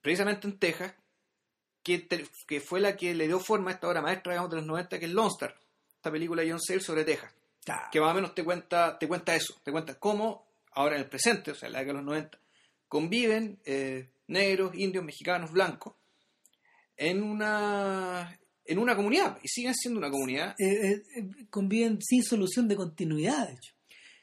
precisamente 0.00 0.46
en 0.46 0.58
Texas, 0.58 0.94
que, 1.82 2.06
que, 2.46 2.60
fue 2.60 2.80
la 2.80 2.96
que 2.96 3.14
le 3.14 3.26
dio 3.26 3.40
forma 3.40 3.70
a 3.70 3.74
esta 3.74 3.88
obra 3.88 4.02
maestra 4.02 4.32
digamos, 4.32 4.50
de 4.50 4.56
los 4.56 4.66
90, 4.66 4.98
que 4.98 5.06
es 5.06 5.12
Lone 5.12 5.28
Star, 5.28 5.58
esta 5.96 6.10
película 6.10 6.42
de 6.42 6.50
John 6.50 6.60
Sayles 6.60 6.84
sobre 6.84 7.04
Texas, 7.04 7.32
que 7.90 8.00
más 8.00 8.12
o 8.12 8.14
menos 8.14 8.34
te 8.34 8.44
cuenta, 8.44 8.98
te 8.98 9.08
cuenta 9.08 9.34
eso, 9.34 9.54
te 9.62 9.72
cuenta 9.72 9.98
cómo 9.98 10.47
ahora 10.78 10.94
en 10.94 11.02
el 11.02 11.08
presente, 11.08 11.50
o 11.50 11.54
sea, 11.56 11.66
en 11.66 11.72
la 11.72 11.80
década 11.80 11.98
de 11.98 12.04
los 12.04 12.14
90, 12.14 12.38
conviven 12.86 13.58
eh, 13.64 14.10
negros, 14.28 14.76
indios, 14.76 15.04
mexicanos, 15.04 15.50
blancos, 15.50 15.94
en 16.96 17.20
una, 17.22 18.38
en 18.64 18.78
una 18.78 18.94
comunidad, 18.94 19.38
y 19.42 19.48
siguen 19.48 19.74
siendo 19.74 19.98
una 19.98 20.10
comunidad. 20.10 20.54
Eh, 20.56 20.92
eh, 20.92 21.02
conviven 21.50 22.00
sin 22.00 22.22
solución 22.22 22.68
de 22.68 22.76
continuidad, 22.76 23.48
de 23.48 23.54
hecho. 23.54 23.74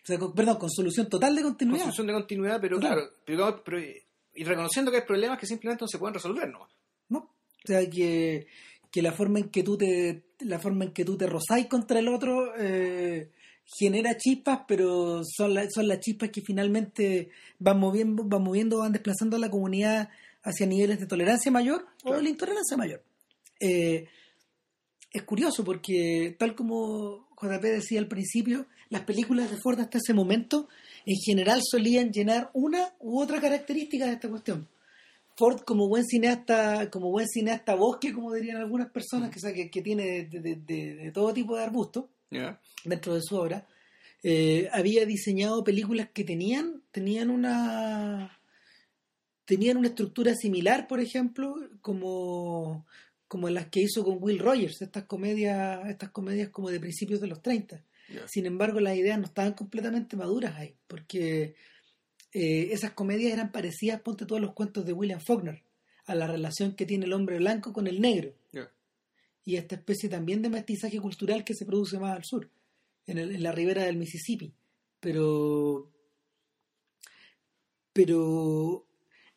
O 0.01 0.05
sea, 0.05 0.17
perdón, 0.33 0.57
con 0.57 0.69
solución 0.69 1.09
total 1.09 1.35
de 1.35 1.41
continuidad. 1.41 1.79
Con 1.79 1.93
solución 1.93 2.07
de 2.07 2.13
continuidad, 2.13 2.61
pero 2.61 2.79
claro, 2.79 3.11
pero, 3.25 3.79
y 3.79 4.43
reconociendo 4.45 4.91
que 4.91 4.97
hay 4.97 5.05
problemas 5.05 5.37
que 5.37 5.47
simplemente 5.47 5.83
no 5.83 5.87
se 5.87 5.97
pueden 5.97 6.13
resolver 6.13 6.49
¿no? 6.49 6.67
No, 7.09 7.19
o 7.19 7.67
sea, 7.67 7.89
que, 7.89 8.47
que 8.89 9.01
la 9.01 9.11
forma 9.11 9.39
en 9.39 9.49
que 9.49 9.63
tú 9.63 9.77
te 9.77 10.23
la 10.39 10.59
forma 10.59 10.85
en 10.85 10.93
que 10.93 11.03
tú 11.03 11.17
te 11.17 11.27
rozáis 11.27 11.67
contra 11.67 11.99
el 11.99 12.07
otro 12.07 12.53
genera 13.65 14.17
chispas, 14.17 14.61
pero 14.67 15.21
son, 15.23 15.55
son 15.71 15.87
las 15.87 15.99
chispas 15.99 16.29
que 16.29 16.41
finalmente 16.41 17.29
van 17.59 17.79
moviendo, 17.79 18.23
van 18.23 18.43
moviendo, 18.43 18.79
van 18.79 18.91
desplazando 18.91 19.35
a 19.37 19.39
la 19.39 19.49
comunidad 19.49 20.09
hacia 20.43 20.67
niveles 20.67 20.99
de 20.99 21.07
tolerancia 21.07 21.51
mayor 21.51 21.85
o 22.03 22.13
de 22.13 22.29
intolerancia 22.29 22.77
mayor. 22.77 23.03
Eh, 23.59 24.07
es 25.11 25.23
curioso 25.23 25.63
porque, 25.63 26.35
tal 26.37 26.55
como 26.55 27.27
JP 27.41 27.61
decía 27.61 27.99
al 27.99 28.07
principio, 28.07 28.67
las 28.89 29.01
películas 29.03 29.49
de 29.49 29.57
Ford 29.57 29.79
hasta 29.79 29.97
ese 29.97 30.13
momento 30.13 30.67
en 31.05 31.15
general 31.17 31.61
solían 31.63 32.11
llenar 32.11 32.51
una 32.53 32.93
u 32.99 33.19
otra 33.19 33.41
característica 33.41 34.05
de 34.05 34.13
esta 34.13 34.29
cuestión. 34.29 34.67
Ford 35.37 35.61
como 35.61 35.87
buen 35.87 36.05
cineasta, 36.05 36.89
como 36.89 37.11
buen 37.11 37.27
cineasta 37.27 37.75
bosque, 37.75 38.13
como 38.13 38.33
dirían 38.33 38.57
algunas 38.57 38.89
personas, 38.89 39.31
que, 39.31 39.69
que, 39.69 39.81
tiene 39.81 40.25
de, 40.25 41.11
todo 41.13 41.33
tipo 41.33 41.57
de 41.57 41.63
arbustos, 41.63 42.05
dentro 42.83 43.15
de 43.15 43.21
su 43.21 43.35
obra, 43.35 43.67
eh, 44.23 44.69
había 44.71 45.05
diseñado 45.05 45.63
películas 45.63 46.09
que 46.13 46.23
tenían, 46.23 46.81
tenían 46.91 47.29
una 47.29 48.39
tenían 49.45 49.77
una 49.77 49.89
estructura 49.89 50.33
similar, 50.33 50.87
por 50.87 50.99
ejemplo, 50.99 51.55
como, 51.81 52.85
como 53.27 53.49
las 53.49 53.67
que 53.67 53.81
hizo 53.81 54.03
con 54.03 54.17
Will 54.19 54.39
Rogers, 54.39 54.81
estas 54.81 55.03
comedias, 55.03 55.87
estas 55.87 56.09
comedias 56.09 56.49
como 56.49 56.71
de 56.71 56.79
principios 56.79 57.21
de 57.21 57.27
los 57.27 57.41
30. 57.41 57.83
Sin 58.27 58.45
embargo, 58.45 58.79
las 58.79 58.95
ideas 58.97 59.17
no 59.17 59.25
estaban 59.25 59.53
completamente 59.53 60.15
maduras 60.15 60.55
ahí, 60.55 60.75
porque 60.87 61.55
eh, 62.33 62.69
esas 62.71 62.91
comedias 62.91 63.33
eran 63.33 63.51
parecidas, 63.51 64.01
ponte 64.01 64.25
todos 64.25 64.41
los 64.41 64.53
cuentos 64.53 64.85
de 64.85 64.93
William 64.93 65.19
Faulkner, 65.25 65.61
a 66.05 66.15
la 66.15 66.27
relación 66.27 66.75
que 66.75 66.85
tiene 66.85 67.05
el 67.05 67.13
hombre 67.13 67.37
blanco 67.37 67.73
con 67.73 67.87
el 67.87 68.01
negro. 68.01 68.33
Y 69.45 69.57
esta 69.57 69.75
especie 69.75 70.09
también 70.09 70.41
de 70.41 70.49
mestizaje 70.49 70.99
cultural 70.99 71.43
que 71.43 71.53
se 71.53 71.65
produce 71.65 71.99
más 71.99 72.17
al 72.17 72.25
sur 72.25 72.49
en, 73.05 73.43
la 73.43 73.51
ribera 73.51 73.83
del 73.83 73.97
Mississippi. 73.97 74.51
Pero, 74.99 75.91
pero 77.93 78.87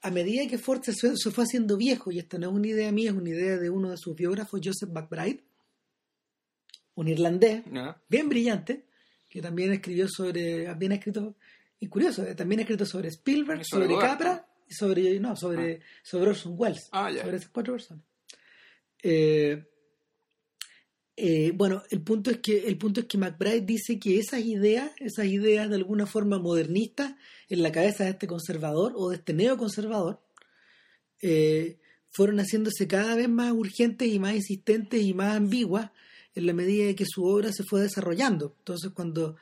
a 0.00 0.10
medida 0.10 0.46
que 0.48 0.58
Ford 0.58 0.82
se, 0.82 1.30
fue 1.30 1.44
haciendo 1.44 1.76
viejo, 1.76 2.10
y 2.10 2.18
esta 2.18 2.38
no 2.38 2.48
es 2.48 2.54
una 2.54 2.68
idea 2.68 2.92
mía, 2.92 3.10
es 3.10 3.16
una 3.16 3.30
idea 3.30 3.58
de 3.58 3.68
uno 3.68 3.90
de 3.90 3.96
sus 3.96 4.16
biógrafos, 4.16 4.60
Joseph 4.64 4.90
McBride, 4.90 5.44
un 6.94 7.08
irlandés, 7.08 7.62
bien 8.08 8.28
brillante, 8.28 8.86
que 9.28 9.42
también 9.42 9.72
escribió 9.72 10.08
sobre, 10.08 10.72
bien 10.74 10.92
escrito, 10.92 11.36
y 11.80 11.88
curioso, 11.88 12.26
eh, 12.26 12.34
también 12.34 12.60
ha 12.60 12.62
escrito 12.62 12.86
sobre 12.86 13.08
Spielberg, 13.08 13.64
sobre, 13.64 13.96
Capra, 13.98 14.48
y 14.68 14.74
sobre, 14.74 15.20
no, 15.20 15.36
sobre, 15.36 15.76
ah. 15.76 15.84
sobre 16.02 16.30
Orson 16.30 16.54
Welles, 16.56 16.88
ah, 16.92 17.10
sobre 17.12 17.36
esas 17.36 17.50
cuatro 17.50 17.74
personas. 17.74 18.04
Eh, 19.02 19.64
eh, 21.20 21.50
bueno, 21.52 21.82
el 21.90 22.00
punto 22.00 22.30
es 22.30 22.38
que 22.38 22.68
el 22.68 22.78
punto 22.78 23.00
es 23.00 23.06
que 23.06 23.18
McBride 23.18 23.62
dice 23.62 23.98
que 23.98 24.20
esas 24.20 24.40
ideas, 24.40 24.92
esas 25.00 25.26
ideas 25.26 25.68
de 25.68 25.74
alguna 25.74 26.06
forma 26.06 26.38
modernistas 26.38 27.16
en 27.48 27.64
la 27.64 27.72
cabeza 27.72 28.04
de 28.04 28.10
este 28.10 28.28
conservador 28.28 28.92
o 28.94 29.10
de 29.10 29.16
este 29.16 29.32
neoconservador, 29.32 30.22
eh, 31.20 31.80
fueron 32.10 32.38
haciéndose 32.38 32.86
cada 32.86 33.16
vez 33.16 33.28
más 33.28 33.50
urgentes 33.50 34.06
y 34.06 34.20
más 34.20 34.36
insistentes 34.36 35.02
y 35.02 35.12
más 35.12 35.36
ambiguas 35.36 35.90
en 36.36 36.46
la 36.46 36.52
medida 36.52 36.86
de 36.86 36.94
que 36.94 37.04
su 37.04 37.24
obra 37.24 37.52
se 37.52 37.64
fue 37.64 37.80
desarrollando. 37.80 38.54
Entonces, 38.60 38.92
cuando 38.94 39.34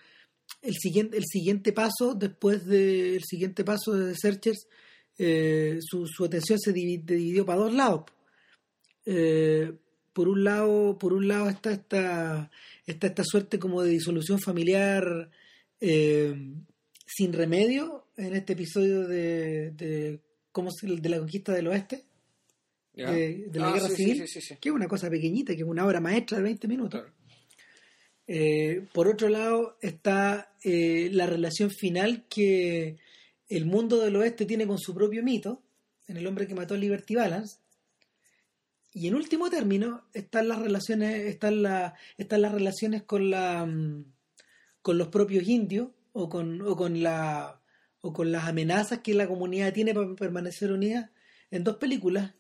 el 0.62 0.76
siguiente, 0.76 1.18
el 1.18 1.24
siguiente 1.30 1.74
paso, 1.74 2.14
después 2.14 2.64
del 2.64 3.22
siguiente 3.22 3.64
paso 3.64 3.92
de 3.92 4.12
The 4.12 4.18
Searchers, 4.18 4.66
eh, 5.18 5.78
su, 5.82 6.24
atención 6.24 6.58
se 6.58 6.72
dividió, 6.72 7.44
para 7.44 7.58
dos 7.60 7.74
lados. 7.74 8.04
Por 10.16 10.30
un 10.30 10.44
lado, 10.44 10.96
por 10.98 11.12
un 11.12 11.28
lado 11.28 11.50
está 11.50 11.72
esta, 11.72 12.50
está 12.86 13.08
esta 13.08 13.22
suerte 13.22 13.58
como 13.58 13.82
de 13.82 13.90
disolución 13.90 14.40
familiar 14.40 15.28
eh, 15.78 16.34
sin 17.06 17.34
remedio 17.34 18.06
en 18.16 18.34
este 18.34 18.54
episodio 18.54 19.06
de, 19.06 19.72
de, 19.72 20.20
¿cómo 20.52 20.70
de 20.80 21.08
la 21.10 21.18
conquista 21.18 21.52
del 21.52 21.66
oeste, 21.66 22.06
de, 22.94 23.50
la 23.52 23.68
ah, 23.68 23.74
guerra 23.74 23.90
civil, 23.90 24.24
que 24.58 24.68
es 24.70 24.74
una 24.74 24.88
cosa 24.88 25.10
pequeñita, 25.10 25.54
que 25.54 25.60
es 25.60 25.68
una 25.68 25.84
obra 25.84 26.00
maestra 26.00 26.38
de 26.38 26.44
20 26.44 26.66
minutos. 26.66 27.04
Eh, 28.26 28.86
por 28.94 29.08
otro 29.08 29.28
lado 29.28 29.76
está 29.82 30.56
eh, 30.64 31.10
la 31.12 31.26
relación 31.26 31.70
final 31.70 32.24
que 32.30 32.96
el 33.50 33.66
mundo 33.66 34.00
del 34.00 34.16
oeste 34.16 34.46
tiene 34.46 34.66
con 34.66 34.78
su 34.78 34.94
propio 34.94 35.22
mito, 35.22 35.62
en 36.08 36.16
el 36.16 36.26
hombre 36.26 36.46
que 36.46 36.54
mató 36.54 36.72
a 36.72 36.78
Liberty 36.78 37.16
Balance, 37.16 37.58
y 38.96 39.08
en 39.08 39.14
último 39.14 39.50
término 39.50 40.04
están 40.14 40.48
las 40.48 40.58
relaciones, 40.58 41.26
están, 41.26 41.62
la, 41.62 41.94
están 42.16 42.40
las 42.40 42.52
relaciones 42.52 43.02
con 43.02 43.28
la 43.30 43.66
mm, 43.66 44.06
con 44.80 44.96
los 44.96 45.08
propios 45.08 45.46
indios 45.46 45.88
o 46.14 46.30
con, 46.30 46.62
o 46.62 46.74
con 46.76 47.02
la 47.02 47.60
o 48.00 48.14
con 48.14 48.32
las 48.32 48.44
amenazas 48.44 49.00
que 49.00 49.12
la 49.12 49.28
comunidad 49.28 49.74
tiene 49.74 49.92
para 49.92 50.14
permanecer 50.14 50.72
unida 50.72 51.12
en 51.50 51.62
dos 51.62 51.76
películas 51.76 52.32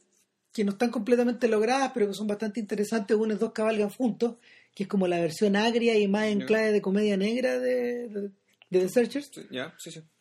que 0.50 0.64
no 0.64 0.72
están 0.72 0.90
completamente 0.90 1.46
logradas 1.46 1.90
pero 1.92 2.06
que 2.08 2.14
son 2.14 2.26
bastante 2.26 2.58
interesantes. 2.58 3.14
Unos 3.14 3.38
dos 3.38 3.52
cabalgan 3.52 3.90
juntos 3.90 4.36
que 4.74 4.84
es 4.84 4.88
como 4.88 5.06
la 5.06 5.20
versión 5.20 5.56
agria 5.56 5.98
y 5.98 6.08
más 6.08 6.28
en 6.28 6.40
clave 6.40 6.72
de 6.72 6.80
comedia 6.80 7.18
negra 7.18 7.58
de, 7.58 8.30
The 8.70 8.88
Searchers 8.88 9.30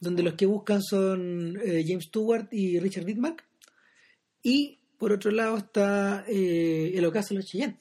donde 0.02 0.22
los 0.22 0.34
que 0.34 0.48
buscan 0.48 0.82
son 0.84 1.58
eh, 1.64 1.86
James 1.88 2.06
Stewart 2.10 2.50
y 2.52 2.78
Richard 2.78 3.06
Widmark. 3.06 3.42
Y 4.44 4.80
por 4.98 5.12
otro 5.12 5.32
lado 5.32 5.58
está 5.58 6.26
eh, 6.28 6.94
el 6.96 7.06
ocaso 7.06 7.30
de 7.30 7.36
los 7.36 7.46
Cheyenne. 7.46 7.78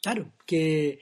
Claro. 0.00 0.32
que, 0.46 1.00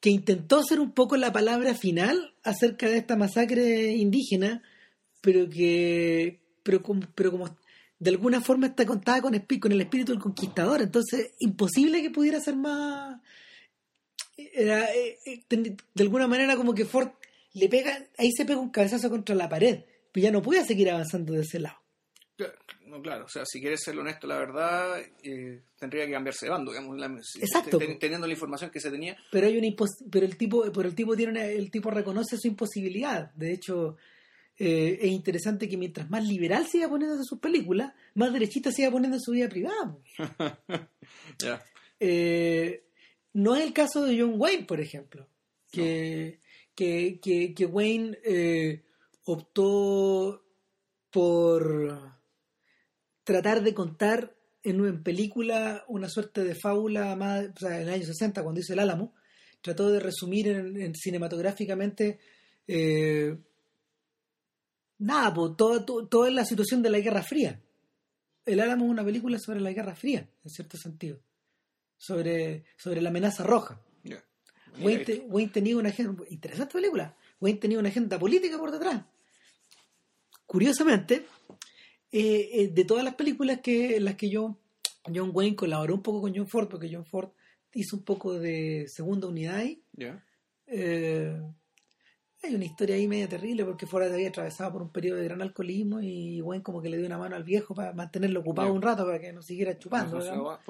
que 0.00 0.08
intentó 0.08 0.62
ser 0.62 0.80
un 0.80 0.92
poco 0.92 1.16
la 1.16 1.32
palabra 1.32 1.74
final 1.74 2.34
acerca 2.42 2.88
de 2.88 2.98
esta 2.98 3.16
masacre 3.16 3.92
indígena, 3.92 4.62
pero 5.20 5.50
que 5.50 6.40
pero 6.62 6.82
como, 6.82 7.02
pero 7.14 7.30
como 7.30 7.56
de 7.98 8.10
alguna 8.10 8.40
forma 8.40 8.68
está 8.68 8.86
contada 8.86 9.20
con, 9.20 9.38
con 9.60 9.72
el 9.72 9.80
espíritu 9.80 10.12
del 10.12 10.22
conquistador, 10.22 10.80
entonces 10.80 11.32
imposible 11.38 12.02
que 12.02 12.10
pudiera 12.10 12.40
ser 12.40 12.56
más... 12.56 13.20
Era, 14.36 14.92
eh, 14.92 15.18
eh, 15.26 15.44
de 15.48 16.02
alguna 16.02 16.26
manera 16.26 16.56
como 16.56 16.74
que 16.74 16.86
Ford 16.86 17.10
le 17.52 17.68
pega, 17.68 18.06
ahí 18.18 18.30
se 18.32 18.44
pega 18.44 18.58
un 18.58 18.70
cabezazo 18.70 19.10
contra 19.10 19.34
la 19.34 19.48
pared, 19.48 19.84
pero 20.10 20.24
ya 20.24 20.32
no 20.32 20.42
puede 20.42 20.64
seguir 20.64 20.90
avanzando 20.90 21.34
de 21.34 21.42
ese 21.42 21.60
lado 21.60 21.84
No, 22.94 23.02
claro, 23.02 23.24
o 23.24 23.28
sea, 23.28 23.44
si 23.44 23.60
quieres 23.60 23.82
ser 23.82 23.98
honesto, 23.98 24.28
la 24.28 24.38
verdad, 24.38 25.00
eh, 25.24 25.62
tendría 25.76 26.06
que 26.06 26.12
cambiarse 26.12 26.46
de 26.46 26.50
bando, 26.50 26.70
digamos, 26.70 26.96
la, 26.96 27.06
Exacto. 27.40 27.76
ten- 27.76 27.98
teniendo 27.98 28.24
la 28.28 28.32
información 28.34 28.70
que 28.70 28.78
se 28.78 28.88
tenía. 28.88 29.16
Pero 29.32 29.48
hay 29.48 29.58
una 29.58 29.66
impos- 29.66 30.04
pero 30.12 30.24
el 30.24 30.36
tipo, 30.36 30.62
pero 30.72 30.88
el 30.88 30.94
tipo 30.94 31.16
tiene 31.16 31.32
una- 31.32 31.44
el 31.44 31.72
tipo 31.72 31.90
reconoce 31.90 32.36
su 32.38 32.46
imposibilidad. 32.46 33.32
De 33.34 33.52
hecho, 33.52 33.96
eh, 34.56 34.96
es 35.02 35.10
interesante 35.10 35.68
que 35.68 35.76
mientras 35.76 36.08
más 36.08 36.24
liberal 36.24 36.68
se 36.68 36.78
iba 36.78 36.88
poniendo 36.88 37.16
en 37.16 37.24
sus 37.24 37.40
películas, 37.40 37.92
más 38.14 38.32
derechita 38.32 38.70
se 38.70 38.82
iba 38.82 38.92
poniendo 38.92 39.16
en 39.16 39.22
su 39.22 39.32
vida 39.32 39.48
privada. 39.48 39.98
Eh, 42.00 42.84
no 43.34 43.56
es 43.56 43.64
el 43.64 43.72
caso 43.72 44.04
de 44.04 44.20
John 44.20 44.34
Wayne, 44.36 44.64
por 44.64 44.80
ejemplo, 44.80 45.26
que, 45.70 46.40
que, 46.74 47.18
que, 47.22 47.54
que 47.54 47.66
Wayne 47.66 48.18
optó 49.24 50.44
por 51.10 52.12
tratar 53.24 53.62
de 53.62 53.74
contar 53.74 54.34
en, 54.62 54.84
en 54.84 55.02
película 55.02 55.84
una 55.88 56.08
suerte 56.08 56.44
de 56.44 56.54
fábula 56.54 57.16
más, 57.16 57.46
o 57.56 57.58
sea, 57.58 57.76
en 57.80 57.88
el 57.88 57.94
año 57.94 58.04
60, 58.06 58.42
cuando 58.42 58.60
hizo 58.60 58.72
El 58.72 58.78
Álamo, 58.78 59.14
trató 59.60 59.90
de 59.90 60.00
resumir 60.00 60.48
en, 60.48 60.80
en 60.80 60.94
cinematográficamente 60.94 62.18
eh, 62.66 63.36
nada, 64.98 65.34
pues, 65.34 65.56
toda, 65.56 65.84
to- 65.84 66.06
toda 66.06 66.30
la 66.30 66.44
situación 66.44 66.82
de 66.82 66.90
la 66.90 67.00
Guerra 67.00 67.22
Fría. 67.22 67.60
El 68.46 68.60
Álamo 68.60 68.84
es 68.86 68.90
una 68.90 69.04
película 69.04 69.38
sobre 69.38 69.60
la 69.60 69.72
Guerra 69.72 69.94
Fría, 69.94 70.28
en 70.44 70.50
cierto 70.50 70.76
sentido 70.76 71.18
sobre, 71.96 72.64
sobre 72.76 73.00
la 73.00 73.08
amenaza 73.08 73.42
roja. 73.44 73.80
Wayne, 74.78 75.04
te- 75.04 75.20
Wayne 75.28 75.52
tenía 75.52 75.76
una 75.76 75.88
agenda, 75.88 76.22
interesante 76.28 76.72
película, 76.74 77.16
Wayne 77.40 77.58
tenía 77.58 77.78
una 77.78 77.88
agenda 77.88 78.18
política 78.18 78.58
por 78.58 78.70
detrás. 78.70 79.02
Curiosamente, 80.46 81.26
eh, 82.16 82.48
eh, 82.52 82.68
de 82.68 82.84
todas 82.84 83.02
las 83.02 83.16
películas 83.16 83.58
que 83.60 83.96
en 83.96 84.04
las 84.04 84.14
que 84.14 84.30
yo, 84.30 84.56
John 85.12 85.32
Wayne 85.34 85.56
colaboró 85.56 85.94
un 85.94 86.02
poco 86.02 86.20
con 86.20 86.32
John 86.32 86.46
Ford, 86.46 86.68
porque 86.68 86.88
John 86.88 87.04
Ford 87.04 87.30
hizo 87.72 87.96
un 87.96 88.04
poco 88.04 88.34
de 88.38 88.86
segunda 88.86 89.26
unidad 89.26 89.56
ahí, 89.56 89.82
eh, 90.68 91.36
hay 92.40 92.54
una 92.54 92.64
historia 92.66 92.94
ahí 92.94 93.08
media 93.08 93.28
terrible 93.28 93.64
porque 93.64 93.86
Ford 93.86 94.04
había 94.04 94.28
atravesado 94.28 94.74
por 94.74 94.82
un 94.82 94.92
periodo 94.92 95.18
de 95.18 95.24
gran 95.24 95.42
alcoholismo 95.42 96.00
y 96.00 96.40
Wayne 96.40 96.62
como 96.62 96.80
que 96.80 96.88
le 96.88 96.98
dio 96.98 97.06
una 97.06 97.18
mano 97.18 97.34
al 97.34 97.42
viejo 97.42 97.74
para 97.74 97.92
mantenerlo 97.92 98.40
ocupado 98.40 98.72
un 98.72 98.82
rato 98.82 99.04
para 99.04 99.18
que 99.18 99.32
no 99.32 99.42
siguiera 99.42 99.76
chupando. 99.76 100.20
No. 100.20 100.60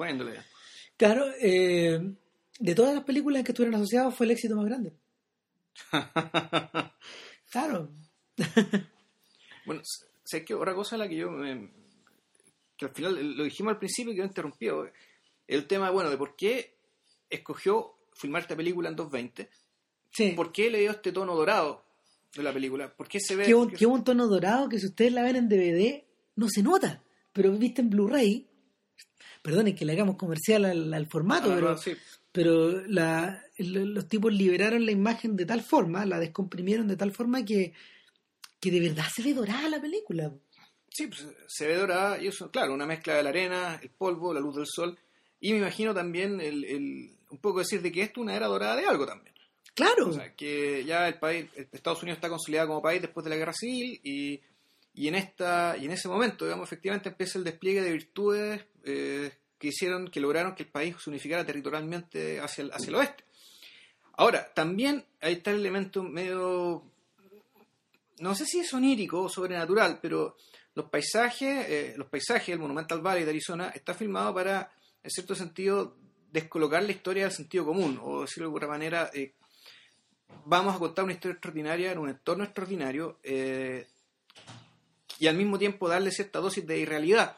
Claro, 0.97 1.27
de 1.27 2.75
todas 2.75 2.95
las 2.95 3.03
películas 3.03 3.41
en 3.41 3.45
que 3.45 3.51
estuvieron 3.51 3.75
asociados 3.75 4.15
fue 4.15 4.25
el 4.25 4.31
éxito 4.31 4.55
más 4.55 4.65
grande. 4.65 4.93
Claro, 7.51 7.89
Bueno, 9.65 9.81
sé 10.25 10.43
que 10.43 10.53
otra 10.53 10.73
cosa 10.75 10.95
en 10.95 10.99
la 10.99 11.07
que 11.07 11.15
yo 11.15 11.31
me- 11.31 11.69
que 12.75 12.85
al 12.85 12.91
final 12.91 13.37
lo 13.37 13.43
dijimos 13.45 13.71
al 13.71 13.79
principio 13.79 14.11
y 14.11 14.15
quedó 14.17 14.25
interrumpido 14.25 14.89
el 15.47 15.65
tema 15.67 15.91
bueno 15.91 16.09
de 16.09 16.17
por 16.17 16.35
qué 16.35 16.75
escogió 17.29 17.93
filmar 18.13 18.41
esta 18.41 18.55
película 18.57 18.89
en 18.89 18.95
220 18.97 19.49
sí. 20.11 20.31
por 20.35 20.51
qué 20.51 20.69
le 20.69 20.79
dio 20.81 20.91
este 20.91 21.11
tono 21.13 21.35
dorado 21.35 21.85
de 22.35 22.43
la 22.43 22.51
película 22.51 22.93
por 22.93 23.07
qué 23.07 23.19
se 23.21 23.35
ve 23.37 23.45
Que 23.45 23.55
un, 23.55 23.69
que 23.71 23.85
un 23.85 24.03
tono 24.03 24.27
dorado 24.27 24.67
que 24.67 24.79
si 24.79 24.87
ustedes 24.87 25.13
la 25.13 25.23
ven 25.23 25.37
en 25.37 25.47
DVD 25.47 26.03
no 26.35 26.49
se 26.49 26.61
nota, 26.63 27.01
pero 27.31 27.49
viste 27.53 27.81
en 27.81 27.89
Blu-ray, 27.89 28.45
perdonen 29.41 29.73
que 29.75 29.85
le 29.85 29.93
hagamos 29.93 30.17
comercial 30.17 30.65
al, 30.65 30.93
al 30.93 31.07
formato, 31.07 31.51
Ah, 31.51 31.55
pero, 31.55 31.77
sí. 31.77 31.93
pero 32.33 32.81
la- 32.87 33.41
lo- 33.59 33.85
los 33.85 34.07
tipos 34.09 34.33
liberaron 34.33 34.85
la 34.85 34.91
imagen 34.91 35.35
de 35.37 35.45
tal 35.45 35.61
forma, 35.61 36.05
la 36.05 36.19
descomprimieron 36.19 36.87
de 36.89 36.97
tal 36.97 37.11
forma 37.13 37.45
que, 37.45 37.71
que 38.59 38.71
de 38.71 38.79
verdad 38.79 39.05
se 39.13 39.23
ve 39.23 39.33
dorada 39.33 39.69
la 39.69 39.81
película. 39.81 40.33
Sí, 40.89 41.07
pues, 41.07 41.25
se 41.47 41.67
ve 41.67 41.75
dorada 41.75 42.17
y 42.21 42.27
eso, 42.27 42.49
claro, 42.51 42.73
una 42.73 42.85
mezcla 42.85 43.15
de 43.15 43.23
la 43.23 43.29
arena, 43.29 43.79
el 43.81 43.89
polvo, 43.89 44.33
la 44.33 44.39
luz 44.39 44.55
del 44.55 44.65
sol. 44.67 44.97
Y 45.41 45.51
me 45.51 45.59
imagino 45.59 45.93
también 45.93 46.39
el, 46.41 46.63
el- 46.65 47.11
un 47.29 47.37
poco 47.39 47.59
decir 47.59 47.81
de 47.81 47.91
que 47.91 48.01
esto 48.01 48.21
es 48.21 48.23
una 48.23 48.35
era 48.35 48.47
dorada 48.47 48.75
de 48.77 48.85
algo 48.85 49.05
también. 49.05 49.35
Claro, 49.73 50.07
O 50.07 50.13
sea, 50.13 50.33
que 50.33 50.85
ya 50.85 51.07
el 51.07 51.19
país, 51.19 51.47
Estados 51.73 52.01
Unidos 52.01 52.17
está 52.17 52.29
consolidado 52.29 52.69
como 52.69 52.81
país 52.81 53.01
después 53.01 53.25
de 53.25 53.29
la 53.29 53.35
guerra 53.35 53.51
civil 53.51 53.99
y, 54.03 54.39
y 54.93 55.07
en 55.09 55.15
esta 55.15 55.75
y 55.77 55.83
en 55.85 55.91
ese 55.91 56.07
momento, 56.07 56.45
digamos, 56.45 56.65
efectivamente 56.69 57.09
empieza 57.09 57.37
el 57.37 57.43
despliegue 57.43 57.81
de 57.81 57.91
virtudes 57.91 58.63
eh, 58.85 59.31
que 59.59 59.67
hicieron, 59.67 60.07
que 60.07 60.21
lograron 60.21 60.55
que 60.55 60.63
el 60.63 60.69
país 60.69 60.95
se 61.03 61.09
unificara 61.09 61.45
territorialmente 61.45 62.39
hacia 62.39 62.61
el, 62.63 62.71
hacia 62.71 62.87
el 62.89 62.95
oeste. 62.95 63.25
Ahora, 64.13 64.53
también 64.53 65.03
ahí 65.19 65.33
está 65.33 65.51
el 65.51 65.57
elemento 65.59 66.03
medio, 66.03 66.81
no 68.19 68.35
sé 68.35 68.45
si 68.45 68.59
es 68.59 68.73
onírico 68.73 69.23
o 69.23 69.29
sobrenatural, 69.29 69.99
pero 70.01 70.35
los 70.73 70.89
paisajes, 70.89 71.69
eh, 71.69 71.93
los 71.97 72.07
paisajes, 72.07 72.49
el 72.49 72.59
Monumental 72.59 73.01
Valley 73.01 73.23
de 73.23 73.29
Arizona, 73.29 73.69
está 73.69 73.93
filmado 73.93 74.33
para, 74.33 74.71
en 75.03 75.09
cierto 75.09 75.35
sentido, 75.35 75.95
descolocar 76.31 76.83
la 76.83 76.91
historia 76.91 77.23
del 77.23 77.31
sentido 77.31 77.65
común, 77.65 77.99
o 78.03 78.21
decirlo 78.21 78.49
de 78.49 78.55
alguna 78.55 78.67
manera, 78.67 79.09
eh, 79.13 79.33
vamos 80.45 80.75
a 80.75 80.79
contar 80.79 81.05
una 81.05 81.13
historia 81.13 81.33
extraordinaria 81.33 81.91
en 81.91 81.97
un 81.97 82.09
entorno 82.09 82.43
extraordinario 82.43 83.19
eh, 83.23 83.87
y 85.17 85.27
al 85.27 85.37
mismo 85.37 85.57
tiempo 85.57 85.87
darle 85.87 86.11
cierta 86.11 86.39
dosis 86.39 86.65
de 86.67 86.79
irrealidad. 86.79 87.37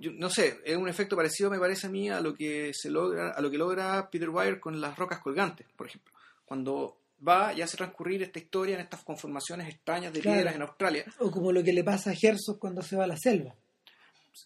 Yo 0.00 0.12
no 0.12 0.30
sé, 0.30 0.60
es 0.64 0.76
un 0.78 0.88
efecto 0.88 1.14
parecido, 1.14 1.50
me 1.50 1.58
parece 1.58 1.88
a 1.88 1.90
mí, 1.90 2.08
a 2.08 2.20
lo 2.20 2.34
que 2.34 2.72
se 2.72 2.90
logra, 2.90 3.32
a 3.32 3.40
lo 3.42 3.50
que 3.50 3.58
logra 3.58 4.08
Peter 4.10 4.30
Weir 4.30 4.58
con 4.58 4.80
las 4.80 4.96
rocas 4.96 5.20
colgantes, 5.20 5.66
por 5.76 5.86
ejemplo. 5.86 6.14
Cuando 6.46 7.03
va 7.26 7.52
y 7.54 7.62
hace 7.62 7.76
transcurrir 7.76 8.22
esta 8.22 8.38
historia 8.38 8.74
en 8.74 8.80
estas 8.82 9.02
conformaciones 9.04 9.68
extrañas 9.68 10.12
de 10.12 10.20
Claro. 10.20 10.36
piedras 10.36 10.54
en 10.56 10.62
Australia. 10.62 11.04
o 11.20 11.30
como 11.30 11.52
lo 11.52 11.62
que 11.62 11.72
le 11.72 11.82
pasa 11.84 12.10
a 12.10 12.14
Herzog 12.20 12.58
cuando 12.58 12.82
se 12.82 12.96
va 12.96 13.04
a 13.04 13.06
la 13.08 13.16
selva. 13.16 13.54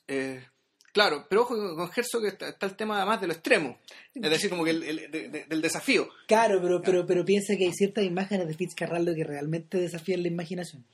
Eh, 0.07 0.45
claro, 0.93 1.27
pero 1.29 1.43
ojo 1.43 1.55
con 1.77 1.91
Herzog 1.95 2.27
está, 2.27 2.49
está 2.51 2.67
el 2.67 2.77
tema 2.77 2.97
además 2.99 3.21
de 3.21 3.27
lo 3.27 3.33
extremo, 3.33 3.79
es 4.15 4.31
decir, 4.31 4.51
como 4.51 4.65
que 4.65 4.71
el, 4.71 4.83
el- 4.83 5.11
de- 5.11 5.29
de- 5.29 5.45
del 5.47 5.63
desafío. 5.63 6.09
Claro, 6.27 6.61
pero, 6.61 6.83
pero, 6.83 7.07
pero 7.07 7.25
piensa 7.25 7.57
que 7.57 7.65
hay 7.65 7.73
ciertas 7.73 8.05
imágenes 8.05 8.47
de 8.49 8.55
Fitzcarraldo 8.55 9.15
que 9.15 9.25
realmente 9.25 9.79
desafían 9.79 10.23
la 10.23 10.29
imaginación. 10.29 10.85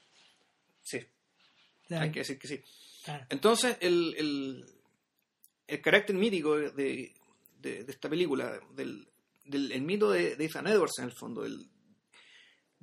Sí, 0.83 1.01
hay 1.91 2.11
que 2.13 2.21
decir 2.21 2.39
que 2.39 2.49
sí. 2.49 2.61
claro. 3.05 3.27
Entonces, 3.31 3.77
el, 3.81 4.15
el, 4.17 4.65
el 5.67 5.81
carácter 5.81 6.15
mítico 6.17 6.57
de, 6.57 7.13
de- 7.61 7.85
esta 7.89 8.09
película, 8.11 8.61
del, 8.75 9.09
del 9.47 9.73
el 9.73 9.83
mito 9.83 10.11
de, 10.11 10.37
de 10.37 10.45
Ethan 10.45 10.67
Edwards 10.67 10.99
en 10.99 11.07
el 11.07 11.13
fondo, 11.13 11.43
del- 11.43 11.67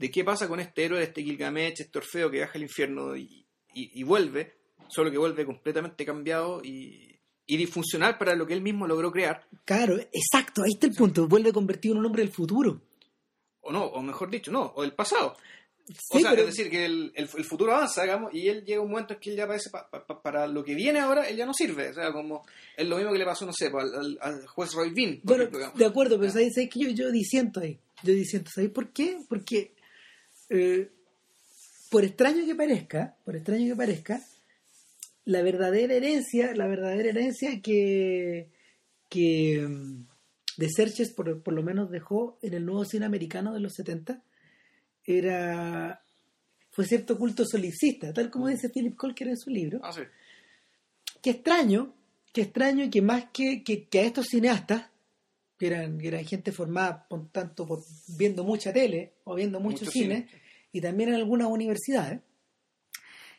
de 0.01 0.11
qué 0.11 0.23
pasa 0.25 0.47
con 0.49 0.59
este 0.59 0.83
héroe, 0.83 1.01
este 1.03 1.23
Gilgamesh, 1.23 1.79
este 1.81 1.97
Orfeo 1.99 2.29
que 2.29 2.37
viaja 2.37 2.53
al 2.55 2.63
infierno 2.63 3.15
y, 3.15 3.45
y- 3.73 3.99
y 3.99 4.03
vuelve, 4.03 4.53
solo 4.89 5.09
que 5.11 5.17
vuelve 5.17 5.45
completamente 5.45 6.03
cambiado 6.05 6.61
y, 6.63 7.17
y 7.45 7.57
disfuncional 7.57 8.17
para 8.17 8.35
lo 8.35 8.45
que 8.45 8.53
él 8.53 8.61
mismo 8.61 8.87
logró 8.87 9.11
crear, 9.11 9.47
Claro, 9.63 9.97
exacto, 10.11 10.63
ahí 10.63 10.71
está 10.73 10.87
el 10.87 10.93
punto. 10.95 11.27
Vuelve 11.27 11.53
convertido 11.53 11.93
en 11.93 11.99
un 11.99 12.05
hombre 12.07 12.23
del 12.23 12.31
futuro. 12.33 12.81
o 13.61 13.71
no, 13.71 13.85
o 13.85 14.01
mejor 14.01 14.29
dicho, 14.31 14.51
no, 14.51 14.73
o 14.75 14.81
del 14.81 14.93
pasado. 14.93 15.37
Sí, 15.87 16.17
o 16.17 16.19
sea, 16.19 16.29
pero- 16.31 16.43
es 16.43 16.55
decir, 16.55 16.69
que 16.71 16.85
el, 16.85 17.11
el- 17.15 17.29
el 17.35 17.43
futuro 17.45 17.73
avanza, 17.73 18.03
digamos, 18.03 18.33
y 18.33 18.47
él 18.47 18.63
llega 18.65 18.79
a 18.79 18.83
un 18.83 18.89
momento 18.91 19.13
en 19.13 19.19
que 19.19 19.29
él 19.31 19.35
ya 19.35 19.45
parece, 19.47 19.69
pa- 19.69 19.89
pa- 19.89 20.05
pa- 20.05 20.21
para 20.21 20.47
lo 20.47 20.63
que 20.63 20.73
viene 20.75 20.99
ahora, 20.99 21.27
él 21.27 21.35
ya 21.37 21.45
no 21.45 21.53
sirve. 21.53 21.89
O 21.89 21.93
sea, 21.93 22.11
como 22.13 22.43
es 22.77 22.87
lo 22.87 22.97
mismo 22.97 23.11
que 23.11 23.17
le 23.19 23.25
pasó, 23.25 23.45
no 23.45 23.51
sé, 23.53 23.69
pues, 23.69 23.85
al, 24.21 24.47
juez 24.47 24.73
Roy 24.73 24.91
Bean, 24.93 25.19
Bueno, 25.23 25.43
ejemplo, 25.43 25.71
de 25.75 25.85
acuerdo, 25.85 26.19
pero 26.19 26.31
¿sabes, 26.31 26.53
sabes 26.55 26.69
que 26.69 26.79
yo, 26.79 26.89
yo 26.89 27.11
disiento 27.11 27.59
ahí? 27.59 27.79
Yo 28.03 28.13
disiento, 28.13 28.49
¿sabéis 28.53 28.71
por 28.73 28.91
qué? 28.93 29.17
Porque, 29.27 29.73
eh, 30.51 30.91
por 31.89 32.05
extraño 32.05 32.45
que 32.45 32.55
parezca, 32.55 33.15
por 33.25 33.35
extraño 33.35 33.67
que 33.67 33.75
parezca, 33.75 34.21
la 35.25 35.41
verdadera 35.41 35.93
herencia, 35.93 36.53
la 36.55 36.67
verdadera 36.67 37.09
herencia 37.09 37.61
que, 37.61 38.49
que 39.09 39.65
mm, 39.67 40.07
de 40.57 40.69
Serches 40.69 41.11
por, 41.11 41.41
por 41.41 41.53
lo 41.53 41.63
menos 41.63 41.89
dejó 41.89 42.37
en 42.41 42.53
el 42.53 42.65
nuevo 42.65 42.85
cine 42.85 43.05
americano 43.05 43.53
de 43.53 43.61
los 43.61 43.73
70 43.73 44.21
era 45.05 46.03
fue 46.71 46.85
cierto 46.85 47.17
culto 47.17 47.45
solipsista, 47.45 48.13
tal 48.13 48.29
como 48.29 48.47
dice 48.47 48.69
Philip 48.69 48.95
Colker 48.95 49.27
en 49.27 49.37
su 49.37 49.49
libro. 49.49 49.81
Ah, 49.83 49.91
sí. 49.91 50.01
Qué 51.21 51.31
extraño, 51.31 51.93
qué 52.31 52.43
extraño 52.43 52.89
que 52.89 53.01
más 53.01 53.25
que, 53.33 53.61
que, 53.63 53.87
que 53.87 53.99
a 53.99 54.03
estos 54.03 54.27
cineastas, 54.27 54.89
que 55.59 55.67
eran, 55.67 55.99
que 55.99 56.07
eran 56.07 56.25
gente 56.25 56.51
formada 56.51 57.07
por 57.07 57.29
tanto 57.29 57.67
por 57.67 57.83
viendo 58.17 58.43
mucha 58.43 58.71
tele 58.71 59.13
o 59.25 59.35
viendo 59.35 59.59
mucho, 59.59 59.85
Mucho 59.85 59.91
cine, 59.91 60.27
cine. 60.27 60.40
Y 60.71 60.81
también 60.81 61.09
en 61.09 61.15
algunas 61.15 61.47
universidades, 61.47 62.21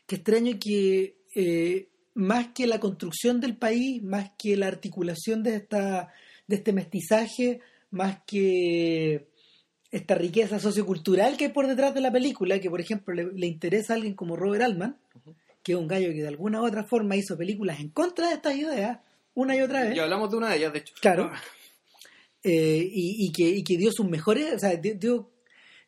qué 0.05 0.15
extraño 0.15 0.57
que 0.59 1.17
eh, 1.35 1.89
más 2.15 2.49
que 2.49 2.67
la 2.67 2.79
construcción 2.79 3.39
del 3.39 3.57
país, 3.57 4.03
más 4.03 4.31
que 4.37 4.55
la 4.57 4.67
articulación 4.67 5.43
de 5.43 5.55
esta 5.55 6.13
de 6.47 6.55
este 6.57 6.73
mestizaje, 6.73 7.61
más 7.91 8.19
que 8.27 9.29
esta 9.91 10.15
riqueza 10.15 10.59
sociocultural 10.59 11.37
que 11.37 11.45
hay 11.45 11.51
por 11.51 11.67
detrás 11.67 11.93
de 11.93 12.01
la 12.01 12.11
película, 12.11 12.59
que 12.59 12.69
por 12.69 12.81
ejemplo 12.81 13.13
le, 13.13 13.31
le 13.33 13.47
interesa 13.47 13.93
a 13.93 13.95
alguien 13.95 14.13
como 14.13 14.35
Robert 14.35 14.63
Altman, 14.63 14.97
que 15.63 15.71
es 15.73 15.77
un 15.77 15.87
gallo 15.87 16.09
que 16.09 16.21
de 16.21 16.27
alguna 16.27 16.61
u 16.61 16.65
otra 16.67 16.83
forma 16.83 17.15
hizo 17.15 17.37
películas 17.37 17.79
en 17.79 17.89
contra 17.89 18.27
de 18.27 18.33
estas 18.35 18.55
ideas, 18.55 18.99
una 19.35 19.55
y 19.55 19.61
otra 19.61 19.83
vez. 19.85 19.95
Ya 19.95 20.03
hablamos 20.03 20.29
de 20.29 20.37
una 20.37 20.49
de 20.49 20.57
ellas, 20.57 20.73
de 20.73 20.79
hecho. 20.79 20.93
Claro. 20.99 21.31
Eh, 22.43 22.89
y, 22.91 23.25
y 23.27 23.31
que, 23.31 23.47
y 23.49 23.63
que 23.63 23.77
dio 23.77 23.91
sus 23.91 24.07
mejores, 24.09 24.53
o 24.53 24.59
sea, 24.59 24.75
dio, 24.75 24.95
dio- 24.95 25.29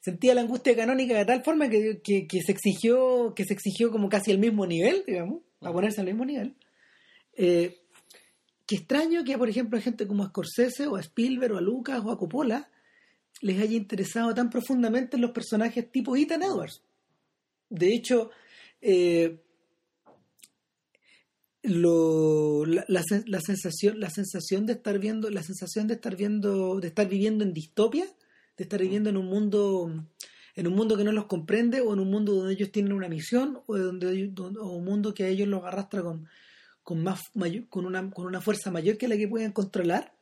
sentía 0.06 0.36
la 0.36 0.42
angustia 0.42 0.76
canónica 0.76 1.18
de 1.18 1.26
tal 1.26 1.44
forma 1.44 1.68
que, 1.68 2.00
que, 2.04 2.28
que 2.28 2.42
se 2.42 2.52
exigió 2.52 3.34
que 3.36 3.44
se 3.44 3.54
exigió 3.54 3.90
como 3.90 4.08
casi 4.08 4.30
el 4.30 4.38
mismo 4.38 4.68
nivel, 4.68 5.04
digamos, 5.08 5.42
a 5.62 5.74
ponerse 5.74 6.00
al 6.00 6.06
mismo 6.06 6.24
nivel. 6.24 6.56
Eh, 7.34 7.80
qué 8.68 8.76
extraño 8.76 9.24
que, 9.24 9.36
por 9.36 9.50
ejemplo, 9.50 9.80
a 9.80 9.82
gente 9.82 10.06
como 10.06 10.24
a 10.24 10.28
Scorsese 10.28 10.86
o 10.86 10.96
a 10.96 11.02
Spielberg 11.02 11.54
o 11.56 11.58
a 11.58 11.62
Lucas 11.62 12.04
o 12.06 12.12
a 12.12 12.20
Coppola 12.20 12.70
les 13.42 13.60
haya 13.60 13.76
interesado 13.76 14.32
tan 14.36 14.52
profundamente 14.52 15.16
en 15.16 15.24
los 15.24 15.32
personajes 15.32 15.92
tipo 15.92 16.16
Ethan 16.16 16.44
Edwards. 16.44 16.84
De 17.70 17.92
hecho, 17.92 18.30
eh, 18.82 19.42
lo, 21.64 22.64
la, 22.68 22.86
la, 22.88 23.04
la, 23.26 23.42
sensación, 23.42 24.00
la 24.00 24.12
sensación 24.12 24.68
de 24.68 24.74
estar 24.74 25.00
viendo, 25.00 25.32
la 25.32 25.42
sensación 25.42 25.88
de 25.88 25.96
estar 25.96 26.16
viendo, 26.16 26.80
de 26.80 26.90
estar 26.90 27.10
viviendo 27.10 27.44
en 27.44 27.54
distopia, 27.54 28.06
de 28.58 28.64
estar 28.64 28.80
viviendo 28.80 29.10
en 29.10 29.18
un 29.18 29.26
mundo, 29.26 29.92
en 30.56 30.68
un 30.68 30.74
mundo 30.74 30.98
que 30.98 31.04
no 31.04 31.12
los 31.12 31.26
comprende, 31.26 31.82
o 31.82 31.94
en 31.94 32.00
un 32.00 32.10
mundo 32.10 32.34
donde 32.34 32.54
ellos 32.54 32.72
tienen 32.72 32.94
una 32.94 33.10
misión, 33.10 33.62
o 33.66 33.78
donde, 33.78 34.32
o 34.60 34.68
un 34.70 34.86
mundo 34.86 35.14
que 35.14 35.24
a 35.24 35.28
ellos 35.28 35.48
los 35.48 35.64
arrastra 35.64 36.02
con, 36.02 36.28
con 36.84 37.04
más 37.04 37.22
mayor, 37.34 37.68
con 37.68 37.86
una, 37.86 38.10
con 38.12 38.26
una 38.26 38.42
fuerza 38.42 38.72
mayor 38.72 38.98
que 38.98 39.08
la 39.08 39.18
que 39.18 39.28
pueden 39.28 39.52
controlar, 39.52 40.14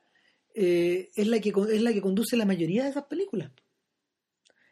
eh, 0.55 1.09
es 1.15 1.27
la 1.27 1.39
que 1.39 1.53
es 1.71 1.81
la 1.81 1.93
que 1.93 2.01
conduce 2.01 2.37
la 2.37 2.45
mayoría 2.45 2.83
de 2.83 2.89
esas 2.89 3.05
películas. 3.05 3.51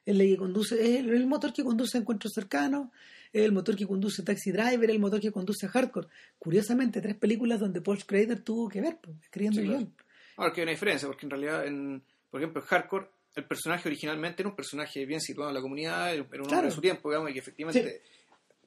Es 0.05 0.18
la 0.18 0.24
que 0.24 0.38
conduce, 0.38 0.76
es 0.76 0.99
el, 0.99 1.09
el 1.09 1.28
motor 1.28 1.53
que 1.53 1.64
conduce 1.64 1.97
a 1.97 2.01
encuentros 2.01 2.34
cercanos, 2.34 2.89
es 3.32 3.43
el 3.43 3.51
motor 3.51 3.76
que 3.76 3.86
conduce 3.86 4.24
Taxi 4.24 4.51
Driver, 4.51 4.89
es 4.89 4.95
el 4.95 4.99
motor 4.99 5.20
que 5.20 5.32
conduce 5.32 5.66
a 5.66 5.70
Hardcore. 5.70 6.07
Curiosamente, 6.38 7.01
tres 7.01 7.16
películas 7.16 7.59
donde 7.59 7.82
Paul 7.82 7.99
Schrader 7.99 8.41
tuvo 8.41 8.68
que 8.68 8.82
ver, 8.82 8.97
pues, 9.01 9.18
escribiendo 9.22 9.62
Sí, 9.62 9.68
guion. 9.68 9.93
Ahora 10.38 10.53
que 10.53 10.62
hay 10.62 10.64
una 10.64 10.72
diferencia, 10.72 11.07
porque 11.07 11.26
en 11.26 11.30
realidad, 11.30 11.66
en, 11.66 12.03
por 12.30 12.41
ejemplo, 12.41 12.62
en 12.62 12.68
Hardcore, 12.68 13.07
el 13.36 13.45
personaje 13.45 13.88
originalmente 13.88 14.41
era 14.41 14.49
un 14.49 14.55
personaje 14.55 15.05
bien 15.05 15.21
situado 15.21 15.49
en 15.49 15.55
la 15.55 15.61
comunidad, 15.61 16.13
era 16.13 16.21
un 16.23 16.27
hombre 16.27 16.43
Claro. 16.47 16.67
de 16.67 16.71
su 16.73 16.82
tiempo, 16.82 17.09
digamos, 17.09 17.29
y 17.29 17.34
que 17.34 17.39
efectivamente 17.39 18.01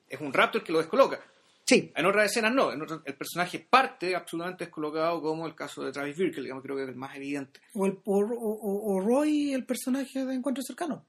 es 0.09 0.21
un 0.21 0.33
raptor 0.33 0.63
que 0.65 0.73
lo 0.73 0.79
descoloca. 0.79 1.21
Sí, 1.67 1.91
En 1.97 2.05
otras 2.05 2.31
escenas 2.31 2.53
no, 2.55 2.73
en 2.73 2.83
otras- 2.83 3.01
el 3.07 3.15
personaje 3.15 3.59
parte 3.59 4.15
absolutamente 4.15 4.65
descolocado, 4.67 5.23
como 5.23 5.47
el 5.47 5.55
caso 5.55 5.83
de 5.83 5.93
Travis 5.93 6.17
Bickle, 6.19 6.43
digamos, 6.43 6.63
creo 6.63 6.77
que 6.77 6.83
es 6.83 6.89
el 6.91 6.95
más 6.95 7.17
evidente. 7.17 7.61
o, 7.75 7.87
el, 7.87 7.93
o, 8.05 8.19
o- 8.21 8.95
o 8.95 9.01
Roy, 9.01 9.53
el 9.55 9.65
personaje 9.65 10.25
de 10.27 10.35
Encuentro 10.35 10.63
Cercano, 10.63 11.07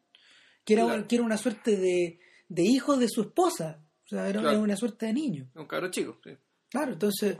que 0.64 0.74
era, 0.74 0.86
Claro. 0.86 1.08
que 1.08 1.16
era 1.16 1.24
una 1.26 1.38
suerte 1.38 1.76
de, 1.76 2.20
de 2.48 2.64
hijo 2.64 2.96
de 2.96 3.10
su 3.10 3.22
esposa, 3.22 3.82
o 4.06 4.08
sea, 4.08 4.30
era, 4.30 4.40
Claro. 4.40 4.62
una 4.62 4.78
suerte 4.78 5.08
de 5.08 5.14
niño. 5.14 5.50
Un 5.56 5.66
cabro 5.68 5.92
chico. 5.92 6.20
sí. 6.24 6.32
Claro, 6.70 6.94
entonces 6.94 7.38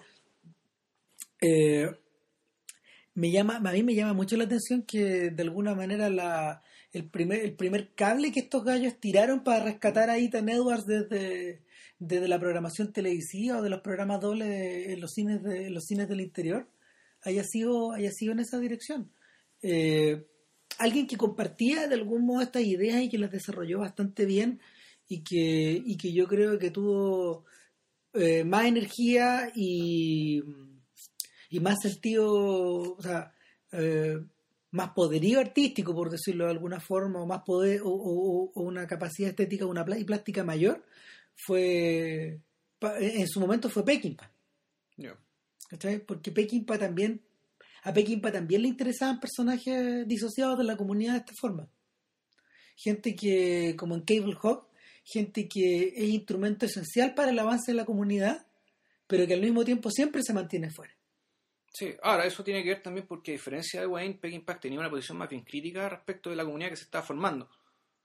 eh, 1.42 1.90
me 3.16 3.32
llama, 3.32 3.58
a 3.58 3.72
mí 3.72 3.84
me 3.84 3.96
llama 3.96 4.14
mucho 4.14 4.38
la 4.38 4.44
atención 4.44 4.84
que 4.84 5.32
de 5.32 5.44
alguna 5.44 5.74
manera 5.74 6.10
la, 6.10 6.62
el 6.92 7.10
primer, 7.10 7.40
el 7.40 7.56
primer 7.56 7.94
cable 7.96 8.32
que 8.32 8.42
estos 8.42 8.64
gallos 8.64 9.00
tiraron 9.00 9.44
para 9.44 9.64
rescatar 9.64 10.10
a 10.10 10.18
Ethan 10.18 10.50
Edwards 10.50 10.86
desde, 10.86 11.64
desde 11.98 12.28
la 12.28 12.40
programación 12.40 12.92
televisiva 12.94 13.58
o 13.58 13.62
de 13.62 13.70
los 13.70 13.82
programas 13.82 14.22
dobles 14.22 14.90
en 14.90 15.00
los 15.00 15.14
cines 15.14 15.42
de 15.44 15.70
los 15.70 15.86
cines 15.86 16.10
del 16.10 16.22
interior 16.22 16.70
haya 17.22 17.44
sido, 17.44 17.94
haya 17.94 18.12
sido 18.12 18.34
en 18.34 18.40
esa 18.40 18.60
dirección. 18.60 19.12
Eh, 19.62 20.26
alguien 20.78 21.08
que 21.08 21.18
compartía 21.18 21.88
de 21.88 21.96
algún 21.96 22.26
modo 22.26 22.42
estas 22.42 22.64
ideas 22.64 23.02
y 23.02 23.10
que 23.10 23.18
las 23.18 23.32
desarrolló 23.32 23.80
bastante 23.80 24.26
bien 24.26 24.60
y 25.08 25.24
que, 25.24 25.82
y 25.86 25.98
que 25.98 26.14
yo 26.14 26.28
creo 26.28 26.60
que 26.60 26.70
tuvo 26.70 27.46
eh, 28.14 28.44
más 28.44 28.66
energía 28.66 29.52
y, 29.56 30.44
y 31.50 31.60
más 31.60 31.76
sentido, 31.82 32.28
o 32.34 33.02
sea, 33.02 33.34
eh, 33.72 34.18
más 34.72 34.90
poderío 34.92 35.40
artístico, 35.40 35.94
por 35.94 36.10
decirlo 36.10 36.46
de 36.46 36.52
alguna 36.52 36.80
forma, 36.80 37.22
o 37.22 37.26
más 37.26 37.42
poder, 37.46 37.82
o, 37.84 37.90
o- 37.90 38.52
o 38.54 38.62
una 38.62 38.86
capacidad 38.88 39.30
estética 39.30 39.66
una 39.66 39.86
y 39.98 40.04
plástica 40.04 40.44
mayor, 40.44 40.84
fue, 41.36 42.40
pa- 42.80 43.00
en 43.00 43.28
su 43.28 43.40
momento 43.40 43.70
fue 43.70 43.86
Peckinpah. 43.86 44.32
¿cachai? 45.70 46.00
Porque 46.00 46.32
Peckinpah 46.32 46.78
también, 46.78 47.22
a 47.84 47.94
Peckinpah 47.94 48.32
también 48.32 48.62
le 48.64 48.68
interesaban 48.68 49.20
personajes 49.20 50.08
disociados 50.08 50.58
de 50.58 50.64
la 50.64 50.78
comunidad 50.78 51.14
de 51.14 51.20
esta 51.20 51.34
forma. 51.40 51.70
Gente 52.76 53.16
que, 53.16 53.76
como 53.78 53.96
en 53.96 54.02
Cable 54.02 54.36
Hawk, 54.42 54.68
gente 55.04 55.48
que 55.48 55.94
es 55.96 56.10
instrumento 56.10 56.66
esencial 56.66 57.14
para 57.14 57.32
el 57.32 57.40
avance 57.40 57.72
de 57.72 57.78
la 57.78 57.86
comunidad, 57.86 58.46
pero 59.08 59.26
que 59.28 59.34
al 59.36 59.42
mismo 59.42 59.64
tiempo 59.64 59.90
siempre 59.92 60.22
se 60.24 60.34
mantiene 60.34 60.70
fuera. 60.72 60.94
Sí, 61.78 61.94
ahora 62.04 62.26
eso 62.26 62.42
tiene 62.44 62.64
que 62.64 62.70
ver 62.70 62.82
también 62.82 63.06
porque 63.06 63.32
a 63.32 63.34
diferencia 63.34 63.82
de 63.82 63.88
Wayne, 63.88 64.16
Peckinpah 64.22 64.60
tenía 64.60 64.80
una 64.80 64.90
posición 64.90 65.18
más 65.18 65.28
bien 65.30 65.44
crítica 65.44 65.90
respecto 65.90 66.30
de 66.30 66.38
la 66.38 66.46
comunidad 66.46 66.70
que 66.70 66.78
se 66.78 66.84
estaba 66.86 67.04
formando, 67.04 67.50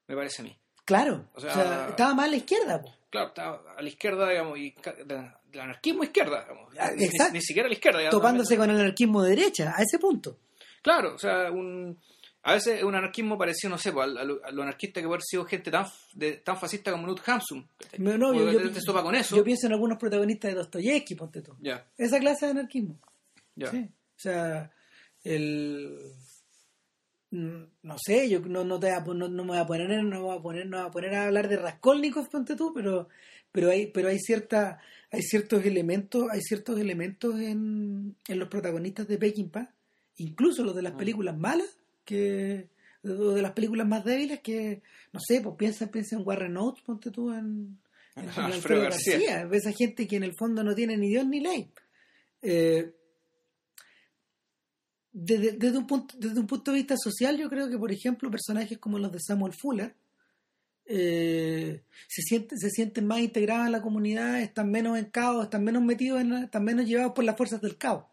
me 0.09 0.17
parece 0.17 0.43
a 0.43 0.45
mí. 0.45 0.57
Claro, 0.85 1.29
O 1.35 1.39
o 1.39 1.41
sea- 1.41 1.89
estaba 1.89 2.15
más 2.15 2.27
a 2.27 2.31
la 2.31 2.37
izquierda. 2.37 2.83
po. 2.83 2.93
Claro, 3.11 3.29
estaba 3.29 3.63
a 3.77 3.83
la 3.83 3.89
izquierda, 3.89 4.29
digamos, 4.29 4.59
y 4.59 4.75
del 5.05 5.61
anarquismo 5.61 6.03
izquierda, 6.03 6.43
digamos. 6.49 6.75
Ah, 6.79 6.91
exacto. 6.99 7.33
Ni, 7.33 7.39
ni 7.39 7.43
siquiera 7.43 7.67
a 7.67 7.69
la 7.69 7.75
izquierda. 7.75 7.99
digamos. 8.01 8.19
topándose 8.19 8.57
con 8.57 8.71
el 8.71 8.81
anarquismo 8.81 9.23
de 9.23 9.31
derecha, 9.37 9.73
a 9.77 9.83
ese 9.83 9.99
punto. 10.01 10.39
Claro, 10.83 11.15
o 11.15 11.19
sea, 11.19 11.51
un, 11.53 11.97
a 12.43 12.55
veces 12.55 12.83
un 12.83 12.95
anarquismo 12.97 13.37
parecido, 13.39 13.71
no 13.71 13.79
sé, 13.79 13.91
a, 13.91 14.07
lo, 14.07 14.45
a 14.45 14.51
lo 14.51 14.63
anarquista 14.63 15.01
que 15.01 15.07
puede 15.07 15.17
haber 15.19 15.23
sido 15.23 15.45
gente 15.45 15.71
tan, 15.71 15.87
de, 16.15 16.33
tan 16.39 16.57
fascista 16.59 16.91
como 16.91 17.05
Knut 17.05 17.21
Hamsun. 17.29 17.69
No, 17.99 18.19
no, 18.19 18.33
yo, 18.35 18.51
yo- 18.51 18.59
repente 18.59 18.81
topa 18.85 19.03
con 19.03 19.15
eso. 19.15 19.37
yo 19.37 19.45
pienso 19.45 19.67
en 19.69 19.75
algunos 19.75 19.99
protagonistas 19.99 20.51
de 20.51 20.57
Dostoyevsky, 20.57 21.15
ponte 21.15 21.43
tú. 21.43 21.55
Ya, 21.61 21.87
Esa 21.99 22.19
clase 22.19 22.47
de 22.47 22.53
anarquismo. 22.53 22.99
Ya. 23.57 23.71
Sí. 23.71 23.89
O 24.17 24.19
sea, 24.23 24.73
el 25.25 25.99
no 27.33 27.97
sé, 28.05 28.29
yo 28.29 28.41
no, 28.41 28.65
no, 28.65 28.81
te 28.81 28.89
voy 28.89 28.97
a 28.97 29.05
pon- 29.05 29.19
no, 29.19 29.29
no 29.29 29.45
me 29.45 29.51
voy 29.51 29.59
a 29.59 29.67
poner, 29.67 29.89
no 30.03 30.11
me 30.11 30.19
voy 30.19 30.37
a 30.37 30.43
poner, 30.43 30.67
no 30.67 30.77
me 30.79 30.83
voy 30.83 30.89
a 30.89 30.93
poner 30.93 31.15
a 31.15 31.27
hablar 31.27 31.49
de 31.49 31.57
Raskolnikov, 31.59 32.29
ponte 32.29 32.57
tú, 32.57 32.73
pero, 32.75 33.09
pero 33.53 33.71
hay, 33.71 33.87
pero 33.87 34.09
hay 34.09 34.19
cierta, 34.19 34.81
hay 35.13 35.23
ciertos 35.23 35.65
elementos, 35.65 36.27
hay 36.31 36.41
ciertos 36.43 36.81
elementos 36.81 37.39
en, 37.39 38.17
en 38.27 38.39
los 38.39 38.49
protagonistas 38.49 39.07
de 39.07 39.17
Peckinpah, 39.19 39.73
incluso 40.17 40.65
los 40.65 40.75
de 40.75 40.83
las 40.83 40.95
Mm. 40.95 40.97
películas 40.99 41.39
malas, 41.39 41.79
que 42.05 42.69
o 43.05 43.31
de 43.31 43.43
las 43.43 43.53
películas 43.53 43.87
más 43.87 44.05
débiles 44.05 44.41
que, 44.41 44.83
no 45.13 45.21
sé, 45.21 45.41
pues 45.41 45.55
piensa, 45.57 45.91
piensa 45.91 46.17
en 46.17 46.27
Warren 46.27 46.57
Oates, 46.57 46.83
ponte 46.83 47.11
tú 47.13 47.31
en, 47.33 47.79
en, 48.17 48.25
en 48.25 48.29
Alfredo 48.29 48.45
Alfredo 48.47 48.83
García. 48.83 49.13
García, 49.37 49.49
esa 49.57 49.73
gente 49.73 50.09
que 50.09 50.17
en 50.17 50.25
el 50.25 50.35
fondo 50.35 50.65
no 50.65 50.75
tiene 50.75 50.97
ni 50.97 51.09
Dios 51.11 51.27
ni 51.29 51.39
ley. 51.41 51.71
Eh, 52.43 52.93
desde, 55.13 55.53
desde 55.53 55.79
un 55.79 55.87
punto, 55.87 56.15
desde 56.19 56.41
un 56.41 56.47
punto 56.47 56.71
de 56.71 56.79
vista 56.79 56.97
social, 56.97 57.37
yo 57.37 57.49
creo 57.49 57.69
que, 57.69 57.79
por 57.79 57.93
ejemplo, 57.93 58.31
personajes 58.31 58.79
como 58.79 58.99
los 58.99 59.11
de 59.13 59.21
Samuel 59.21 59.53
Fuller 59.53 59.95
eh, 60.87 61.83
se, 62.09 62.23
sienten, 62.23 62.59
se 62.59 62.71
sienten 62.71 63.07
más 63.07 63.21
integrados 63.21 63.67
en 63.67 63.73
la 63.73 63.83
comunidad, 63.83 64.41
están 64.41 64.71
menos 64.71 64.99
en 64.99 65.07
caos, 65.07 65.45
están 65.45 65.63
menos 65.63 65.83
metidos, 65.83 66.21
en 66.21 66.33
están 66.33 66.65
menos 66.65 66.87
llevados 66.87 67.13
por 67.13 67.25
las 67.25 67.37
fuerzas 67.37 67.61
del 67.61 67.77
caos. 67.77 68.07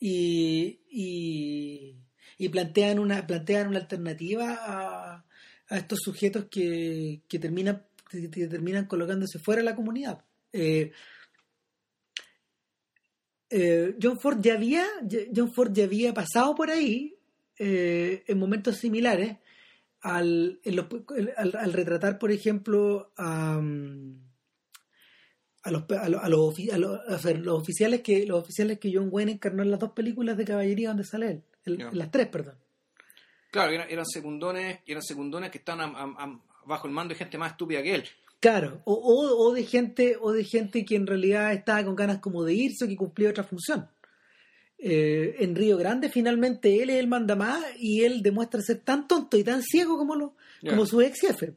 Y, 0.00 0.80
y, 0.90 1.96
y 2.38 2.48
plantean, 2.48 2.98
una, 2.98 3.26
plantean 3.26 3.68
una 3.68 3.78
alternativa 3.78 4.58
a, 4.60 5.24
a 5.68 5.76
estos 5.76 6.00
sujetos 6.02 6.46
que, 6.50 7.22
que, 7.28 7.38
terminan, 7.38 7.84
que 8.10 8.28
terminan 8.28 8.86
colocándose 8.86 9.38
fuera 9.38 9.60
de 9.60 9.66
la 9.66 9.76
comunidad. 9.76 10.24
Eh, 10.52 10.92
eh, 13.50 13.96
John 14.02 14.18
Ford 14.20 14.38
ya 14.40 14.54
había 14.54 14.84
John 15.34 15.52
Ford 15.52 15.72
ya 15.72 15.84
había 15.84 16.12
pasado 16.14 16.54
por 16.54 16.70
ahí 16.70 17.16
eh, 17.58 18.24
en 18.26 18.38
momentos 18.38 18.76
similares 18.76 19.36
al, 20.00 20.60
en 20.64 20.76
los- 20.76 20.86
al, 21.36 21.56
al 21.56 21.72
retratar 21.72 22.18
por 22.18 22.30
ejemplo 22.30 23.12
a, 23.16 23.58
mm, 23.60 24.20
a 25.64 25.70
los, 25.70 25.84
a 25.90 26.08
los, 26.08 26.22
a 26.22 26.28
los 26.28 26.58
los- 26.78 27.60
oficiales 27.60 28.00
que 28.02 28.24
los 28.26 28.40
oficiales 28.42 28.78
que 28.78 28.92
John 28.94 29.08
Wayne 29.10 29.32
encarnó 29.32 29.62
en 29.62 29.70
las 29.70 29.80
dos 29.80 29.92
películas 29.92 30.36
de 30.36 30.44
caballería 30.44 30.88
donde 30.88 31.04
sale 31.04 31.30
él 31.30 31.42
en, 31.64 31.98
las 31.98 32.10
tres 32.10 32.28
perdón 32.28 32.54
Claro, 33.50 33.72
eran, 33.72 33.88
eran 33.90 34.04
secundones, 34.04 34.80
eran 34.86 35.02
secundones 35.02 35.50
que 35.50 35.58
am- 36.18 36.42
bajo 36.66 36.86
el 36.86 36.92
mando 36.92 37.14
de 37.14 37.18
gente 37.18 37.38
más 37.38 37.52
estúpida 37.52 37.82
que 37.82 37.94
él. 37.94 38.04
Claro, 38.40 38.82
o, 38.84 38.92
o, 38.94 39.48
o 39.48 39.52
de 39.52 39.64
gente, 39.64 40.16
o 40.20 40.32
de 40.32 40.44
gente 40.44 40.84
que 40.84 40.94
en 40.94 41.06
realidad 41.06 41.52
estaba 41.52 41.84
con 41.84 41.96
ganas 41.96 42.20
como 42.20 42.44
de 42.44 42.54
irse 42.54 42.84
o 42.84 42.88
que 42.88 42.96
cumplía 42.96 43.30
otra 43.30 43.42
función. 43.42 43.90
Eh, 44.80 45.34
en 45.40 45.56
Río 45.56 45.76
Grande 45.76 46.08
finalmente 46.08 46.80
él 46.80 46.90
es 46.90 46.98
el 47.00 47.08
mandamás 47.08 47.64
y 47.80 48.04
él 48.04 48.22
demuestra 48.22 48.60
ser 48.62 48.78
tan 48.84 49.08
tonto 49.08 49.36
y 49.36 49.42
tan 49.42 49.60
ciego 49.60 49.98
como 49.98 50.14
lo, 50.14 50.36
como 50.68 50.86
su 50.86 51.00
ex 51.00 51.18
jefe. 51.20 51.54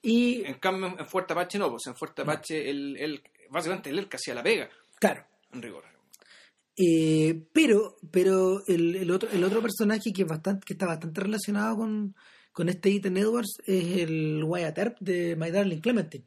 Y 0.00 0.44
En 0.44 0.54
cambio, 0.54 0.94
en 0.98 1.06
Fuerte 1.08 1.32
Apache 1.32 1.58
no, 1.58 1.68
pues 1.70 1.86
en 1.88 1.96
Fuerte 1.96 2.22
Apache 2.22 2.70
él, 2.70 2.96
él, 2.96 3.22
básicamente 3.50 3.90
él, 3.90 3.98
el 3.98 4.08
que 4.08 4.16
hacía 4.18 4.34
la 4.34 4.42
pega, 4.44 4.68
claro, 5.00 5.24
en 5.52 5.62
rigor. 5.62 5.84
eh, 6.76 7.42
pero, 7.52 7.96
pero 8.12 8.62
el, 8.68 8.94
el 8.94 9.10
otro, 9.10 9.28
el 9.32 9.42
otro 9.42 9.60
personaje 9.60 10.12
que 10.14 10.22
es 10.22 10.28
bastante, 10.28 10.64
que 10.64 10.74
está 10.74 10.86
bastante 10.86 11.20
relacionado 11.20 11.76
con, 11.76 12.14
con 12.52 12.68
este 12.68 12.94
Ethan 12.94 13.16
Edwards 13.16 13.62
es 13.66 13.98
el 13.98 14.42
Wyatt 14.44 14.78
Earp 14.78 14.98
de 15.00 15.36
My 15.36 15.50
Darling 15.50 15.80
Clementine. 15.80 16.24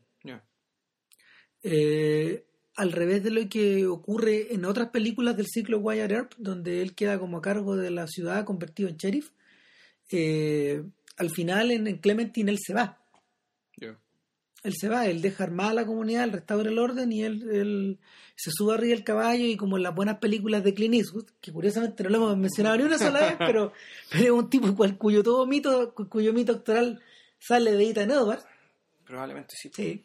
Eh, 1.68 2.46
al 2.76 2.92
revés 2.92 3.24
de 3.24 3.32
lo 3.32 3.50
que 3.50 3.88
ocurre 3.88 4.54
en 4.54 4.66
otras 4.66 4.90
películas 4.90 5.36
del 5.38 5.48
ciclo 5.48 5.80
Wyatt 5.80 6.12
Earp, 6.12 6.34
donde 6.38 6.82
él 6.82 6.94
queda 6.94 7.18
como 7.18 7.38
a 7.38 7.42
cargo 7.42 7.76
de 7.76 7.90
la 7.90 8.06
ciudad 8.08 8.46
convertido 8.46 8.90
en 8.90 8.98
sheriff, 8.98 9.32
eh, 10.12 10.84
al 11.18 11.30
final 11.32 11.72
en, 11.72 11.88
en 11.88 11.98
Clementine 11.98 12.52
él 12.52 12.60
se 12.60 12.74
va. 12.74 13.02
Él 14.66 14.74
se 14.76 14.90
va, 14.90 15.06
él 15.08 15.22
deja 15.22 15.44
armada 15.44 15.74
la 15.74 15.86
comunidad, 15.86 16.24
él 16.26 16.32
restaura 16.34 16.70
el 16.70 16.80
orden 16.80 17.12
y 17.12 17.24
él, 17.24 17.48
él 17.52 18.00
se 18.36 18.50
sube 18.52 18.74
arriba 18.74 18.96
del 18.96 19.04
caballo 19.04 19.46
y 19.46 19.56
como 19.56 19.78
en 19.78 19.84
las 19.84 19.94
buenas 19.96 20.18
películas 20.18 20.64
de 20.64 20.74
Clint 20.74 20.96
Eastwood, 20.96 21.28
que 21.40 21.52
curiosamente 21.54 22.04
no 22.04 22.10
lo 22.10 22.18
hemos 22.18 22.38
mencionado 22.38 22.76
ni 22.78 22.84
una 22.84 22.98
sola 22.98 23.20
vez, 23.22 23.36
pero, 23.38 23.72
pero 24.12 24.24
es 24.24 24.32
un 24.32 24.50
tipo 24.50 24.76
cual, 24.76 24.98
cuyo 24.98 25.24
todo 25.24 25.46
mito, 25.46 25.94
cu- 25.94 26.10
cuyo 26.10 26.34
mito 26.34 26.54
actoral 26.54 27.00
sale 27.40 27.72
de 27.74 27.90
Ethan 27.90 28.12
Edwards. 28.12 28.46
Probablemente 29.06 29.54
sí. 29.56 29.70
Sí, 29.74 30.04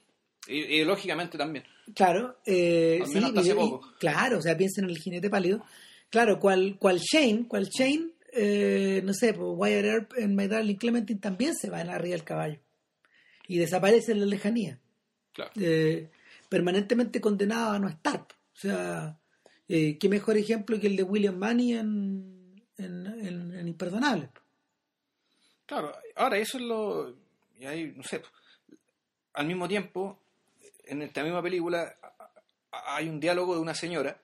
Y, 0.48 0.58
y 0.80 0.84
lógicamente 0.84 1.38
también. 1.38 1.64
claro. 1.94 2.36
eh, 2.46 3.02
sí, 3.06 3.18
hasta 3.18 3.40
hace 3.40 3.48
y- 3.48 3.52
y- 3.52 3.54
poco. 3.54 3.92
claro, 3.98 4.38
o 4.38 4.42
sea, 4.42 4.56
piensen 4.56 4.84
en 4.84 4.90
el 4.90 4.98
jinete 4.98 5.30
pálido. 5.30 5.64
Claro, 6.10 6.38
cual, 6.38 6.76
cual 6.78 6.98
Shane, 6.98 7.46
cual 7.48 7.68
Shane, 7.68 8.08
eh, 8.32 9.00
no 9.04 9.14
sé, 9.14 9.32
pues 9.32 9.46
Wyatt 9.56 9.84
Earp 9.84 10.12
en 10.18 10.34
My 10.36 10.48
Darling 10.48 10.74
Clementine 10.76 11.18
también 11.20 11.54
se 11.54 11.70
va 11.70 11.80
en 11.80 11.88
arriba 11.88 12.14
del 12.16 12.24
caballo 12.24 12.58
y 13.52 13.58
desaparece 13.58 14.12
en 14.12 14.20
la 14.20 14.26
lejanía. 14.26 14.78
Claro. 15.32 15.50
eh, 15.56 16.10
permanentemente 16.48 17.20
condenado 17.20 17.72
a 17.72 17.78
no 17.78 17.88
estar. 17.88 18.20
O 18.20 18.56
sea, 18.56 19.18
eh, 19.68 19.96
qué 19.98 20.08
mejor 20.08 20.36
ejemplo 20.36 20.78
que 20.80 20.88
el 20.88 20.96
de 20.96 21.02
William 21.04 21.36
Manny 21.36 21.74
en, 21.74 22.62
en, 22.76 23.06
en- 23.06 23.54
en 23.56 23.68
Imperdonable. 23.68 24.28
Claro, 25.66 25.92
ahora 26.16 26.36
eso 26.38 26.58
es 26.58 26.64
lo. 26.64 27.16
Y 27.58 27.64
ahí, 27.66 27.92
no 27.96 28.02
sé, 28.02 28.22
al 29.34 29.46
mismo 29.46 29.68
tiempo, 29.68 30.20
en 30.84 31.02
esta 31.02 31.22
misma 31.22 31.42
película 31.42 31.94
hay 32.72 33.08
un 33.08 33.20
diálogo 33.20 33.54
de 33.54 33.60
una 33.60 33.74
señora 33.74 34.20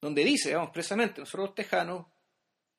donde 0.00 0.24
dice, 0.24 0.54
vamos, 0.54 0.70
precisamente, 0.70 1.20
nosotros 1.20 1.46
los 1.48 1.54
tejanos 1.54 2.06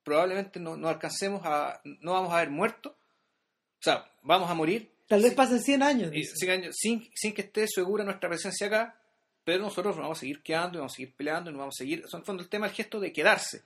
probablemente 0.03 0.59
no, 0.59 0.77
no 0.77 0.87
alcancemos 0.87 1.41
a. 1.45 1.81
no 1.83 2.13
vamos 2.13 2.31
a 2.31 2.37
haber 2.37 2.49
muerto. 2.49 2.89
O 2.91 3.83
sea, 3.83 4.09
vamos 4.21 4.49
a 4.49 4.53
morir 4.53 4.89
Tal 5.11 5.21
vez 5.23 5.33
pasen 5.33 5.59
100 5.61 5.83
años. 5.83 6.11
y 6.13 6.17
dice. 6.19 6.35
sin, 6.35 6.73
sin, 6.73 7.09
sin 7.13 7.33
que 7.33 7.41
esté 7.41 7.67
segura 7.67 8.03
nuestra 8.03 8.29
presencia 8.29 8.67
acá, 8.67 8.97
pero 9.43 9.61
nosotros 9.63 9.95
nos 9.95 10.03
vamos 10.03 10.17
a 10.17 10.21
seguir 10.21 10.41
quedando, 10.41 10.77
y 10.77 10.79
vamos 10.79 10.93
a 10.93 10.95
seguir 10.95 11.13
peleando, 11.15 11.49
y 11.49 11.53
nos 11.53 11.59
vamos 11.59 11.75
a 11.75 11.79
seguir. 11.79 12.03
Son 12.07 12.19
en 12.19 12.21
el 12.21 12.25
fondo 12.25 12.43
el 12.43 12.49
tema, 12.49 12.67
el 12.67 12.71
gesto 12.73 12.99
de 12.99 13.11
quedarse, 13.11 13.63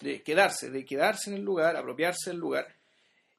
de 0.00 0.22
quedarse, 0.22 0.70
de 0.70 0.84
quedarse 0.84 1.30
en 1.30 1.36
el 1.36 1.42
lugar, 1.42 1.76
apropiarse 1.76 2.30
del 2.30 2.38
lugar. 2.40 2.66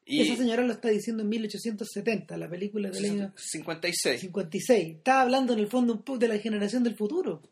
Y 0.08 0.22
Esa 0.22 0.36
señora 0.36 0.62
lo 0.62 0.72
está 0.72 0.88
diciendo 0.88 1.24
en 1.24 1.28
1870, 1.28 2.36
la 2.38 2.48
película 2.48 2.88
del 2.90 3.04
año 3.04 3.32
56. 3.36 4.20
56. 4.20 4.96
Está 4.98 5.20
hablando 5.22 5.52
en 5.52 5.58
el 5.58 5.66
fondo 5.66 5.92
un 5.94 6.02
poco 6.02 6.18
de 6.20 6.28
la 6.28 6.38
generación 6.38 6.84
del 6.84 6.94
futuro. 6.96 7.42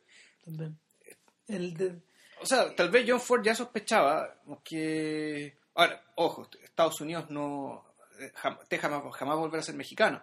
El 1.48 1.74
de- 1.74 1.92
O 2.40 2.46
sea, 2.46 2.74
tal 2.74 2.90
vez 2.90 3.04
John 3.08 3.20
Ford 3.20 3.42
ya 3.44 3.54
sospechaba 3.54 4.40
que. 4.62 5.56
Ahora, 5.74 6.02
ojo, 6.16 6.48
Estados 6.62 7.00
Unidos 7.00 7.28
no. 7.30 7.84
Eh, 8.20 8.32
jamás, 8.78 9.02
jamás 9.14 9.36
volverá 9.36 9.60
a 9.60 9.64
ser 9.64 9.74
mexicano. 9.74 10.22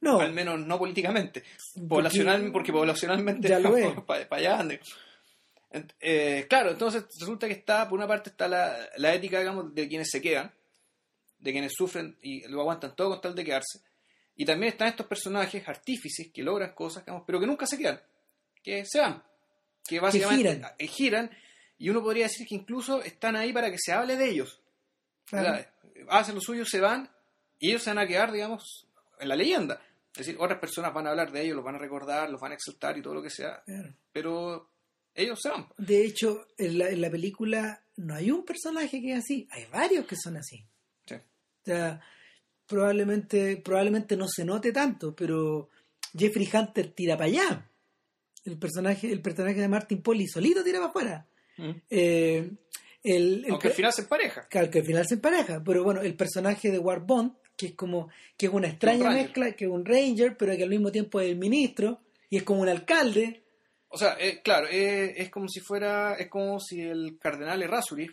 no, 0.00 0.20
Al 0.20 0.32
menos 0.32 0.58
no 0.60 0.78
políticamente. 0.78 1.42
Poblacional, 1.88 2.50
porque 2.52 2.72
poblacionalmente 2.72 3.48
Ya 3.48 3.58
lo 3.58 3.76
es. 3.76 4.00
para 4.02 4.26
allá 4.30 4.60
ande. 4.60 4.80
Eh, 6.00 6.46
claro, 6.48 6.70
entonces 6.70 7.04
resulta 7.18 7.46
que 7.46 7.54
está, 7.54 7.88
por 7.88 7.98
una 7.98 8.06
parte 8.06 8.30
está 8.30 8.46
la, 8.46 8.76
la 8.96 9.14
ética, 9.14 9.38
digamos, 9.38 9.74
de 9.74 9.88
quienes 9.88 10.10
se 10.10 10.20
quedan, 10.20 10.52
de 11.38 11.52
quienes 11.52 11.72
sufren 11.74 12.16
y 12.22 12.46
lo 12.48 12.60
aguantan 12.60 12.94
todo 12.94 13.08
con 13.10 13.20
tal 13.22 13.34
de 13.34 13.44
quedarse. 13.44 13.80
Y 14.36 14.44
también 14.44 14.72
están 14.72 14.88
estos 14.88 15.06
personajes 15.06 15.66
artífices 15.68 16.28
que 16.32 16.42
logran 16.42 16.74
cosas, 16.74 17.04
digamos, 17.04 17.24
pero 17.26 17.40
que 17.40 17.46
nunca 17.46 17.66
se 17.66 17.78
quedan, 17.78 18.00
que 18.62 18.84
se 18.84 19.00
van, 19.00 19.22
que 19.86 19.98
básicamente 20.00 20.52
giran. 20.54 20.72
eh, 20.78 20.86
giran, 20.86 21.30
y 21.78 21.88
uno 21.88 22.02
podría 22.02 22.24
decir 22.24 22.46
que 22.46 22.54
incluso 22.54 23.02
están 23.02 23.36
ahí 23.36 23.52
para 23.52 23.70
que 23.70 23.78
se 23.78 23.92
hable 23.92 24.16
de 24.16 24.28
ellos. 24.30 24.60
Claro, 25.40 25.64
hacen 26.08 26.34
lo 26.34 26.40
suyo, 26.40 26.64
se 26.64 26.80
van 26.80 27.10
y 27.58 27.70
ellos 27.70 27.82
se 27.82 27.90
van 27.90 27.98
a 27.98 28.06
quedar, 28.06 28.32
digamos, 28.32 28.86
en 29.18 29.28
la 29.28 29.36
leyenda. 29.36 29.80
Es 30.12 30.26
decir, 30.26 30.36
otras 30.38 30.58
personas 30.58 30.92
van 30.92 31.06
a 31.06 31.10
hablar 31.10 31.32
de 31.32 31.42
ellos, 31.42 31.56
los 31.56 31.64
van 31.64 31.76
a 31.76 31.78
recordar, 31.78 32.28
los 32.30 32.40
van 32.40 32.52
a 32.52 32.54
exaltar 32.54 32.98
y 32.98 33.02
todo 33.02 33.14
lo 33.14 33.22
que 33.22 33.30
sea, 33.30 33.62
claro. 33.64 33.94
pero 34.12 34.70
ellos 35.14 35.38
se 35.40 35.48
van. 35.48 35.68
De 35.78 36.04
hecho, 36.04 36.48
en 36.58 36.78
la, 36.78 36.90
en 36.90 37.00
la 37.00 37.10
película 37.10 37.82
no 37.96 38.14
hay 38.14 38.30
un 38.30 38.44
personaje 38.44 39.00
que 39.00 39.12
es 39.12 39.18
así, 39.20 39.48
hay 39.50 39.66
varios 39.72 40.06
que 40.06 40.16
son 40.16 40.36
así. 40.36 40.66
Sí. 41.06 41.14
O 41.14 41.64
sea, 41.64 42.00
probablemente, 42.66 43.56
probablemente 43.56 44.16
no 44.16 44.26
se 44.28 44.44
note 44.44 44.72
tanto, 44.72 45.14
pero 45.14 45.70
Jeffrey 46.16 46.48
Hunter 46.52 46.92
tira 46.92 47.16
para 47.16 47.26
allá. 47.26 47.70
El 48.44 48.58
personaje, 48.58 49.10
el 49.10 49.22
personaje 49.22 49.60
de 49.60 49.68
Martin 49.68 50.02
Polly 50.02 50.26
solito 50.26 50.64
tira 50.64 50.78
para 50.78 50.90
afuera. 50.90 51.26
Eh, 51.88 52.50
el, 53.02 53.44
el 53.44 53.50
Aunque 53.50 53.68
al 53.68 53.74
final 53.74 53.92
se 53.92 54.02
empareja. 54.02 54.46
Claro, 54.48 54.70
que 54.70 54.80
al 54.80 54.84
final 54.84 55.06
se 55.06 55.14
empareja, 55.14 55.62
pero 55.64 55.84
bueno, 55.84 56.00
el 56.02 56.14
personaje 56.14 56.70
de 56.70 56.78
Ward 56.78 57.02
Bond, 57.04 57.32
que 57.56 57.66
es 57.66 57.74
como, 57.74 58.08
que 58.36 58.46
es 58.46 58.52
una 58.52 58.68
extraña 58.68 59.10
mezcla, 59.10 59.52
que 59.52 59.64
es 59.64 59.70
un 59.70 59.84
ranger, 59.84 60.36
pero 60.36 60.56
que 60.56 60.62
al 60.62 60.70
mismo 60.70 60.90
tiempo 60.90 61.20
es 61.20 61.28
el 61.28 61.36
ministro, 61.36 62.00
y 62.30 62.36
es 62.38 62.42
como 62.44 62.62
un 62.62 62.68
alcalde, 62.68 63.44
O 63.88 63.98
sea, 63.98 64.16
eh, 64.18 64.40
claro, 64.42 64.68
eh, 64.68 65.14
es 65.18 65.30
como 65.30 65.48
si 65.48 65.60
fuera, 65.60 66.14
es 66.14 66.28
como 66.28 66.58
si 66.58 66.80
el 66.80 67.18
cardenal 67.18 67.62
Errázuriz 67.62 68.10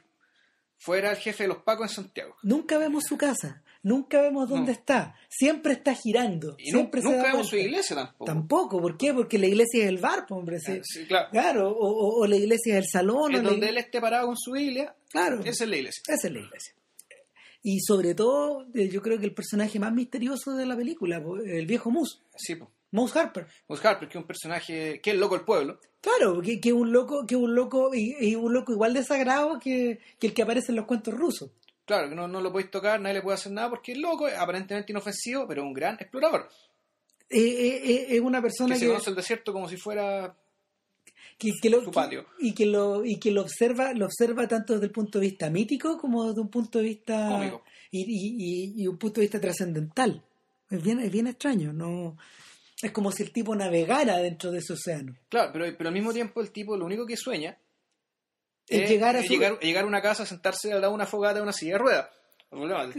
fuera 0.78 1.12
el 1.12 1.18
jefe 1.18 1.44
de 1.44 1.50
los 1.50 1.64
Pacos 1.64 1.92
en 1.92 2.04
Santiago. 2.04 2.36
nunca 2.44 2.78
vemos 2.78 3.04
su 3.08 3.18
casa, 3.18 3.64
nunca 3.84 4.22
vemos 4.22 4.50
dónde 4.50 4.72
No. 4.74 4.78
está, 4.78 5.16
siempre 5.30 5.74
está 5.74 5.94
girando, 5.94 6.56
Y 6.60 6.72
se 6.72 6.78
nunca 6.78 7.00
vemos 7.02 7.48
su 7.50 7.56
iglesia 7.58 7.96
tampoco. 7.96 8.26
Tampoco, 8.26 8.82
¿por 8.82 8.98
qué? 8.98 9.14
Porque 9.14 9.38
la 9.38 9.48
iglesia 9.48 9.84
es 9.84 9.90
el 9.90 9.98
bar, 9.98 10.26
pues, 10.28 10.38
hombre, 10.40 10.60
sí. 10.60 10.80
Sí, 10.84 11.06
claro. 11.06 11.30
Claro, 11.32 11.70
o, 11.72 11.88
o- 11.88 12.22
o 12.22 12.28
la 12.28 12.36
iglesia 12.36 12.78
es 12.78 12.86
el 12.86 12.90
salón, 12.92 13.32
la 13.32 13.42
donde 13.42 13.70
él 13.70 13.78
esté 13.78 14.00
parado 14.02 14.28
con 14.28 14.38
su 14.38 14.52
Biblia, 14.52 14.94
Claro. 15.10 15.40
esa 15.44 15.64
es 15.64 15.70
la 15.70 15.76
iglesia. 15.78 16.04
Esa 16.08 16.28
es 16.28 16.34
la 16.34 16.40
iglesia. 16.40 16.74
Y 17.62 17.80
sobre 17.82 18.16
todo, 18.16 18.66
eh, 18.74 18.88
yo 18.90 19.02
creo 19.02 19.20
que 19.20 19.26
el 19.26 19.34
personaje 19.34 19.80
más 19.80 19.94
misterioso 19.94 20.56
de 20.56 20.66
la 20.66 20.78
película, 20.78 21.22
el 21.46 21.66
viejo 21.66 21.92
Moose, 21.92 22.20
Sí, 22.38 22.56
pues. 22.56 22.70
Moose 22.92 23.20
Harper. 23.20 23.46
Pues 23.68 23.84
Harper, 23.86 24.08
que 24.10 24.18
es 24.18 24.22
un 24.22 24.28
personaje, 24.28 25.00
que 25.02 25.12
es 25.12 25.18
loco 25.18 25.36
del 25.36 25.46
pueblo. 25.46 25.80
Claro, 26.02 26.42
que, 26.42 26.60
que 26.62 26.72
un 26.74 26.92
loco, 26.94 27.28
que 27.28 27.36
un 27.36 27.54
loco, 27.54 27.94
y, 27.94 28.16
y 28.20 28.36
un 28.36 28.54
loco 28.54 28.72
igual 28.72 28.94
de 28.94 29.04
sagrado 29.04 29.60
que, 29.60 30.00
que 30.18 30.28
el 30.28 30.34
que 30.34 30.42
aparece 30.42 30.72
en 30.72 30.78
los 30.78 30.86
cuentos 30.86 31.14
rusos. 31.14 31.52
Claro, 31.90 32.08
que 32.08 32.14
no, 32.16 32.28
no 32.28 32.40
lo 32.40 32.52
podéis 32.52 32.70
tocar, 32.70 33.02
nadie 33.02 33.16
le 33.16 33.22
puede 33.24 33.34
hacer 33.34 33.52
nada 33.52 33.68
porque 33.72 33.94
es 33.94 33.98
loco, 33.98 34.28
es 34.28 34.36
aparentemente 34.38 34.92
inofensivo, 34.92 35.48
pero 35.48 35.64
es 35.64 35.68
un 35.68 35.74
gran 35.74 35.96
explorador. 35.96 36.48
Eh, 37.32 37.40
eh, 37.40 37.82
eh, 37.84 38.06
es 38.12 38.22
una 38.22 38.42
persona 38.44 38.76
Que 38.76 38.80
se 38.82 38.88
conoce 38.88 39.10
el 39.10 39.16
desierto 39.16 39.52
como 39.52 39.68
si 39.68 39.76
fuera 39.76 40.36
que, 41.40 41.52
que 41.60 41.70
lo, 41.72 41.82
su 41.84 41.90
patio. 41.92 42.26
y 42.40 42.54
que 42.54 42.68
lo 42.68 43.04
y 43.04 43.18
que 43.18 43.32
lo 43.32 43.42
observa, 43.42 43.92
lo 43.94 44.06
observa 44.06 44.48
tanto 44.48 44.74
desde 44.74 44.86
el 44.86 44.92
punto 44.92 45.20
de 45.20 45.28
vista 45.28 45.50
mítico 45.50 45.98
como 45.98 46.28
desde 46.28 46.42
un 46.42 46.50
punto 46.50 46.78
de 46.78 46.84
vista 46.86 47.28
Cómico. 47.30 47.64
y, 47.90 48.02
y, 48.02 48.36
y- 48.78 48.84
y 48.84 48.88
un 48.88 48.98
punto 49.00 49.16
de 49.20 49.26
vista 49.26 49.42
trascendental. 49.42 50.22
Es 50.70 50.84
bien, 50.84 51.00
es 51.00 51.12
bien 51.12 51.26
extraño, 51.26 51.74
no 51.74 52.18
es 52.84 52.92
como 52.92 53.12
si 53.12 53.24
el 53.24 53.32
tipo 53.32 53.56
navegara 53.56 54.18
dentro 54.18 54.52
de 54.52 54.60
ese 54.60 54.74
océano. 54.74 55.16
Claro, 55.28 55.50
pero, 55.52 55.66
pero 55.78 55.88
al 55.90 55.94
mismo 55.96 56.14
tiempo 56.14 56.40
el 56.42 56.52
tipo 56.52 56.78
lo 56.78 56.86
único 56.86 57.06
que 57.08 57.18
sueña 57.18 57.58
Es 58.70 58.82
es 58.84 58.90
llegar 58.90 59.16
a 59.16 59.22
su- 59.24 59.28
llegar, 59.28 59.60
llegar 59.60 59.84
a 59.84 59.88
una 59.88 60.02
casa, 60.02 60.26
sentarse 60.26 60.72
al 60.72 60.82
lado 60.82 60.92
de 60.94 60.96
una 60.96 61.06
fogata 61.06 61.36
de 61.36 61.42
una 61.42 61.54
silla 61.54 61.74
de 61.74 61.78
ruedas. 61.80 62.10
El 62.52 62.58
problema, 62.60 62.84
el- 62.84 62.94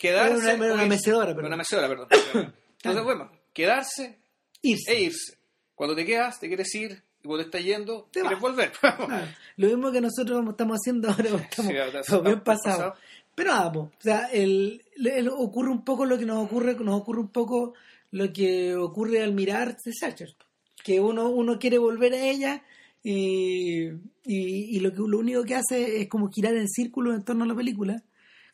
Quedarse. 0.00 0.44
Era 0.44 0.54
una- 0.54 0.64
una 0.66 0.74
irse. 0.74 0.86
mecedora, 0.88 1.26
perdón. 1.28 1.46
Una 1.46 1.56
mecedora, 1.56 1.88
perdón. 1.88 2.08
Entonces, 2.76 3.04
bueno, 3.04 3.30
quedarse 3.52 4.18
Irse. 4.62 4.92
e 4.92 5.00
irse. 5.02 5.36
Cuando 5.74 5.94
te 5.96 6.04
quedas, 6.04 6.38
te 6.40 6.48
quieres 6.48 6.74
ir, 6.74 7.02
y 7.22 7.26
cuando 7.26 7.44
te 7.44 7.48
estás 7.48 7.64
yendo, 7.64 8.08
Te 8.12 8.20
quieres 8.20 8.32
vas. 8.32 8.40
volver. 8.40 8.72
Ah, 8.82 9.26
lo 9.56 9.66
mismo 9.68 9.90
que 9.92 10.00
nosotros 10.00 10.44
estamos 10.48 10.76
haciendo 10.78 11.08
ahora, 11.10 11.24
estamos, 11.50 11.72
Sí, 11.72 11.78
ahora 11.78 12.00
estamos 12.00 12.24
bien 12.24 12.40
pasados. 12.40 12.76
pasados. 12.78 12.98
Pero 13.34 13.50
vamos, 13.50 13.92
o 13.98 14.02
sea, 14.02 14.28
el, 14.32 14.82
el- 14.96 15.28
ocurre 15.28 15.70
un 15.70 15.84
poco 15.84 16.04
lo 16.06 16.16
que 16.18 16.24
nos 16.24 16.44
ocurre, 16.44 16.74
nos 16.76 17.00
ocurre 17.00 17.20
un 17.20 17.28
poco 17.28 17.74
lo 18.12 18.32
que 18.32 18.74
ocurre 18.76 19.22
al 19.22 19.32
mirar 19.34 19.76
The 19.76 19.92
Searchers, 19.92 20.36
que 20.82 21.00
uno, 21.00 21.28
uno 21.28 21.58
quiere 21.58 21.76
volver 21.78 22.14
a 22.14 22.18
ella 22.24 22.62
y, 23.08 23.86
y, 24.24 24.76
y 24.76 24.80
lo 24.80 24.90
que 24.92 24.98
lo 24.98 25.18
único 25.18 25.44
que 25.44 25.54
hace 25.54 26.00
es 26.00 26.08
como 26.08 26.28
girar 26.28 26.56
en 26.56 26.68
círculos 26.68 27.14
en 27.14 27.22
torno 27.24 27.44
a 27.44 27.46
la 27.46 27.54
película, 27.54 28.02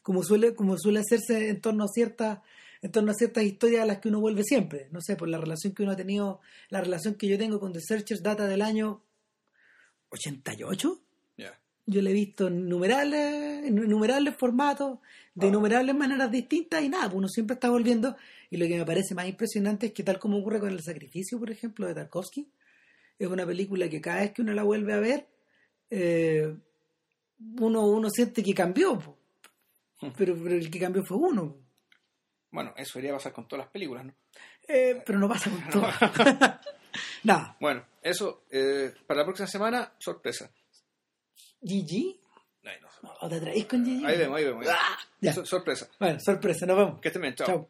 como 0.02 0.22
suele, 0.22 0.54
como 0.54 0.76
suele 0.76 1.00
hacerse 1.00 1.48
en 1.48 1.60
torno 1.60 1.84
a 1.84 1.88
ciertas 1.88 2.40
en 2.82 2.90
torno 2.90 3.12
a 3.12 3.14
ciertas 3.14 3.44
historias 3.44 3.82
a 3.82 3.86
las 3.86 3.98
que 4.00 4.08
uno 4.08 4.20
vuelve 4.20 4.42
siempre. 4.42 4.88
No 4.90 5.00
sé, 5.00 5.14
por 5.14 5.28
la 5.28 5.38
relación 5.38 5.72
que 5.72 5.84
uno 5.84 5.92
ha 5.92 5.96
tenido, 5.96 6.40
la 6.68 6.80
relación 6.80 7.14
que 7.14 7.28
yo 7.28 7.38
tengo 7.38 7.60
con 7.60 7.72
The 7.72 7.80
Searchers 7.80 8.22
data 8.24 8.46
del 8.48 8.60
año 8.60 9.00
88. 10.10 11.00
Ya. 11.38 11.58
Yo 11.86 12.02
le 12.02 12.10
he 12.10 12.12
visto 12.12 12.48
en 12.48 12.58
innumerables, 12.66 13.66
innumerables 13.68 14.34
formatos, 14.36 14.98
de 15.34 15.46
Ah. 15.46 15.48
innumerables 15.48 15.94
maneras 15.94 16.30
distintas 16.30 16.82
y 16.82 16.88
nada, 16.88 17.04
pues 17.04 17.16
uno 17.18 17.28
siempre 17.28 17.54
está 17.54 17.70
volviendo. 17.70 18.16
Y 18.50 18.56
lo 18.56 18.66
que 18.66 18.76
me 18.76 18.84
parece 18.84 19.14
más 19.14 19.26
impresionante 19.28 19.86
es 19.86 19.92
que 19.92 20.02
tal 20.02 20.18
como 20.18 20.38
ocurre 20.38 20.60
con 20.60 20.70
El 20.70 20.82
Sacrificio, 20.82 21.38
por 21.38 21.50
ejemplo, 21.50 21.86
de 21.86 21.94
Tarkovsky, 21.94 22.48
es 23.24 23.30
una 23.30 23.46
película 23.46 23.88
que 23.88 24.00
cada 24.00 24.20
vez 24.20 24.32
que 24.32 24.42
uno 24.42 24.52
la 24.52 24.62
vuelve 24.62 24.92
a 24.94 25.00
ver, 25.00 25.26
eh, 25.90 26.54
uno, 27.60 27.86
uno 27.86 28.08
siente 28.10 28.42
que 28.42 28.54
cambió, 28.54 28.98
po. 28.98 29.18
pero, 30.16 30.36
pero 30.42 30.54
el 30.54 30.70
que 30.70 30.78
cambió 30.80 31.02
fue 31.04 31.16
uno. 31.18 31.56
Bueno, 32.50 32.72
eso 32.76 32.92
debería 32.98 33.16
pasar 33.16 33.32
con 33.32 33.48
todas 33.48 33.64
las 33.66 33.72
películas, 33.72 34.04
¿no? 34.04 34.14
Eh, 34.68 35.02
pero 35.04 35.18
no 35.18 35.28
pasa 35.28 35.50
con 35.50 35.68
todo. 35.70 35.86
nada, 37.24 37.56
Bueno, 37.60 37.84
eso, 38.02 38.44
eh, 38.50 38.92
para 39.06 39.20
la 39.20 39.24
próxima 39.26 39.46
semana, 39.48 39.92
sorpresa. 39.98 40.50
GG. 41.62 42.18
Ay, 42.64 42.76
no 42.80 42.88
sé. 42.90 42.98
¿O 43.20 43.28
te 43.28 43.36
atraís 43.36 43.66
con 43.66 43.84
Gigi? 43.84 44.04
Ahí 44.04 44.18
vemos, 44.18 44.38
ahí 44.38 44.44
vemos. 44.44 44.66
Ah, 44.68 44.98
ya. 45.20 45.32
So- 45.32 45.44
sorpresa. 45.46 45.88
Bueno, 45.98 46.20
sorpresa, 46.20 46.66
nos 46.66 46.76
vemos. 46.76 47.00
Que 47.00 47.08
estén 47.08 47.22
bien, 47.22 47.34
chao. 47.34 47.46
Chao. 47.46 47.68